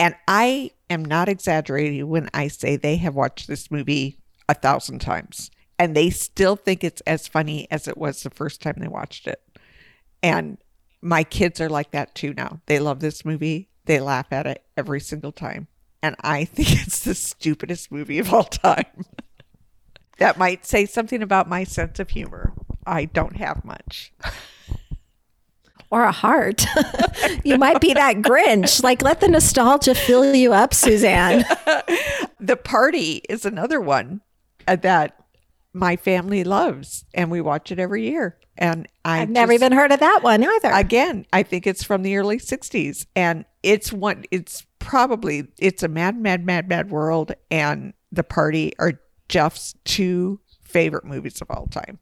And 0.00 0.14
I 0.26 0.70
am 0.90 1.04
not 1.04 1.28
exaggerating 1.28 2.08
when 2.08 2.28
I 2.32 2.48
say 2.48 2.76
they 2.76 2.96
have 2.96 3.14
watched 3.14 3.48
this 3.48 3.70
movie 3.70 4.18
a 4.48 4.54
thousand 4.54 5.00
times 5.00 5.50
and 5.78 5.94
they 5.94 6.10
still 6.10 6.56
think 6.56 6.82
it's 6.82 7.00
as 7.02 7.28
funny 7.28 7.68
as 7.70 7.86
it 7.86 7.96
was 7.96 8.22
the 8.22 8.30
first 8.30 8.60
time 8.60 8.76
they 8.78 8.88
watched 8.88 9.26
it. 9.26 9.40
And 10.22 10.58
my 11.00 11.24
kids 11.24 11.60
are 11.60 11.68
like 11.68 11.90
that 11.92 12.14
too 12.14 12.34
now. 12.34 12.60
They 12.66 12.78
love 12.78 13.00
this 13.00 13.24
movie, 13.24 13.68
they 13.84 14.00
laugh 14.00 14.26
at 14.32 14.46
it 14.46 14.64
every 14.76 15.00
single 15.00 15.32
time. 15.32 15.68
And 16.02 16.16
I 16.20 16.44
think 16.46 16.86
it's 16.86 17.00
the 17.00 17.14
stupidest 17.14 17.90
movie 17.90 18.18
of 18.18 18.32
all 18.32 18.44
time. 18.44 19.04
that 20.18 20.38
might 20.38 20.66
say 20.66 20.86
something 20.86 21.22
about 21.22 21.48
my 21.48 21.64
sense 21.64 21.98
of 21.98 22.10
humor. 22.10 22.52
I 22.86 23.04
don't 23.04 23.36
have 23.36 23.64
much. 23.64 24.12
or 25.90 26.04
a 26.04 26.12
heart. 26.12 26.64
you 27.44 27.56
might 27.58 27.80
be 27.80 27.94
that 27.94 28.16
Grinch. 28.16 28.82
Like, 28.82 29.02
let 29.02 29.20
the 29.20 29.28
nostalgia 29.28 29.94
fill 29.94 30.34
you 30.34 30.52
up, 30.52 30.74
Suzanne. 30.74 31.44
the 32.40 32.56
party 32.56 33.22
is 33.28 33.44
another 33.44 33.80
one 33.80 34.20
uh, 34.66 34.76
that 34.76 35.22
my 35.72 35.96
family 35.96 36.44
loves, 36.44 37.04
and 37.14 37.30
we 37.30 37.40
watch 37.40 37.70
it 37.70 37.78
every 37.78 38.08
year. 38.08 38.37
And 38.58 38.88
I 39.04 39.18
have 39.18 39.30
never 39.30 39.52
even 39.52 39.72
heard 39.72 39.92
of 39.92 40.00
that 40.00 40.20
one 40.22 40.44
either. 40.44 40.70
Again, 40.72 41.26
I 41.32 41.42
think 41.42 41.66
it's 41.66 41.84
from 41.84 42.02
the 42.02 42.16
early 42.16 42.38
'60s, 42.38 43.06
and 43.14 43.44
it's 43.62 43.92
one. 43.92 44.24
It's 44.30 44.66
probably 44.78 45.48
it's 45.58 45.82
a 45.82 45.88
mad, 45.88 46.20
mad, 46.20 46.44
mad, 46.44 46.68
mad 46.68 46.90
world, 46.90 47.32
and 47.50 47.94
the 48.10 48.24
party 48.24 48.72
are 48.78 49.00
Jeff's 49.28 49.74
two 49.84 50.40
favorite 50.62 51.04
movies 51.04 51.40
of 51.40 51.50
all 51.50 51.66
time. 51.66 52.00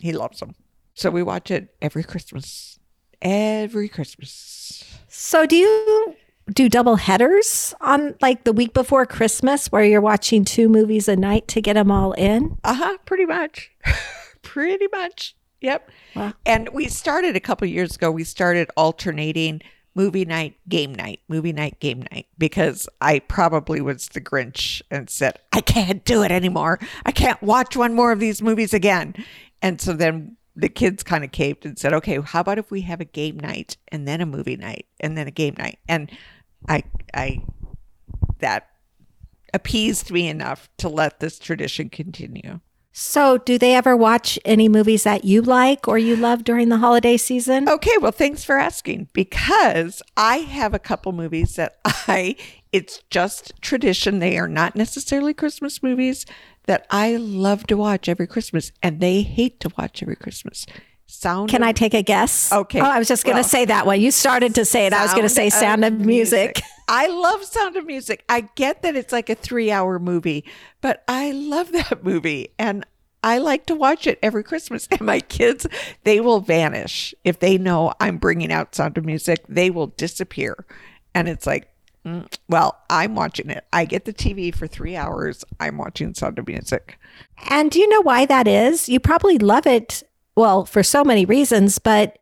He 0.00 0.12
loves 0.12 0.40
them. 0.40 0.54
So 0.94 1.10
we 1.10 1.22
watch 1.22 1.50
it 1.50 1.74
every 1.80 2.02
Christmas 2.02 2.76
every 3.22 3.88
Christmas. 3.88 4.84
So 5.08 5.46
do 5.46 5.56
you 5.56 6.14
do 6.52 6.68
double 6.68 6.96
headers 6.96 7.74
on 7.80 8.14
like 8.20 8.44
the 8.44 8.52
week 8.52 8.72
before 8.72 9.06
Christmas 9.06 9.72
where 9.72 9.84
you're 9.84 10.00
watching 10.00 10.44
two 10.44 10.68
movies 10.68 11.08
a 11.08 11.16
night 11.16 11.48
to 11.48 11.60
get 11.60 11.74
them 11.74 11.90
all 11.90 12.12
in? 12.12 12.58
Uh-huh, 12.64 12.98
pretty 13.04 13.26
much. 13.26 13.72
pretty 14.42 14.86
much. 14.92 15.35
Yep. 15.60 15.90
Wow. 16.14 16.34
And 16.44 16.68
we 16.70 16.88
started 16.88 17.36
a 17.36 17.40
couple 17.40 17.66
years 17.66 17.96
ago, 17.96 18.10
we 18.10 18.24
started 18.24 18.70
alternating 18.76 19.62
movie 19.94 20.26
night, 20.26 20.54
game 20.68 20.94
night, 20.94 21.20
movie 21.26 21.54
night, 21.54 21.80
game 21.80 22.04
night, 22.12 22.26
because 22.36 22.86
I 23.00 23.20
probably 23.20 23.80
was 23.80 24.08
the 24.08 24.20
Grinch 24.20 24.82
and 24.90 25.08
said, 25.08 25.38
I 25.52 25.62
can't 25.62 26.04
do 26.04 26.22
it 26.22 26.30
anymore. 26.30 26.78
I 27.06 27.12
can't 27.12 27.42
watch 27.42 27.76
one 27.76 27.94
more 27.94 28.12
of 28.12 28.20
these 28.20 28.42
movies 28.42 28.74
again. 28.74 29.14
And 29.62 29.80
so 29.80 29.94
then 29.94 30.36
the 30.54 30.68
kids 30.68 31.02
kind 31.02 31.24
of 31.24 31.32
caved 31.32 31.64
and 31.64 31.78
said, 31.78 31.94
okay, 31.94 32.20
how 32.20 32.40
about 32.40 32.58
if 32.58 32.70
we 32.70 32.82
have 32.82 33.00
a 33.00 33.06
game 33.06 33.40
night 33.40 33.78
and 33.88 34.06
then 34.06 34.20
a 34.20 34.26
movie 34.26 34.56
night 34.56 34.86
and 35.00 35.16
then 35.16 35.26
a 35.26 35.32
game 35.32 35.54
night? 35.58 35.78
And 35.88 36.10
I, 36.68 36.82
I, 37.14 37.42
that 38.40 38.68
appeased 39.54 40.10
me 40.10 40.28
enough 40.28 40.68
to 40.76 40.90
let 40.90 41.20
this 41.20 41.38
tradition 41.38 41.88
continue. 41.88 42.60
So, 42.98 43.36
do 43.36 43.58
they 43.58 43.74
ever 43.74 43.94
watch 43.94 44.38
any 44.46 44.70
movies 44.70 45.02
that 45.02 45.22
you 45.22 45.42
like 45.42 45.86
or 45.86 45.98
you 45.98 46.16
love 46.16 46.44
during 46.44 46.70
the 46.70 46.78
holiday 46.78 47.18
season? 47.18 47.68
Okay, 47.68 47.98
well, 48.00 48.10
thanks 48.10 48.42
for 48.42 48.56
asking 48.56 49.08
because 49.12 50.00
I 50.16 50.38
have 50.38 50.72
a 50.72 50.78
couple 50.78 51.12
movies 51.12 51.56
that 51.56 51.78
I, 51.84 52.36
it's 52.72 53.02
just 53.10 53.52
tradition. 53.60 54.18
They 54.18 54.38
are 54.38 54.48
not 54.48 54.76
necessarily 54.76 55.34
Christmas 55.34 55.82
movies 55.82 56.24
that 56.64 56.86
I 56.90 57.16
love 57.16 57.66
to 57.66 57.76
watch 57.76 58.08
every 58.08 58.26
Christmas 58.26 58.72
and 58.82 58.98
they 58.98 59.20
hate 59.20 59.60
to 59.60 59.70
watch 59.76 60.02
every 60.02 60.16
Christmas. 60.16 60.64
Sound 61.06 61.50
Can 61.50 61.62
of, 61.62 61.68
I 61.68 61.72
take 61.72 61.94
a 61.94 62.02
guess? 62.02 62.52
Okay. 62.52 62.80
Oh, 62.80 62.84
I 62.84 62.98
was 62.98 63.08
just 63.08 63.24
going 63.24 63.36
to 63.36 63.42
well, 63.42 63.48
say 63.48 63.64
that 63.64 63.86
one. 63.86 64.00
You 64.00 64.10
started 64.10 64.54
to 64.56 64.64
say 64.64 64.86
it. 64.86 64.92
I 64.92 65.02
was 65.02 65.12
going 65.12 65.24
to 65.24 65.28
say 65.28 65.50
Sound 65.50 65.84
of, 65.84 65.94
of 65.94 66.00
music. 66.00 66.56
music. 66.56 66.62
I 66.88 67.08
love 67.08 67.44
Sound 67.44 67.76
of 67.76 67.86
Music. 67.86 68.24
I 68.28 68.42
get 68.54 68.82
that 68.82 68.96
it's 68.96 69.12
like 69.12 69.28
a 69.28 69.36
3-hour 69.36 69.98
movie, 69.98 70.44
but 70.80 71.02
I 71.08 71.32
love 71.32 71.72
that 71.72 72.04
movie 72.04 72.50
and 72.58 72.84
I 73.24 73.38
like 73.38 73.66
to 73.66 73.74
watch 73.74 74.06
it 74.06 74.18
every 74.22 74.44
Christmas. 74.44 74.86
And 74.90 75.00
my 75.00 75.20
kids, 75.20 75.66
they 76.04 76.20
will 76.20 76.40
vanish 76.40 77.14
if 77.24 77.40
they 77.40 77.58
know 77.58 77.92
I'm 77.98 78.18
bringing 78.18 78.52
out 78.52 78.74
Sound 78.74 78.98
of 78.98 79.04
Music. 79.04 79.44
They 79.48 79.70
will 79.70 79.88
disappear. 79.88 80.64
And 81.14 81.28
it's 81.28 81.46
like, 81.46 81.68
Mm, 82.06 82.32
well, 82.48 82.78
I'm 82.88 83.16
watching 83.16 83.50
it. 83.50 83.64
I 83.72 83.84
get 83.84 84.04
the 84.04 84.12
TV 84.12 84.54
for 84.54 84.68
three 84.68 84.94
hours. 84.94 85.44
I'm 85.58 85.76
watching 85.76 86.14
Sound 86.14 86.38
of 86.38 86.46
Music. 86.46 87.00
And 87.50 87.68
do 87.68 87.80
you 87.80 87.88
know 87.88 88.00
why 88.02 88.26
that 88.26 88.46
is? 88.46 88.88
You 88.88 89.00
probably 89.00 89.38
love 89.38 89.66
it, 89.66 90.04
well, 90.36 90.64
for 90.64 90.82
so 90.82 91.02
many 91.02 91.24
reasons, 91.24 91.78
but 91.78 92.18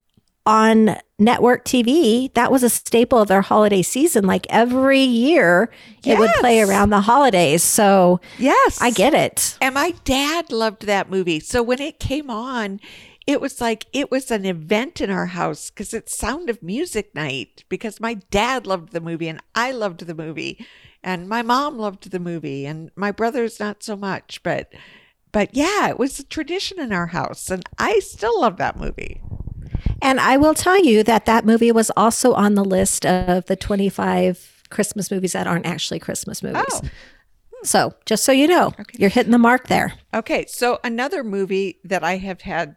on 0.46 0.96
network 1.18 1.64
TV, 1.64 2.32
that 2.34 2.52
was 2.52 2.62
a 2.62 2.70
staple 2.70 3.18
of 3.18 3.28
their 3.28 3.42
holiday 3.42 3.82
season. 3.82 4.26
Like 4.26 4.46
every 4.50 5.00
year, 5.00 5.70
yes. 6.02 6.16
it 6.16 6.20
would 6.20 6.30
play 6.38 6.60
around 6.60 6.90
the 6.90 7.00
holidays. 7.00 7.62
So, 7.62 8.20
yes, 8.38 8.80
I 8.80 8.90
get 8.90 9.14
it. 9.14 9.56
And 9.60 9.74
my 9.74 9.94
dad 10.04 10.52
loved 10.52 10.86
that 10.86 11.10
movie. 11.10 11.40
So 11.40 11.62
when 11.62 11.80
it 11.80 11.98
came 11.98 12.30
on, 12.30 12.80
it 13.26 13.40
was 13.40 13.60
like 13.60 13.86
it 13.92 14.10
was 14.10 14.30
an 14.30 14.44
event 14.44 15.00
in 15.00 15.10
our 15.10 15.26
house 15.26 15.70
because 15.70 15.94
it's 15.94 16.16
sound 16.16 16.50
of 16.50 16.62
music 16.62 17.14
night 17.14 17.64
because 17.68 18.00
my 18.00 18.14
dad 18.30 18.66
loved 18.66 18.92
the 18.92 19.00
movie 19.00 19.28
and 19.28 19.40
I 19.54 19.70
loved 19.72 20.06
the 20.06 20.14
movie 20.14 20.64
and 21.02 21.28
my 21.28 21.42
mom 21.42 21.78
loved 21.78 22.10
the 22.10 22.18
movie 22.18 22.66
and 22.66 22.90
my 22.96 23.10
brothers 23.10 23.58
not 23.58 23.82
so 23.82 23.96
much 23.96 24.42
but 24.42 24.70
but 25.34 25.50
yeah 25.52 25.88
it 25.88 25.98
was 25.98 26.18
a 26.18 26.24
tradition 26.24 26.80
in 26.80 26.92
our 26.92 27.08
house 27.08 27.50
and 27.50 27.62
I 27.78 27.98
still 27.98 28.40
love 28.40 28.56
that 28.56 28.78
movie. 28.78 29.20
And 30.00 30.20
I 30.20 30.36
will 30.36 30.54
tell 30.54 30.82
you 30.82 31.02
that 31.04 31.26
that 31.26 31.44
movie 31.44 31.72
was 31.72 31.90
also 31.96 32.34
on 32.34 32.54
the 32.54 32.64
list 32.64 33.06
of 33.06 33.46
the 33.46 33.56
25 33.56 34.62
Christmas 34.70 35.10
movies 35.10 35.32
that 35.32 35.46
aren't 35.46 35.66
actually 35.66 35.98
Christmas 35.98 36.42
oh. 36.42 36.48
movies. 36.48 36.80
Oh. 36.82 36.88
So, 37.62 37.94
just 38.04 38.24
so 38.24 38.32
you 38.32 38.46
know, 38.46 38.66
okay. 38.78 38.98
you're 38.98 39.08
hitting 39.08 39.32
the 39.32 39.38
mark 39.38 39.68
there. 39.68 39.94
Okay, 40.12 40.44
so 40.46 40.78
another 40.84 41.24
movie 41.24 41.80
that 41.84 42.04
I 42.04 42.18
have 42.18 42.42
had 42.42 42.76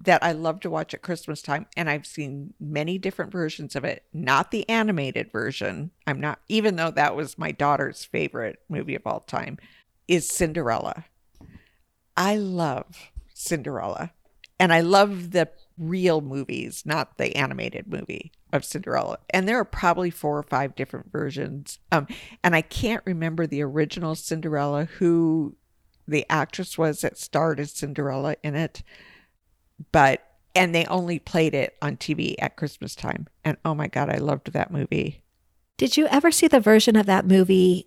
that 0.00 0.24
I 0.24 0.32
love 0.32 0.60
to 0.60 0.70
watch 0.70 0.92
at 0.94 1.02
Christmas 1.02 1.40
time, 1.42 1.66
and 1.76 1.88
I've 1.88 2.06
seen 2.06 2.54
many 2.58 2.98
different 2.98 3.30
versions 3.30 3.76
of 3.76 3.84
it, 3.84 4.04
not 4.12 4.50
the 4.50 4.68
animated 4.68 5.30
version. 5.30 5.92
I'm 6.06 6.20
not, 6.20 6.40
even 6.48 6.74
though 6.76 6.90
that 6.90 7.14
was 7.14 7.38
my 7.38 7.52
daughter's 7.52 8.04
favorite 8.04 8.58
movie 8.68 8.96
of 8.96 9.06
all 9.06 9.20
time, 9.20 9.58
is 10.08 10.28
Cinderella. 10.28 11.04
I 12.18 12.34
love 12.34 13.12
Cinderella, 13.32 14.10
and 14.58 14.72
I 14.72 14.80
love 14.80 15.30
the 15.30 15.48
real 15.78 16.20
movies, 16.20 16.82
not 16.84 17.16
the 17.16 17.36
animated 17.36 17.86
movie 17.86 18.32
of 18.52 18.64
Cinderella. 18.64 19.18
And 19.30 19.46
there 19.46 19.60
are 19.60 19.64
probably 19.64 20.10
four 20.10 20.36
or 20.36 20.42
five 20.42 20.74
different 20.74 21.12
versions. 21.12 21.78
Um, 21.92 22.08
and 22.42 22.56
I 22.56 22.62
can't 22.62 23.04
remember 23.06 23.46
the 23.46 23.62
original 23.62 24.16
Cinderella, 24.16 24.86
who 24.86 25.54
the 26.08 26.26
actress 26.28 26.76
was 26.76 27.02
that 27.02 27.18
starred 27.18 27.60
as 27.60 27.70
Cinderella 27.70 28.34
in 28.42 28.56
it. 28.56 28.82
But 29.92 30.24
and 30.56 30.74
they 30.74 30.86
only 30.86 31.20
played 31.20 31.54
it 31.54 31.76
on 31.80 31.96
TV 31.96 32.34
at 32.40 32.56
Christmas 32.56 32.96
time. 32.96 33.28
And 33.44 33.58
oh 33.64 33.76
my 33.76 33.86
god, 33.86 34.10
I 34.10 34.16
loved 34.16 34.52
that 34.52 34.72
movie. 34.72 35.22
Did 35.76 35.96
you 35.96 36.08
ever 36.08 36.32
see 36.32 36.48
the 36.48 36.58
version 36.58 36.96
of 36.96 37.06
that 37.06 37.26
movie? 37.26 37.86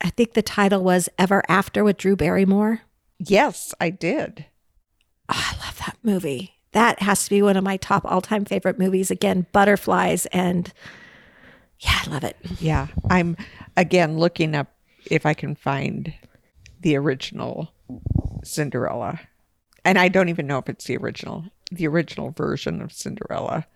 I 0.00 0.10
think 0.10 0.32
the 0.32 0.42
title 0.42 0.82
was 0.82 1.08
Ever 1.20 1.44
After 1.48 1.84
with 1.84 1.98
Drew 1.98 2.16
Barrymore. 2.16 2.80
Yes, 3.24 3.72
I 3.80 3.90
did. 3.90 4.46
Oh, 5.28 5.52
I 5.52 5.64
love 5.64 5.78
that 5.78 5.98
movie. 6.02 6.54
That 6.72 7.02
has 7.02 7.24
to 7.24 7.30
be 7.30 7.42
one 7.42 7.56
of 7.56 7.64
my 7.64 7.76
top 7.76 8.04
all 8.04 8.20
time 8.20 8.44
favorite 8.44 8.78
movies. 8.78 9.10
Again, 9.10 9.46
butterflies 9.52 10.26
and 10.26 10.72
yeah, 11.78 12.00
I 12.04 12.10
love 12.10 12.24
it. 12.24 12.36
Yeah. 12.60 12.88
I'm 13.10 13.36
again 13.76 14.18
looking 14.18 14.54
up 14.54 14.74
if 15.10 15.26
I 15.26 15.34
can 15.34 15.54
find 15.54 16.14
the 16.80 16.96
original 16.96 17.72
Cinderella. 18.42 19.20
And 19.84 19.98
I 19.98 20.08
don't 20.08 20.28
even 20.28 20.46
know 20.46 20.58
if 20.58 20.68
it's 20.68 20.84
the 20.84 20.96
original, 20.96 21.44
the 21.70 21.86
original 21.86 22.30
version 22.30 22.80
of 22.80 22.92
Cinderella. 22.92 23.66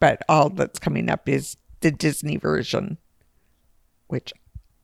But 0.00 0.22
all 0.28 0.48
that's 0.50 0.78
coming 0.78 1.10
up 1.10 1.28
is 1.28 1.56
the 1.80 1.90
Disney 1.90 2.36
version, 2.36 2.98
which 4.06 4.32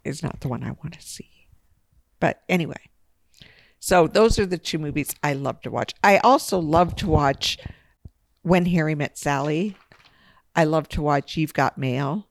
is 0.03 0.23
not 0.23 0.41
the 0.41 0.49
one 0.49 0.65
I 0.65 0.73
want 0.73 0.95
to 0.95 1.03
see. 1.03 1.49
But 2.21 2.43
anyway, 2.49 2.91
so 3.85 4.07
those 4.07 4.39
are 4.39 4.47
the 4.47 4.57
two 4.57 4.79
movies 4.79 5.15
I 5.23 5.35
love 5.35 5.61
to 5.61 5.71
watch. 5.71 5.93
I 6.03 6.17
also 6.17 6.59
love 6.59 6.97
to 6.97 7.07
watch 7.07 7.59
When 8.41 8.65
Harry 8.65 8.95
Met 8.95 9.19
Sally. 9.19 9.77
I 10.57 10.65
love 10.65 10.89
to 10.91 11.03
watch 11.03 11.37
You've 11.37 11.53
Got 11.53 11.77
Mail. 11.77 12.27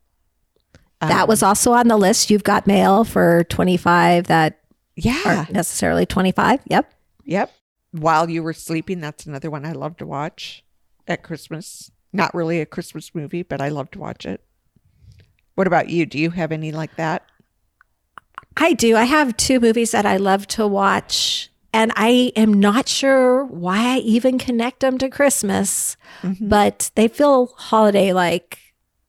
That 1.00 1.22
um, 1.22 1.28
was 1.28 1.44
also 1.44 1.74
on 1.74 1.90
the 1.90 1.96
list. 1.96 2.32
You've 2.32 2.44
got 2.44 2.66
mail 2.66 3.04
for 3.04 3.44
25 3.44 4.26
that 4.26 4.62
Yeah. 4.96 5.22
aren't 5.24 5.52
necessarily 5.52 6.08
25. 6.08 6.62
Yep. 6.66 6.92
Yep. 7.26 7.52
While 7.92 8.32
you 8.32 8.42
were 8.42 8.54
sleeping, 8.54 9.00
that's 9.00 9.28
another 9.28 9.52
one 9.52 9.64
I 9.64 9.74
love 9.74 9.98
to 9.98 10.08
watch 10.08 10.64
at 11.08 11.22
Christmas. 11.22 11.92
Not 12.12 12.34
really 12.34 12.62
a 12.62 12.66
Christmas 12.66 13.14
movie, 13.14 13.44
but 13.44 13.62
I 13.62 13.70
love 13.70 13.92
to 13.92 14.00
watch 14.00 14.26
it. 14.26 14.44
What 15.54 15.68
about 15.68 15.90
you? 15.90 16.08
Do 16.08 16.18
you 16.18 16.32
have 16.32 16.52
any 16.52 16.72
like 16.72 16.96
that? 16.96 17.28
I 18.58 18.74
do. 18.74 18.96
I 18.96 19.04
have 19.04 19.38
two 19.38 19.60
movies 19.60 19.92
that 19.92 20.06
I 20.06 20.18
love 20.18 20.48
to 20.48 20.68
watch, 20.68 21.50
and 21.74 21.92
I 21.96 22.32
am 22.36 22.54
not 22.54 22.88
sure 22.88 23.46
why 23.46 23.96
I 23.96 23.98
even 24.00 24.38
connect 24.38 24.80
them 24.82 24.98
to 25.00 25.10
Christmas, 25.10 25.98
mm-hmm. 26.22 26.48
but 26.48 26.92
they 26.96 27.08
feel 27.08 27.48
holiday 27.58 28.14
like. 28.14 28.60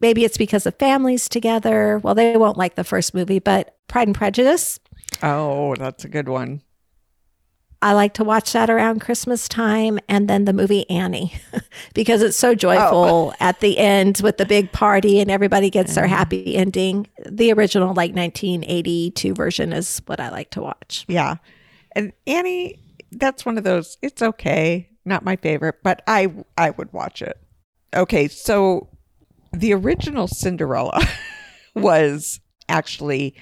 Maybe 0.00 0.24
it's 0.24 0.36
because 0.36 0.66
of 0.66 0.74
families 0.78 1.30
together. 1.30 1.98
Well, 1.98 2.14
they 2.14 2.36
won't 2.36 2.58
like 2.58 2.74
the 2.74 2.84
first 2.84 3.14
movie, 3.14 3.38
but 3.38 3.74
Pride 3.88 4.08
and 4.08 4.14
Prejudice. 4.14 4.78
Oh, 5.22 5.74
that's 5.76 6.04
a 6.04 6.08
good 6.08 6.28
one. 6.28 6.60
I 7.84 7.92
like 7.92 8.14
to 8.14 8.24
watch 8.24 8.54
that 8.54 8.70
around 8.70 9.02
Christmas 9.02 9.46
time. 9.46 9.98
And 10.08 10.26
then 10.26 10.46
the 10.46 10.54
movie 10.54 10.88
Annie, 10.88 11.34
because 11.94 12.22
it's 12.22 12.36
so 12.36 12.54
joyful 12.54 13.04
oh. 13.04 13.34
at 13.40 13.60
the 13.60 13.76
end 13.76 14.22
with 14.22 14.38
the 14.38 14.46
big 14.46 14.72
party 14.72 15.20
and 15.20 15.30
everybody 15.30 15.68
gets 15.68 15.94
their 15.94 16.06
happy 16.06 16.56
ending. 16.56 17.06
The 17.28 17.52
original, 17.52 17.88
like 17.88 18.14
1982 18.14 19.34
version, 19.34 19.74
is 19.74 20.00
what 20.06 20.18
I 20.18 20.30
like 20.30 20.48
to 20.52 20.62
watch. 20.62 21.04
Yeah. 21.08 21.36
And 21.92 22.14
Annie, 22.26 22.82
that's 23.12 23.44
one 23.44 23.58
of 23.58 23.64
those, 23.64 23.98
it's 24.00 24.22
okay. 24.22 24.88
Not 25.04 25.22
my 25.22 25.36
favorite, 25.36 25.82
but 25.82 26.00
I 26.06 26.32
I 26.56 26.70
would 26.70 26.90
watch 26.94 27.20
it. 27.20 27.36
Okay, 27.94 28.28
so 28.28 28.88
the 29.52 29.74
original 29.74 30.26
Cinderella 30.26 31.06
was 31.74 32.40
actually 32.70 33.34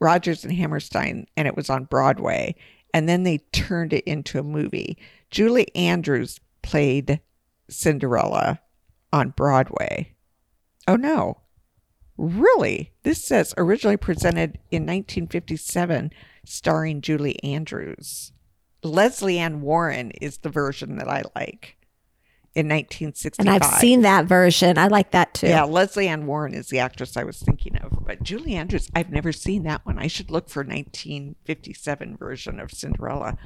Rodgers 0.00 0.44
and 0.44 0.52
Hammerstein 0.52 1.26
and 1.36 1.48
it 1.48 1.56
was 1.56 1.68
on 1.68 1.86
Broadway 1.86 2.54
and 2.98 3.08
then 3.08 3.22
they 3.22 3.38
turned 3.52 3.92
it 3.92 4.02
into 4.08 4.40
a 4.40 4.42
movie. 4.42 4.98
Julie 5.30 5.72
Andrews 5.76 6.40
played 6.62 7.20
Cinderella 7.70 8.58
on 9.12 9.30
Broadway. 9.30 10.16
Oh 10.88 10.96
no. 10.96 11.42
Really? 12.16 12.90
This 13.04 13.24
says 13.24 13.54
originally 13.56 13.96
presented 13.96 14.58
in 14.72 14.82
1957 14.82 16.10
starring 16.44 17.00
Julie 17.00 17.40
Andrews. 17.44 18.32
Lesley 18.82 19.38
Ann 19.38 19.60
Warren 19.60 20.10
is 20.20 20.38
the 20.38 20.50
version 20.50 20.96
that 20.96 21.06
I 21.06 21.22
like 21.36 21.76
in 22.58 22.66
1965. 22.66 23.38
And 23.38 23.48
I've 23.48 23.78
seen 23.78 24.02
that 24.02 24.24
version. 24.24 24.78
I 24.78 24.88
like 24.88 25.12
that 25.12 25.32
too. 25.32 25.46
Yeah, 25.46 25.62
Lesley 25.62 26.08
Ann 26.08 26.26
Warren 26.26 26.54
is 26.54 26.68
the 26.68 26.80
actress 26.80 27.16
I 27.16 27.22
was 27.22 27.38
thinking 27.38 27.76
of. 27.76 28.04
But 28.04 28.24
Julie 28.24 28.56
Andrews, 28.56 28.90
I've 28.96 29.10
never 29.10 29.30
seen 29.30 29.62
that 29.62 29.86
one. 29.86 29.96
I 29.96 30.08
should 30.08 30.30
look 30.30 30.48
for 30.48 30.64
1957 30.64 32.16
version 32.16 32.58
of 32.58 32.72
Cinderella. 32.72 33.38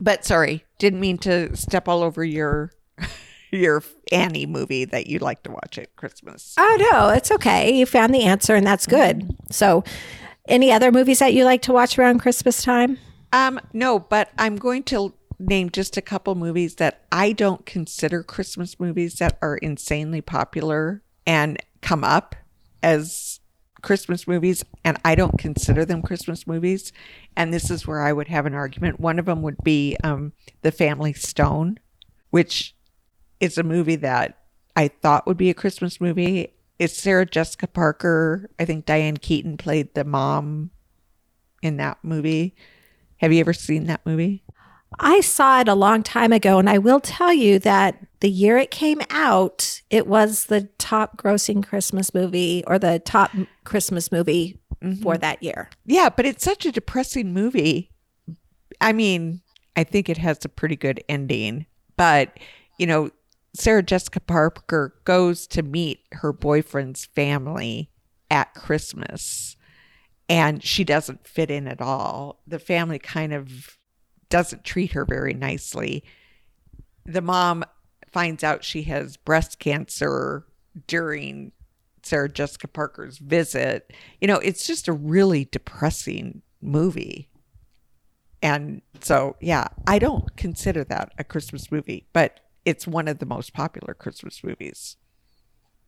But 0.00 0.24
sorry, 0.24 0.64
didn't 0.78 1.00
mean 1.00 1.18
to 1.18 1.54
step 1.54 1.86
all 1.86 2.02
over 2.02 2.24
your 2.24 2.72
your 3.50 3.82
Annie 4.10 4.46
movie 4.46 4.86
that 4.86 5.06
you 5.06 5.18
like 5.18 5.42
to 5.42 5.50
watch 5.50 5.76
at 5.76 5.94
Christmas. 5.96 6.54
Oh, 6.58 6.88
no, 6.92 7.10
it's 7.10 7.30
okay. 7.30 7.70
You 7.70 7.84
found 7.84 8.14
the 8.14 8.24
answer, 8.24 8.54
and 8.54 8.66
that's 8.66 8.86
good. 8.86 9.36
So, 9.50 9.84
any 10.48 10.72
other 10.72 10.90
movies 10.90 11.18
that 11.18 11.34
you 11.34 11.44
like 11.44 11.60
to 11.62 11.72
watch 11.74 11.98
around 11.98 12.20
Christmas 12.20 12.62
time? 12.62 12.98
Um, 13.34 13.60
no, 13.74 13.98
but 13.98 14.30
I'm 14.38 14.56
going 14.56 14.82
to 14.84 15.12
name 15.40 15.70
just 15.70 15.96
a 15.96 16.02
couple 16.02 16.34
movies 16.34 16.76
that 16.76 17.04
I 17.10 17.32
don't 17.32 17.64
consider 17.66 18.22
Christmas 18.22 18.78
movies 18.78 19.14
that 19.14 19.38
are 19.40 19.56
insanely 19.56 20.20
popular 20.20 21.02
and 21.26 21.58
come 21.80 22.04
up 22.04 22.36
as 22.82 23.40
Christmas 23.82 24.28
movies, 24.28 24.64
and 24.84 24.98
I 25.04 25.14
don't 25.14 25.38
consider 25.38 25.84
them 25.84 26.02
Christmas 26.02 26.46
movies. 26.46 26.92
And 27.36 27.52
this 27.52 27.70
is 27.70 27.86
where 27.86 28.02
I 28.02 28.12
would 28.12 28.28
have 28.28 28.46
an 28.46 28.54
argument. 28.54 29.00
One 29.00 29.18
of 29.18 29.26
them 29.26 29.42
would 29.42 29.62
be 29.64 29.96
um, 30.04 30.32
The 30.62 30.72
Family 30.72 31.12
Stone, 31.12 31.78
which 32.30 32.74
is 33.40 33.56
a 33.56 33.62
movie 33.62 33.96
that 33.96 34.38
I 34.76 34.88
thought 34.88 35.26
would 35.26 35.36
be 35.36 35.50
a 35.50 35.54
Christmas 35.54 36.00
movie. 36.00 36.52
It's 36.78 36.96
Sarah 36.96 37.26
Jessica 37.26 37.66
Parker. 37.66 38.50
I 38.58 38.64
think 38.64 38.86
Diane 38.86 39.16
Keaton 39.16 39.56
played 39.56 39.94
the 39.94 40.04
mom 40.04 40.70
in 41.62 41.76
that 41.78 41.98
movie. 42.02 42.54
Have 43.18 43.32
you 43.32 43.40
ever 43.40 43.52
seen 43.52 43.84
that 43.86 44.04
movie? 44.04 44.42
I 44.98 45.20
saw 45.20 45.60
it 45.60 45.68
a 45.68 45.74
long 45.74 46.02
time 46.02 46.32
ago, 46.32 46.58
and 46.58 46.68
I 46.68 46.78
will 46.78 47.00
tell 47.00 47.32
you 47.32 47.58
that 47.60 47.98
the 48.20 48.30
year 48.30 48.58
it 48.58 48.70
came 48.70 49.00
out, 49.10 49.80
it 49.88 50.06
was 50.06 50.46
the 50.46 50.68
top 50.78 51.16
grossing 51.16 51.64
Christmas 51.64 52.12
movie 52.12 52.64
or 52.66 52.78
the 52.78 52.98
top 52.98 53.30
Christmas 53.64 54.12
movie 54.12 54.60
for 54.80 54.86
mm-hmm. 54.86 55.20
that 55.20 55.42
year. 55.42 55.70
Yeah, 55.86 56.08
but 56.08 56.26
it's 56.26 56.44
such 56.44 56.66
a 56.66 56.72
depressing 56.72 57.32
movie. 57.32 57.90
I 58.80 58.92
mean, 58.92 59.42
I 59.76 59.84
think 59.84 60.08
it 60.08 60.18
has 60.18 60.44
a 60.44 60.48
pretty 60.48 60.76
good 60.76 61.02
ending, 61.08 61.66
but 61.96 62.38
you 62.78 62.86
know, 62.86 63.10
Sarah 63.54 63.82
Jessica 63.82 64.20
Parker 64.20 64.94
goes 65.04 65.46
to 65.48 65.62
meet 65.62 66.00
her 66.12 66.32
boyfriend's 66.32 67.04
family 67.04 67.90
at 68.30 68.54
Christmas 68.54 69.56
and 70.28 70.62
she 70.62 70.84
doesn't 70.84 71.26
fit 71.26 71.50
in 71.50 71.66
at 71.66 71.80
all. 71.80 72.40
The 72.46 72.60
family 72.60 73.00
kind 73.00 73.34
of 73.34 73.76
doesn't 74.30 74.64
treat 74.64 74.92
her 74.92 75.04
very 75.04 75.34
nicely. 75.34 76.02
The 77.04 77.20
mom 77.20 77.64
finds 78.10 78.42
out 78.42 78.64
she 78.64 78.84
has 78.84 79.16
breast 79.16 79.58
cancer 79.58 80.46
during 80.86 81.52
Sarah 82.02 82.28
Jessica 82.28 82.68
Parker's 82.68 83.18
visit. 83.18 83.92
You 84.20 84.28
know, 84.28 84.36
it's 84.36 84.66
just 84.66 84.88
a 84.88 84.92
really 84.92 85.44
depressing 85.44 86.42
movie. 86.62 87.28
And 88.42 88.80
so, 89.00 89.36
yeah, 89.40 89.68
I 89.86 89.98
don't 89.98 90.36
consider 90.36 90.84
that 90.84 91.12
a 91.18 91.24
Christmas 91.24 91.70
movie, 91.70 92.06
but 92.12 92.40
it's 92.64 92.86
one 92.86 93.08
of 93.08 93.18
the 93.18 93.26
most 93.26 93.52
popular 93.52 93.94
Christmas 93.94 94.42
movies. 94.42 94.96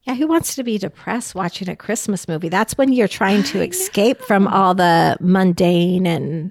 Yeah, 0.03 0.16
who 0.16 0.26
wants 0.26 0.57
to 0.57 0.64
be 0.64 0.78
depressed 0.78 1.34
watching 1.34 1.68
a 1.68 1.76
Christmas 1.76 2.26
movie? 2.26 2.49
That's 2.49 2.76
when 2.76 2.93
you're 2.93 3.09
trying 3.09 3.45
to 3.45 3.62
escape 3.62 4.20
from 4.20 4.49
all 4.49 4.74
the 4.74 5.16
mundane 5.20 6.07
and 6.07 6.51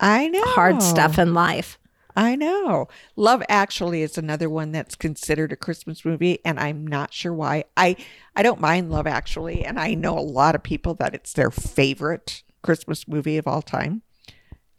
I 0.00 0.28
know. 0.28 0.42
hard 0.44 0.82
stuff 0.82 1.18
in 1.18 1.34
life. 1.34 1.78
I 2.18 2.34
know. 2.34 2.88
Love 3.14 3.42
Actually 3.48 4.00
is 4.02 4.16
another 4.16 4.48
one 4.48 4.72
that's 4.72 4.94
considered 4.94 5.52
a 5.52 5.56
Christmas 5.56 6.04
movie, 6.04 6.38
and 6.46 6.58
I'm 6.58 6.86
not 6.86 7.12
sure 7.12 7.32
why. 7.34 7.64
I 7.76 7.96
I 8.34 8.42
don't 8.42 8.60
mind 8.60 8.90
Love 8.90 9.06
Actually, 9.06 9.64
and 9.64 9.78
I 9.78 9.94
know 9.94 10.18
a 10.18 10.20
lot 10.20 10.54
of 10.54 10.62
people 10.62 10.94
that 10.94 11.14
it's 11.14 11.34
their 11.34 11.50
favorite 11.50 12.42
Christmas 12.62 13.06
movie 13.06 13.36
of 13.36 13.46
all 13.46 13.60
time. 13.62 14.02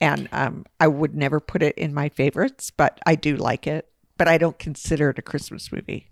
And 0.01 0.30
um, 0.32 0.65
I 0.80 0.88
would 0.88 1.15
never 1.15 1.39
put 1.39 1.63
it 1.63 1.78
in 1.78 1.93
my 1.93 2.09
favorites, 2.09 2.72
but 2.72 2.99
I 3.05 3.15
do 3.15 3.36
like 3.36 3.65
it. 3.68 3.88
but 4.18 4.28
I 4.28 4.38
don't 4.38 4.57
consider 4.59 5.11
it 5.11 5.20
a 5.20 5.22
Christmas 5.22 5.72
movie. 5.72 6.09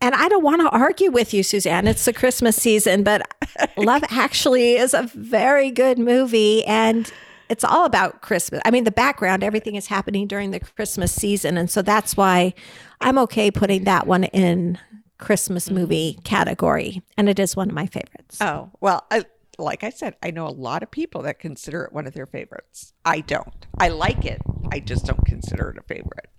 And 0.00 0.14
I 0.14 0.28
don't 0.28 0.44
want 0.44 0.60
to 0.62 0.68
argue 0.70 1.10
with 1.10 1.34
you, 1.34 1.42
Suzanne. 1.42 1.88
It's 1.88 2.04
the 2.04 2.12
Christmas 2.12 2.54
season, 2.56 3.02
but 3.02 3.22
Love 3.76 4.04
Actually 4.10 4.74
is 4.76 4.94
a 4.94 5.10
very 5.14 5.72
good 5.72 5.98
movie. 5.98 6.64
And 6.64 7.12
it's 7.48 7.64
all 7.64 7.84
about 7.84 8.22
Christmas. 8.22 8.60
I 8.64 8.70
mean, 8.70 8.84
the 8.84 8.90
background, 8.90 9.42
everything 9.42 9.74
is 9.74 9.86
happening 9.86 10.26
during 10.26 10.50
the 10.50 10.60
Christmas 10.60 11.12
season. 11.12 11.56
And 11.56 11.70
so 11.70 11.82
that's 11.82 12.16
why 12.16 12.54
I'm 13.00 13.18
okay 13.18 13.50
putting 13.50 13.84
that 13.84 14.06
one 14.06 14.24
in 14.24 14.78
Christmas 15.18 15.66
mm-hmm. 15.66 15.74
movie 15.74 16.18
category. 16.24 17.02
And 17.16 17.28
it 17.28 17.38
is 17.38 17.56
one 17.56 17.68
of 17.68 17.74
my 17.74 17.86
favorites. 17.86 18.38
Oh, 18.40 18.70
well, 18.80 19.06
I, 19.10 19.24
like 19.58 19.82
I 19.82 19.90
said, 19.90 20.16
I 20.22 20.30
know 20.30 20.46
a 20.46 20.50
lot 20.50 20.82
of 20.82 20.90
people 20.90 21.22
that 21.22 21.38
consider 21.38 21.84
it 21.84 21.92
one 21.92 22.06
of 22.06 22.14
their 22.14 22.26
favorites. 22.26 22.92
I 23.04 23.20
don't. 23.20 23.66
I 23.78 23.88
like 23.88 24.24
it. 24.24 24.40
I 24.70 24.80
just 24.80 25.06
don't 25.06 25.24
consider 25.24 25.70
it 25.70 25.78
a 25.78 25.82
favorite. 25.82 26.30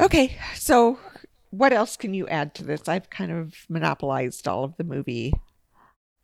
Okay, 0.00 0.36
so 0.54 0.98
what 1.50 1.72
else 1.72 1.96
can 1.96 2.12
you 2.12 2.26
add 2.28 2.54
to 2.56 2.64
this? 2.64 2.88
I've 2.88 3.08
kind 3.08 3.30
of 3.30 3.54
monopolized 3.68 4.48
all 4.48 4.64
of 4.64 4.76
the 4.76 4.84
movie. 4.84 5.32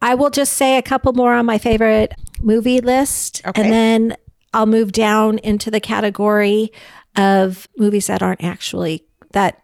I 0.00 0.14
will 0.14 0.30
just 0.30 0.54
say 0.54 0.78
a 0.78 0.82
couple 0.82 1.12
more 1.12 1.32
on 1.32 1.46
my 1.46 1.58
favorite 1.58 2.12
movie 2.40 2.80
list. 2.80 3.42
Okay. 3.46 3.62
And 3.62 3.72
then 3.72 4.16
I'll 4.52 4.66
move 4.66 4.92
down 4.92 5.38
into 5.38 5.70
the 5.70 5.80
category 5.80 6.72
of 7.16 7.68
movies 7.76 8.06
that 8.06 8.22
aren't 8.22 8.42
actually 8.42 9.04
that 9.32 9.62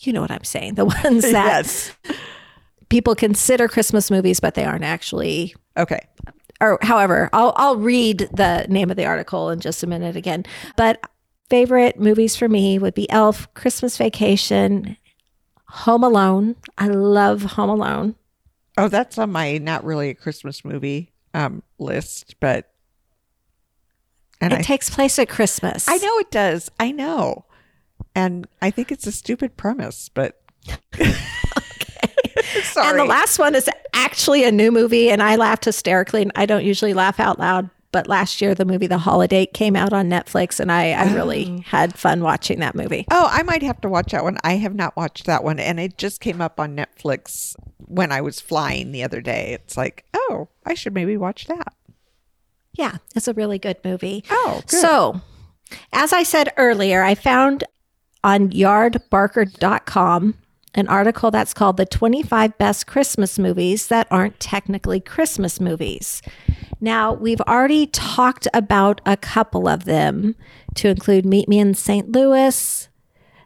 you 0.00 0.12
know 0.12 0.20
what 0.20 0.30
I'm 0.30 0.44
saying. 0.44 0.74
The 0.74 0.84
ones 1.04 1.22
that 1.22 1.64
yes. 1.64 1.92
people 2.88 3.14
consider 3.14 3.68
Christmas 3.68 4.10
movies, 4.10 4.40
but 4.40 4.54
they 4.54 4.64
aren't 4.64 4.84
actually 4.84 5.54
Okay. 5.76 6.00
or 6.60 6.78
however, 6.82 7.30
I'll 7.32 7.52
I'll 7.56 7.76
read 7.76 8.28
the 8.32 8.66
name 8.68 8.90
of 8.90 8.96
the 8.96 9.06
article 9.06 9.50
in 9.50 9.60
just 9.60 9.82
a 9.82 9.86
minute 9.86 10.16
again. 10.16 10.44
But 10.76 11.00
favorite 11.48 11.98
movies 11.98 12.36
for 12.36 12.48
me 12.48 12.78
would 12.78 12.94
be 12.94 13.10
Elf, 13.10 13.52
Christmas 13.54 13.96
Vacation, 13.96 14.96
Home 15.68 16.04
Alone. 16.04 16.56
I 16.78 16.88
love 16.88 17.42
Home 17.42 17.70
Alone. 17.70 18.14
Oh, 18.76 18.88
that's 18.88 19.18
on 19.18 19.32
my 19.32 19.58
not 19.58 19.84
really 19.84 20.10
a 20.10 20.14
Christmas 20.14 20.64
movie 20.64 21.12
um, 21.34 21.62
list, 21.80 22.36
but 22.40 22.70
and 24.40 24.52
it 24.52 24.60
I, 24.60 24.62
takes 24.62 24.90
place 24.90 25.18
at 25.18 25.28
Christmas. 25.28 25.88
I 25.88 25.96
know 25.98 26.18
it 26.18 26.30
does. 26.30 26.70
I 26.78 26.92
know, 26.92 27.44
and 28.14 28.46
I 28.62 28.70
think 28.70 28.92
it's 28.92 29.06
a 29.06 29.12
stupid 29.12 29.56
premise, 29.56 30.08
but 30.08 30.40
Sorry. 32.62 32.88
And 32.90 32.98
the 32.98 33.04
last 33.04 33.38
one 33.38 33.54
is 33.54 33.68
actually 33.94 34.44
a 34.44 34.52
new 34.52 34.72
movie, 34.72 35.10
and 35.10 35.22
I 35.22 35.36
laughed 35.36 35.64
hysterically. 35.64 36.22
And 36.22 36.32
I 36.34 36.46
don't 36.46 36.64
usually 36.64 36.94
laugh 36.94 37.20
out 37.20 37.38
loud, 37.38 37.70
but 37.92 38.06
last 38.08 38.40
year 38.40 38.54
the 38.54 38.64
movie 38.64 38.86
The 38.86 38.98
Holiday 38.98 39.46
came 39.46 39.76
out 39.76 39.92
on 39.92 40.08
Netflix, 40.08 40.60
and 40.60 40.72
I, 40.72 40.92
I 40.92 41.12
really 41.14 41.58
oh. 41.58 41.62
had 41.66 41.98
fun 41.98 42.22
watching 42.22 42.60
that 42.60 42.74
movie. 42.74 43.06
Oh, 43.10 43.28
I 43.30 43.42
might 43.42 43.62
have 43.62 43.80
to 43.82 43.88
watch 43.88 44.12
that 44.12 44.24
one. 44.24 44.38
I 44.42 44.54
have 44.54 44.74
not 44.74 44.96
watched 44.96 45.26
that 45.26 45.44
one, 45.44 45.58
and 45.58 45.78
it 45.78 45.98
just 45.98 46.20
came 46.20 46.40
up 46.40 46.58
on 46.58 46.76
Netflix 46.76 47.54
when 47.90 48.12
I 48.12 48.20
was 48.20 48.40
flying 48.40 48.92
the 48.92 49.02
other 49.02 49.20
day. 49.20 49.52
It's 49.52 49.76
like, 49.76 50.04
oh, 50.14 50.48
I 50.64 50.74
should 50.74 50.94
maybe 50.94 51.16
watch 51.16 51.46
that. 51.46 51.74
Yeah, 52.72 52.98
it's 53.16 53.28
a 53.28 53.34
really 53.34 53.58
good 53.58 53.78
movie. 53.84 54.24
Oh, 54.30 54.62
good. 54.66 54.80
So, 54.80 55.20
as 55.92 56.12
I 56.12 56.22
said 56.22 56.52
earlier, 56.56 57.02
I 57.02 57.14
found 57.14 57.64
on 58.22 58.50
yardbarker.com 58.50 60.34
an 60.74 60.88
article 60.88 61.32
that's 61.32 61.52
called 61.52 61.76
The 61.76 61.86
25 61.86 62.56
Best 62.56 62.86
Christmas 62.86 63.38
Movies 63.40 63.88
That 63.88 64.06
Aren't 64.10 64.38
Technically 64.38 65.00
Christmas 65.00 65.60
Movies. 65.60 66.22
Now, 66.80 67.12
we've 67.12 67.40
already 67.42 67.88
talked 67.88 68.46
about 68.54 69.00
a 69.04 69.16
couple 69.16 69.66
of 69.68 69.84
them 69.84 70.36
to 70.76 70.88
include 70.88 71.26
Meet 71.26 71.48
Me 71.48 71.58
in 71.58 71.74
St. 71.74 72.12
Louis, 72.12 72.88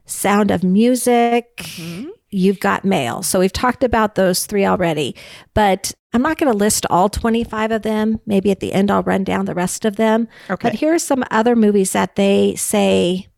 Sound 0.04 0.50
of 0.50 0.62
Music, 0.62 1.56
mm-hmm. 1.56 2.10
You've 2.34 2.60
Got 2.60 2.84
Mail. 2.84 3.22
So 3.22 3.38
we've 3.38 3.52
talked 3.52 3.84
about 3.84 4.16
those 4.16 4.46
three 4.46 4.66
already, 4.66 5.14
but 5.54 5.92
I'm 6.12 6.22
not 6.22 6.38
going 6.38 6.50
to 6.50 6.58
list 6.58 6.84
all 6.90 7.08
25 7.08 7.70
of 7.70 7.82
them. 7.82 8.20
Maybe 8.26 8.50
at 8.50 8.60
the 8.60 8.72
end, 8.72 8.90
I'll 8.90 9.02
run 9.02 9.24
down 9.24 9.44
the 9.44 9.54
rest 9.54 9.84
of 9.84 9.96
them. 9.96 10.28
Okay. 10.50 10.68
But 10.68 10.78
here 10.78 10.94
are 10.94 10.98
some 10.98 11.24
other 11.30 11.54
movies 11.54 11.92
that 11.92 12.16
they 12.16 12.54
say 12.56 13.28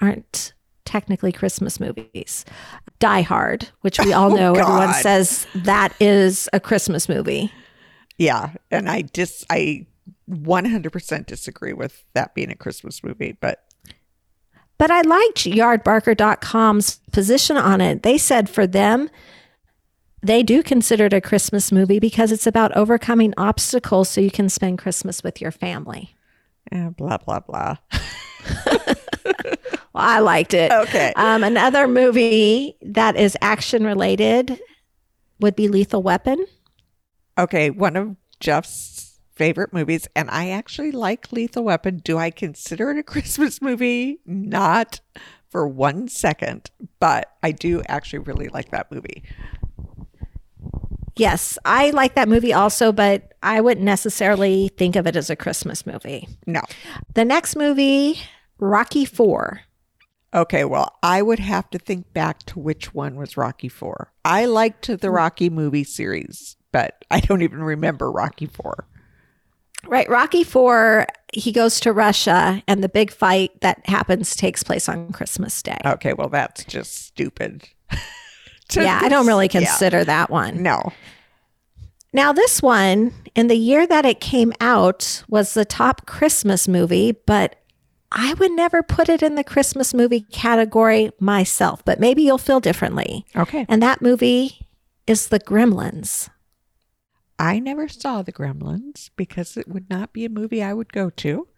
aren't 0.00 0.52
technically 0.84 1.32
Christmas 1.32 1.80
movies. 1.80 2.44
Die 2.98 3.22
Hard, 3.22 3.68
which 3.80 3.98
we 3.98 4.12
all 4.12 4.32
Oh, 4.32 4.36
know 4.36 4.54
everyone 4.54 4.92
says 4.94 5.46
that 5.54 5.94
is 5.98 6.48
a 6.52 6.60
Christmas 6.60 7.08
movie. 7.08 7.50
Yeah, 8.18 8.52
and 8.70 8.88
I 8.88 9.02
dis 9.02 9.44
I 9.50 9.86
100% 10.30 11.26
disagree 11.26 11.72
with 11.72 12.04
that 12.14 12.34
being 12.34 12.50
a 12.50 12.54
Christmas 12.54 13.02
movie, 13.02 13.36
but 13.40 13.63
But 14.78 14.90
I 14.90 15.02
liked 15.02 15.44
yardbarker.com's 15.44 16.96
position 17.12 17.56
on 17.56 17.80
it. 17.80 18.02
They 18.02 18.18
said 18.18 18.48
for 18.50 18.66
them, 18.66 19.08
they 20.22 20.42
do 20.42 20.62
consider 20.62 21.06
it 21.06 21.12
a 21.12 21.20
Christmas 21.20 21.70
movie 21.70 21.98
because 22.00 22.32
it's 22.32 22.46
about 22.46 22.76
overcoming 22.76 23.34
obstacles 23.36 24.08
so 24.08 24.20
you 24.20 24.30
can 24.30 24.48
spend 24.48 24.78
Christmas 24.78 25.22
with 25.22 25.40
your 25.40 25.52
family. 25.52 26.14
eh, 26.72 26.88
blah 26.88 27.18
blah 27.18 27.40
blah. 27.40 27.76
Well, 29.94 30.02
I 30.04 30.18
liked 30.18 30.54
it. 30.54 30.72
Okay. 30.72 31.12
Um, 31.14 31.44
another 31.44 31.86
movie 31.86 32.76
that 32.82 33.14
is 33.16 33.36
action 33.40 33.84
related 33.84 34.58
would 35.38 35.54
be 35.54 35.68
Lethal 35.68 36.02
Weapon. 36.02 36.44
Okay, 37.38 37.70
one 37.70 37.94
of 37.94 38.16
Jeff's 38.40 38.68
favorite 39.34 39.72
movies, 39.72 40.08
and 40.14 40.30
I 40.30 40.50
actually 40.50 40.92
like 40.92 41.32
Lethal 41.32 41.64
Weapon. 41.64 41.98
Do 41.98 42.18
I 42.18 42.30
consider 42.30 42.90
it 42.90 42.98
a 42.98 43.02
Christmas 43.04 43.60
movie? 43.60 44.20
Not 44.26 45.00
for 45.48 45.66
one 45.68 46.08
second, 46.08 46.70
but 46.98 47.32
I 47.42 47.52
do 47.52 47.82
actually 47.88 48.20
really 48.20 48.48
like 48.48 48.70
that 48.70 48.90
movie. 48.90 49.22
Yes, 51.16 51.58
I 51.64 51.90
like 51.90 52.14
that 52.16 52.28
movie 52.28 52.52
also, 52.52 52.90
but 52.90 53.34
I 53.42 53.60
wouldn't 53.60 53.84
necessarily 53.84 54.68
think 54.76 54.96
of 54.96 55.06
it 55.06 55.14
as 55.14 55.30
a 55.30 55.36
Christmas 55.36 55.86
movie. 55.86 56.28
No. 56.44 56.62
The 57.14 57.24
next 57.24 57.54
movie, 57.54 58.18
Rocky 58.58 59.04
Four. 59.04 59.60
Okay, 60.34 60.64
well, 60.64 60.96
I 61.00 61.22
would 61.22 61.38
have 61.38 61.70
to 61.70 61.78
think 61.78 62.12
back 62.12 62.42
to 62.46 62.58
which 62.58 62.92
one 62.92 63.14
was 63.14 63.36
Rocky 63.36 63.68
4. 63.68 64.12
I 64.24 64.46
liked 64.46 64.88
the 64.88 64.96
hmm. 64.96 65.14
Rocky 65.14 65.48
movie 65.48 65.84
series, 65.84 66.56
but 66.72 67.04
I 67.10 67.20
don't 67.20 67.42
even 67.42 67.62
remember 67.62 68.10
Rocky 68.10 68.46
4. 68.46 68.88
Right, 69.86 70.08
Rocky 70.08 70.44
Four. 70.44 71.06
He 71.32 71.52
goes 71.52 71.80
to 71.80 71.92
Russia, 71.92 72.62
and 72.68 72.82
the 72.82 72.88
big 72.88 73.10
fight 73.10 73.60
that 73.60 73.84
happens 73.86 74.36
takes 74.36 74.62
place 74.62 74.88
on 74.88 75.10
Christmas 75.12 75.62
Day. 75.62 75.78
Okay, 75.84 76.12
well, 76.12 76.28
that's 76.28 76.64
just 76.64 77.06
stupid. 77.06 77.64
Yeah, 78.72 78.98
I 79.02 79.08
don't 79.08 79.26
really 79.26 79.48
cons- 79.48 79.64
yeah. 79.64 79.70
consider 79.70 80.04
that 80.04 80.30
one. 80.30 80.62
No. 80.62 80.92
Now, 82.12 82.32
this 82.32 82.62
one, 82.62 83.12
in 83.34 83.48
the 83.48 83.56
year 83.56 83.86
that 83.86 84.06
it 84.06 84.20
came 84.20 84.52
out, 84.60 85.22
was 85.28 85.54
the 85.54 85.64
top 85.64 86.06
Christmas 86.06 86.66
movie, 86.66 87.12
but 87.12 87.56
I 88.10 88.34
would 88.34 88.52
never 88.52 88.82
put 88.82 89.08
it 89.08 89.22
in 89.22 89.34
the 89.34 89.44
Christmas 89.44 89.92
movie 89.92 90.20
category 90.20 91.10
myself, 91.20 91.84
but 91.84 92.00
maybe 92.00 92.22
you'll 92.22 92.38
feel 92.38 92.60
differently. 92.60 93.26
Okay. 93.36 93.66
And 93.68 93.82
that 93.82 94.00
movie 94.00 94.66
is 95.06 95.28
The 95.28 95.40
Gremlins. 95.40 96.30
I 97.38 97.58
never 97.58 97.88
saw 97.88 98.22
The 98.22 98.32
Gremlins 98.32 99.10
because 99.16 99.56
it 99.56 99.68
would 99.68 99.90
not 99.90 100.12
be 100.12 100.24
a 100.24 100.30
movie 100.30 100.62
I 100.62 100.72
would 100.72 100.92
go 100.92 101.10
to. 101.10 101.48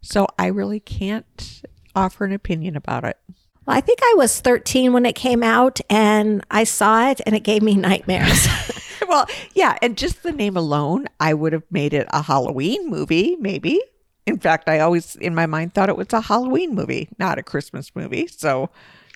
So 0.00 0.26
I 0.38 0.46
really 0.46 0.80
can't 0.80 1.62
offer 1.94 2.24
an 2.24 2.32
opinion 2.32 2.76
about 2.76 3.04
it. 3.04 3.18
Well, 3.66 3.76
I 3.76 3.80
think 3.80 3.98
I 4.02 4.14
was 4.16 4.40
13 4.40 4.92
when 4.92 5.04
it 5.04 5.16
came 5.16 5.42
out, 5.42 5.80
and 5.90 6.44
I 6.50 6.62
saw 6.62 7.10
it, 7.10 7.20
and 7.26 7.34
it 7.34 7.42
gave 7.42 7.62
me 7.62 7.74
nightmares. 7.74 8.46
well, 9.08 9.26
yeah, 9.54 9.76
and 9.82 9.96
just 9.96 10.22
the 10.22 10.32
name 10.32 10.56
alone, 10.56 11.06
I 11.20 11.34
would 11.34 11.52
have 11.52 11.64
made 11.70 11.94
it 11.94 12.06
a 12.10 12.22
Halloween 12.22 12.88
movie, 12.88 13.36
maybe. 13.40 13.80
In 14.26 14.38
fact, 14.38 14.68
I 14.68 14.80
always 14.80 15.16
in 15.16 15.34
my 15.34 15.46
mind 15.46 15.74
thought 15.74 15.88
it 15.88 15.96
was 15.96 16.12
a 16.12 16.20
Halloween 16.20 16.74
movie, 16.74 17.08
not 17.18 17.38
a 17.38 17.42
Christmas 17.42 17.94
movie. 17.94 18.26
So 18.26 18.70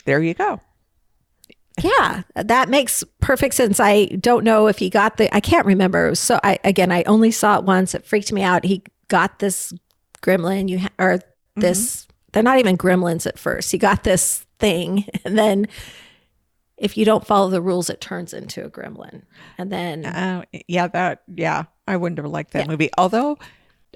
there 0.04 0.22
you 0.22 0.34
go. 0.34 0.60
Yeah, 1.84 2.22
that 2.34 2.68
makes 2.68 3.04
perfect 3.20 3.54
sense. 3.54 3.80
I 3.80 4.06
don't 4.06 4.44
know 4.44 4.66
if 4.66 4.78
he 4.78 4.90
got 4.90 5.16
the, 5.16 5.34
I 5.34 5.40
can't 5.40 5.66
remember. 5.66 6.14
So, 6.14 6.38
I, 6.42 6.58
again, 6.64 6.90
I 6.92 7.02
only 7.04 7.30
saw 7.30 7.58
it 7.58 7.64
once. 7.64 7.94
It 7.94 8.04
freaked 8.06 8.32
me 8.32 8.42
out. 8.42 8.64
He 8.64 8.82
got 9.08 9.38
this 9.38 9.72
gremlin, 10.22 10.68
you 10.68 10.80
ha- 10.80 10.88
or 10.98 11.20
this, 11.56 12.06
they're 12.32 12.42
not 12.42 12.58
even 12.58 12.76
gremlins 12.78 13.26
at 13.26 13.38
first. 13.38 13.70
He 13.72 13.78
got 13.78 14.04
this 14.04 14.46
thing, 14.58 15.06
and 15.24 15.36
then 15.38 15.66
if 16.76 16.96
you 16.96 17.04
don't 17.04 17.26
follow 17.26 17.50
the 17.50 17.60
rules, 17.60 17.90
it 17.90 18.00
turns 18.00 18.32
into 18.32 18.64
a 18.64 18.70
gremlin. 18.70 19.22
And 19.58 19.70
then, 19.70 20.06
Uh, 20.06 20.44
yeah, 20.66 20.86
that 20.88 21.22
yeah, 21.34 21.64
I 21.86 21.96
wouldn't 21.96 22.18
have 22.18 22.30
liked 22.30 22.52
that 22.52 22.68
movie. 22.68 22.90
Although 22.96 23.38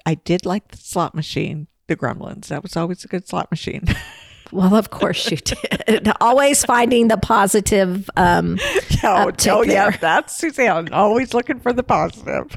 I 0.05 0.15
did 0.15 0.45
like 0.45 0.67
the 0.67 0.77
slot 0.77 1.15
machine, 1.15 1.67
the 1.87 1.95
Gremlins. 1.95 2.47
That 2.47 2.61
was 2.61 2.75
always 2.77 3.03
a 3.03 3.07
good 3.07 3.27
slot 3.27 3.49
machine. 3.51 3.85
well, 4.55 4.75
of 4.75 4.89
course 4.89 5.29
you 5.29 5.37
did. 5.37 6.09
Always 6.21 6.63
finding 6.63 7.09
the 7.09 7.17
positive. 7.17 8.09
Um, 8.15 8.57
oh, 9.03 9.27
Uptick 9.31 9.51
oh 9.51 9.61
yeah, 9.63 9.91
that's 9.91 10.35
Suzanne. 10.35 10.91
Always 10.93 11.33
looking 11.33 11.59
for 11.59 11.73
the 11.73 11.83
positive. 11.83 12.55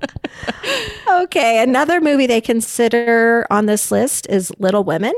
okay, 1.10 1.60
another 1.60 2.00
movie 2.00 2.26
they 2.26 2.40
consider 2.40 3.46
on 3.50 3.66
this 3.66 3.90
list 3.90 4.28
is 4.30 4.52
Little 4.58 4.84
Women. 4.84 5.12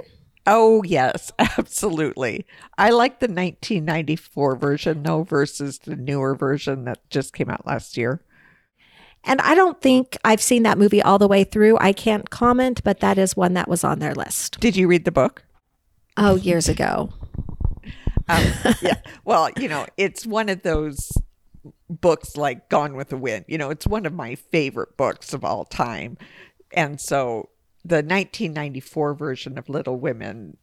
Oh, 0.46 0.82
yes, 0.84 1.30
absolutely. 1.38 2.46
I 2.78 2.90
like 2.90 3.20
the 3.20 3.26
1994 3.26 4.56
version, 4.56 5.02
though, 5.02 5.22
versus 5.22 5.80
the 5.80 5.96
newer 5.96 6.34
version 6.34 6.84
that 6.84 7.08
just 7.10 7.34
came 7.34 7.50
out 7.50 7.66
last 7.66 7.98
year. 7.98 8.24
And 9.24 9.42
I 9.42 9.54
don't 9.54 9.78
think 9.82 10.16
I've 10.24 10.40
seen 10.40 10.62
that 10.62 10.78
movie 10.78 11.02
all 11.02 11.18
the 11.18 11.28
way 11.28 11.44
through. 11.44 11.76
I 11.78 11.92
can't 11.92 12.30
comment, 12.30 12.82
but 12.82 13.00
that 13.00 13.18
is 13.18 13.36
one 13.36 13.52
that 13.52 13.68
was 13.68 13.84
on 13.84 13.98
their 13.98 14.14
list. 14.14 14.58
Did 14.60 14.76
you 14.76 14.88
read 14.88 15.04
the 15.04 15.12
book? 15.12 15.44
Oh, 16.20 16.36
years 16.36 16.68
ago. 16.68 17.10
Um, 18.28 18.44
yeah. 18.82 19.00
Well, 19.24 19.48
you 19.58 19.68
know, 19.68 19.86
it's 19.96 20.26
one 20.26 20.50
of 20.50 20.62
those 20.62 21.10
books 21.88 22.36
like 22.36 22.68
Gone 22.68 22.94
with 22.94 23.08
the 23.08 23.16
Wind. 23.16 23.46
You 23.48 23.56
know, 23.56 23.70
it's 23.70 23.86
one 23.86 24.04
of 24.04 24.12
my 24.12 24.34
favorite 24.34 24.96
books 24.98 25.32
of 25.32 25.44
all 25.44 25.64
time. 25.64 26.18
And 26.72 27.00
so 27.00 27.48
the 27.84 27.96
1994 27.96 29.14
version 29.14 29.56
of 29.56 29.68
Little 29.70 29.96
Women, 29.96 30.58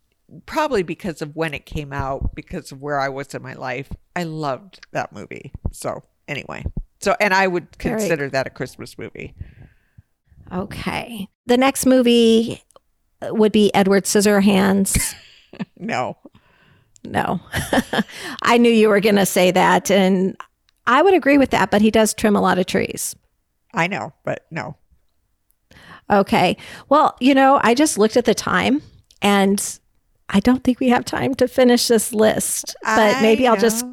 probably 0.46 0.84
because 0.84 1.24
of 1.24 1.36
when 1.36 1.56
it 1.56 1.66
came 1.66 1.92
out, 1.92 2.36
because 2.36 2.72
of 2.72 2.82
where 2.82 3.00
I 3.00 3.10
was 3.10 3.34
in 3.34 3.42
my 3.42 3.54
life, 3.54 3.90
I 4.16 4.24
loved 4.24 4.86
that 4.92 5.12
movie. 5.12 5.52
So, 5.72 6.04
anyway. 6.28 6.66
So, 7.00 7.16
and 7.20 7.34
I 7.34 7.48
would 7.48 7.78
consider 7.80 8.30
that 8.30 8.46
a 8.48 8.52
Christmas 8.52 8.98
movie. 8.98 9.34
Okay. 10.52 11.28
The 11.48 11.58
next 11.58 11.86
movie 11.88 12.64
would 13.22 13.52
be 13.52 13.74
Edward 13.74 14.06
Scissorhands. 14.06 15.16
No. 15.78 16.18
No. 17.04 17.40
I 18.42 18.58
knew 18.58 18.72
you 18.72 18.90
were 18.90 19.00
going 19.00 19.16
to 19.16 19.26
say 19.26 19.52
that. 19.52 19.90
And 19.90 20.36
I 20.86 21.02
would 21.02 21.14
agree 21.14 21.38
with 21.38 21.52
that, 21.52 21.72
but 21.72 21.82
he 21.82 21.92
does 21.92 22.14
trim 22.14 22.36
a 22.36 22.42
lot 22.42 22.60
of 22.60 22.66
trees. 22.66 23.16
I 23.74 23.88
know, 23.88 24.14
but 24.24 24.46
no. 24.52 24.76
Okay. 26.10 26.58
Well, 26.90 27.16
you 27.20 27.34
know, 27.34 27.60
I 27.64 27.74
just 27.74 27.98
looked 27.98 28.18
at 28.18 28.26
the 28.26 28.34
time 28.34 28.82
and 29.22 29.80
I 30.30 30.40
don't 30.40 30.64
think 30.64 30.80
we 30.80 30.90
have 30.90 31.06
time 31.06 31.36
to 31.36 31.48
finish 31.48 31.88
this 31.88 32.14
list, 32.14 32.76
but 32.84 33.18
I 33.18 33.22
maybe 33.22 33.48
I'll 33.48 33.58
just 33.58 33.86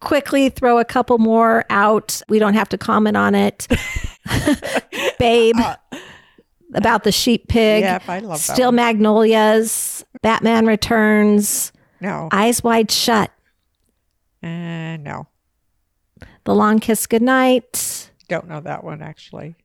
quickly 0.00 0.48
throw 0.48 0.78
a 0.78 0.84
couple 0.84 1.18
more 1.18 1.64
out. 1.70 2.20
We 2.28 2.38
don't 2.38 2.54
have 2.54 2.68
to 2.70 2.78
comment 2.78 3.16
on 3.16 3.34
it. 3.34 3.66
Babe, 5.18 5.56
uh, 5.58 5.76
about 6.74 7.04
the 7.04 7.12
sheep 7.12 7.48
pig. 7.48 7.82
Yeah, 7.82 7.98
I 8.08 8.18
love 8.20 8.44
that 8.46 8.54
Steel 8.54 8.68
one. 8.68 8.76
Magnolias, 8.76 10.04
Batman 10.22 10.66
Returns, 10.66 11.72
No. 12.00 12.28
Eyes 12.32 12.62
Wide 12.64 12.90
Shut, 12.90 13.30
Uh, 14.42 14.96
no. 14.96 15.26
The 16.44 16.54
Long 16.54 16.78
Kiss 16.80 17.06
Goodnight, 17.06 18.10
Don't 18.28 18.48
know 18.48 18.60
that 18.60 18.84
one 18.84 19.02
actually. 19.02 19.56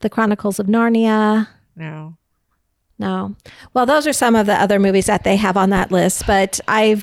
The 0.00 0.10
Chronicles 0.10 0.58
of 0.58 0.66
Narnia. 0.66 1.48
No. 1.76 2.16
No. 2.98 3.34
Well, 3.72 3.86
those 3.86 4.06
are 4.06 4.12
some 4.12 4.36
of 4.36 4.46
the 4.46 4.54
other 4.54 4.78
movies 4.78 5.06
that 5.06 5.24
they 5.24 5.36
have 5.36 5.56
on 5.56 5.70
that 5.70 5.90
list, 5.90 6.26
but 6.26 6.60
I 6.68 7.02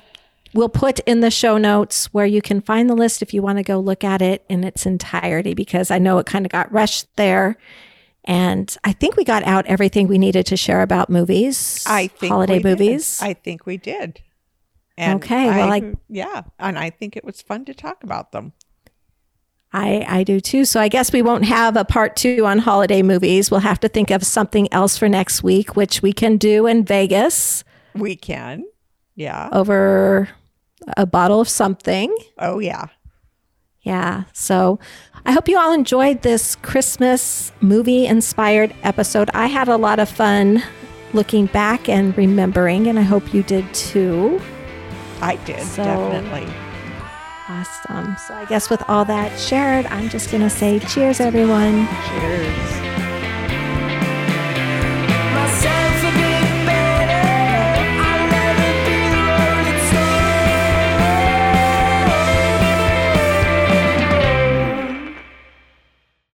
will 0.54 0.70
put 0.70 1.00
in 1.02 1.22
the 1.22 1.32
show 1.32 1.58
notes 1.58 2.06
where 2.14 2.26
you 2.26 2.42
can 2.42 2.62
find 2.62 2.90
the 2.90 2.94
list 2.96 3.22
if 3.22 3.34
you 3.34 3.42
want 3.42 3.58
to 3.58 3.64
go 3.64 3.80
look 3.80 4.04
at 4.04 4.22
it 4.22 4.44
in 4.50 4.64
its 4.64 4.86
entirety 4.86 5.54
because 5.54 5.90
I 5.92 5.98
know 5.98 6.18
it 6.20 6.26
kind 6.26 6.46
of 6.46 6.52
got 6.52 6.72
rushed 6.72 7.08
there. 7.16 7.58
And 8.26 8.76
I 8.84 8.94
think 8.94 9.16
we 9.18 9.24
got 9.24 9.44
out 9.44 9.66
everything 9.66 10.08
we 10.08 10.18
needed 10.18 10.46
to 10.48 10.58
share 10.58 10.82
about 10.82 11.10
movies, 11.10 11.84
I 11.88 12.08
think 12.08 12.32
holiday 12.32 12.58
we 12.58 12.64
did. 12.64 12.70
movies. 12.70 13.20
I 13.22 13.34
think 13.34 13.66
we 13.66 13.78
did. 13.78 14.22
And 14.98 15.24
Okay, 15.24 15.48
well, 15.48 15.72
I- 15.72 15.94
yeah, 16.10 16.44
and 16.60 16.78
I 16.78 16.92
think 16.92 17.18
it 17.18 17.24
was 17.24 17.42
fun 17.42 17.66
to 17.66 17.74
talk 17.74 18.04
about 18.04 18.32
them. 18.32 18.54
I, 19.74 20.06
I 20.08 20.24
do 20.24 20.40
too. 20.42 20.66
So 20.66 20.82
I 20.82 20.90
guess 20.90 21.14
we 21.14 21.22
won't 21.22 21.46
have 21.46 21.78
a 21.78 21.86
part 21.86 22.16
two 22.18 22.46
on 22.46 22.60
holiday 22.60 23.02
movies. 23.02 23.50
We'll 23.50 23.62
have 23.62 23.80
to 23.80 23.88
think 23.88 24.12
of 24.12 24.22
something 24.24 24.72
else 24.74 24.98
for 24.98 25.08
next 25.08 25.44
week, 25.44 25.76
which 25.78 26.02
we 26.02 26.12
can 26.12 26.36
do 26.38 26.68
in 26.68 26.84
Vegas 26.84 27.64
We 27.96 28.18
can, 28.18 28.66
yeah. 29.16 29.48
over 29.54 30.28
a 30.98 31.06
bottle 31.06 31.40
of 31.40 31.48
something. 31.48 32.14
Oh 32.38 32.60
yeah, 32.60 32.88
Yeah. 33.84 34.24
So 34.34 34.80
I 35.26 35.32
hope 35.32 35.48
you 35.48 35.58
all 35.58 35.74
enjoyed 35.74 36.22
this 36.22 36.56
Christmas 36.56 37.52
movie 37.62 38.06
inspired 38.06 38.74
episode. 38.84 39.30
I 39.34 39.48
had 39.48 39.68
a 39.68 39.76
lot 39.78 40.00
of 40.00 40.10
fun 40.10 40.64
looking 41.14 41.48
back 41.48 41.90
and 41.90 42.16
remembering, 42.18 42.88
and 42.88 42.98
I 42.98 43.04
hope 43.04 43.34
you 43.34 43.44
did 43.44 43.72
too. 43.74 44.40
I 45.22 45.36
did 45.46 45.62
So- 45.64 45.84
definitely. 45.84 46.48
Awesome. 47.50 48.16
So 48.28 48.34
I 48.34 48.46
guess 48.46 48.70
with 48.70 48.82
all 48.88 49.04
that 49.06 49.38
shared, 49.38 49.86
I'm 49.88 50.08
just 50.10 50.32
going 50.32 50.42
to 50.42 50.50
say 50.50 50.80
cheers, 50.80 51.20
everyone. 51.20 51.88
Cheers. 52.08 53.01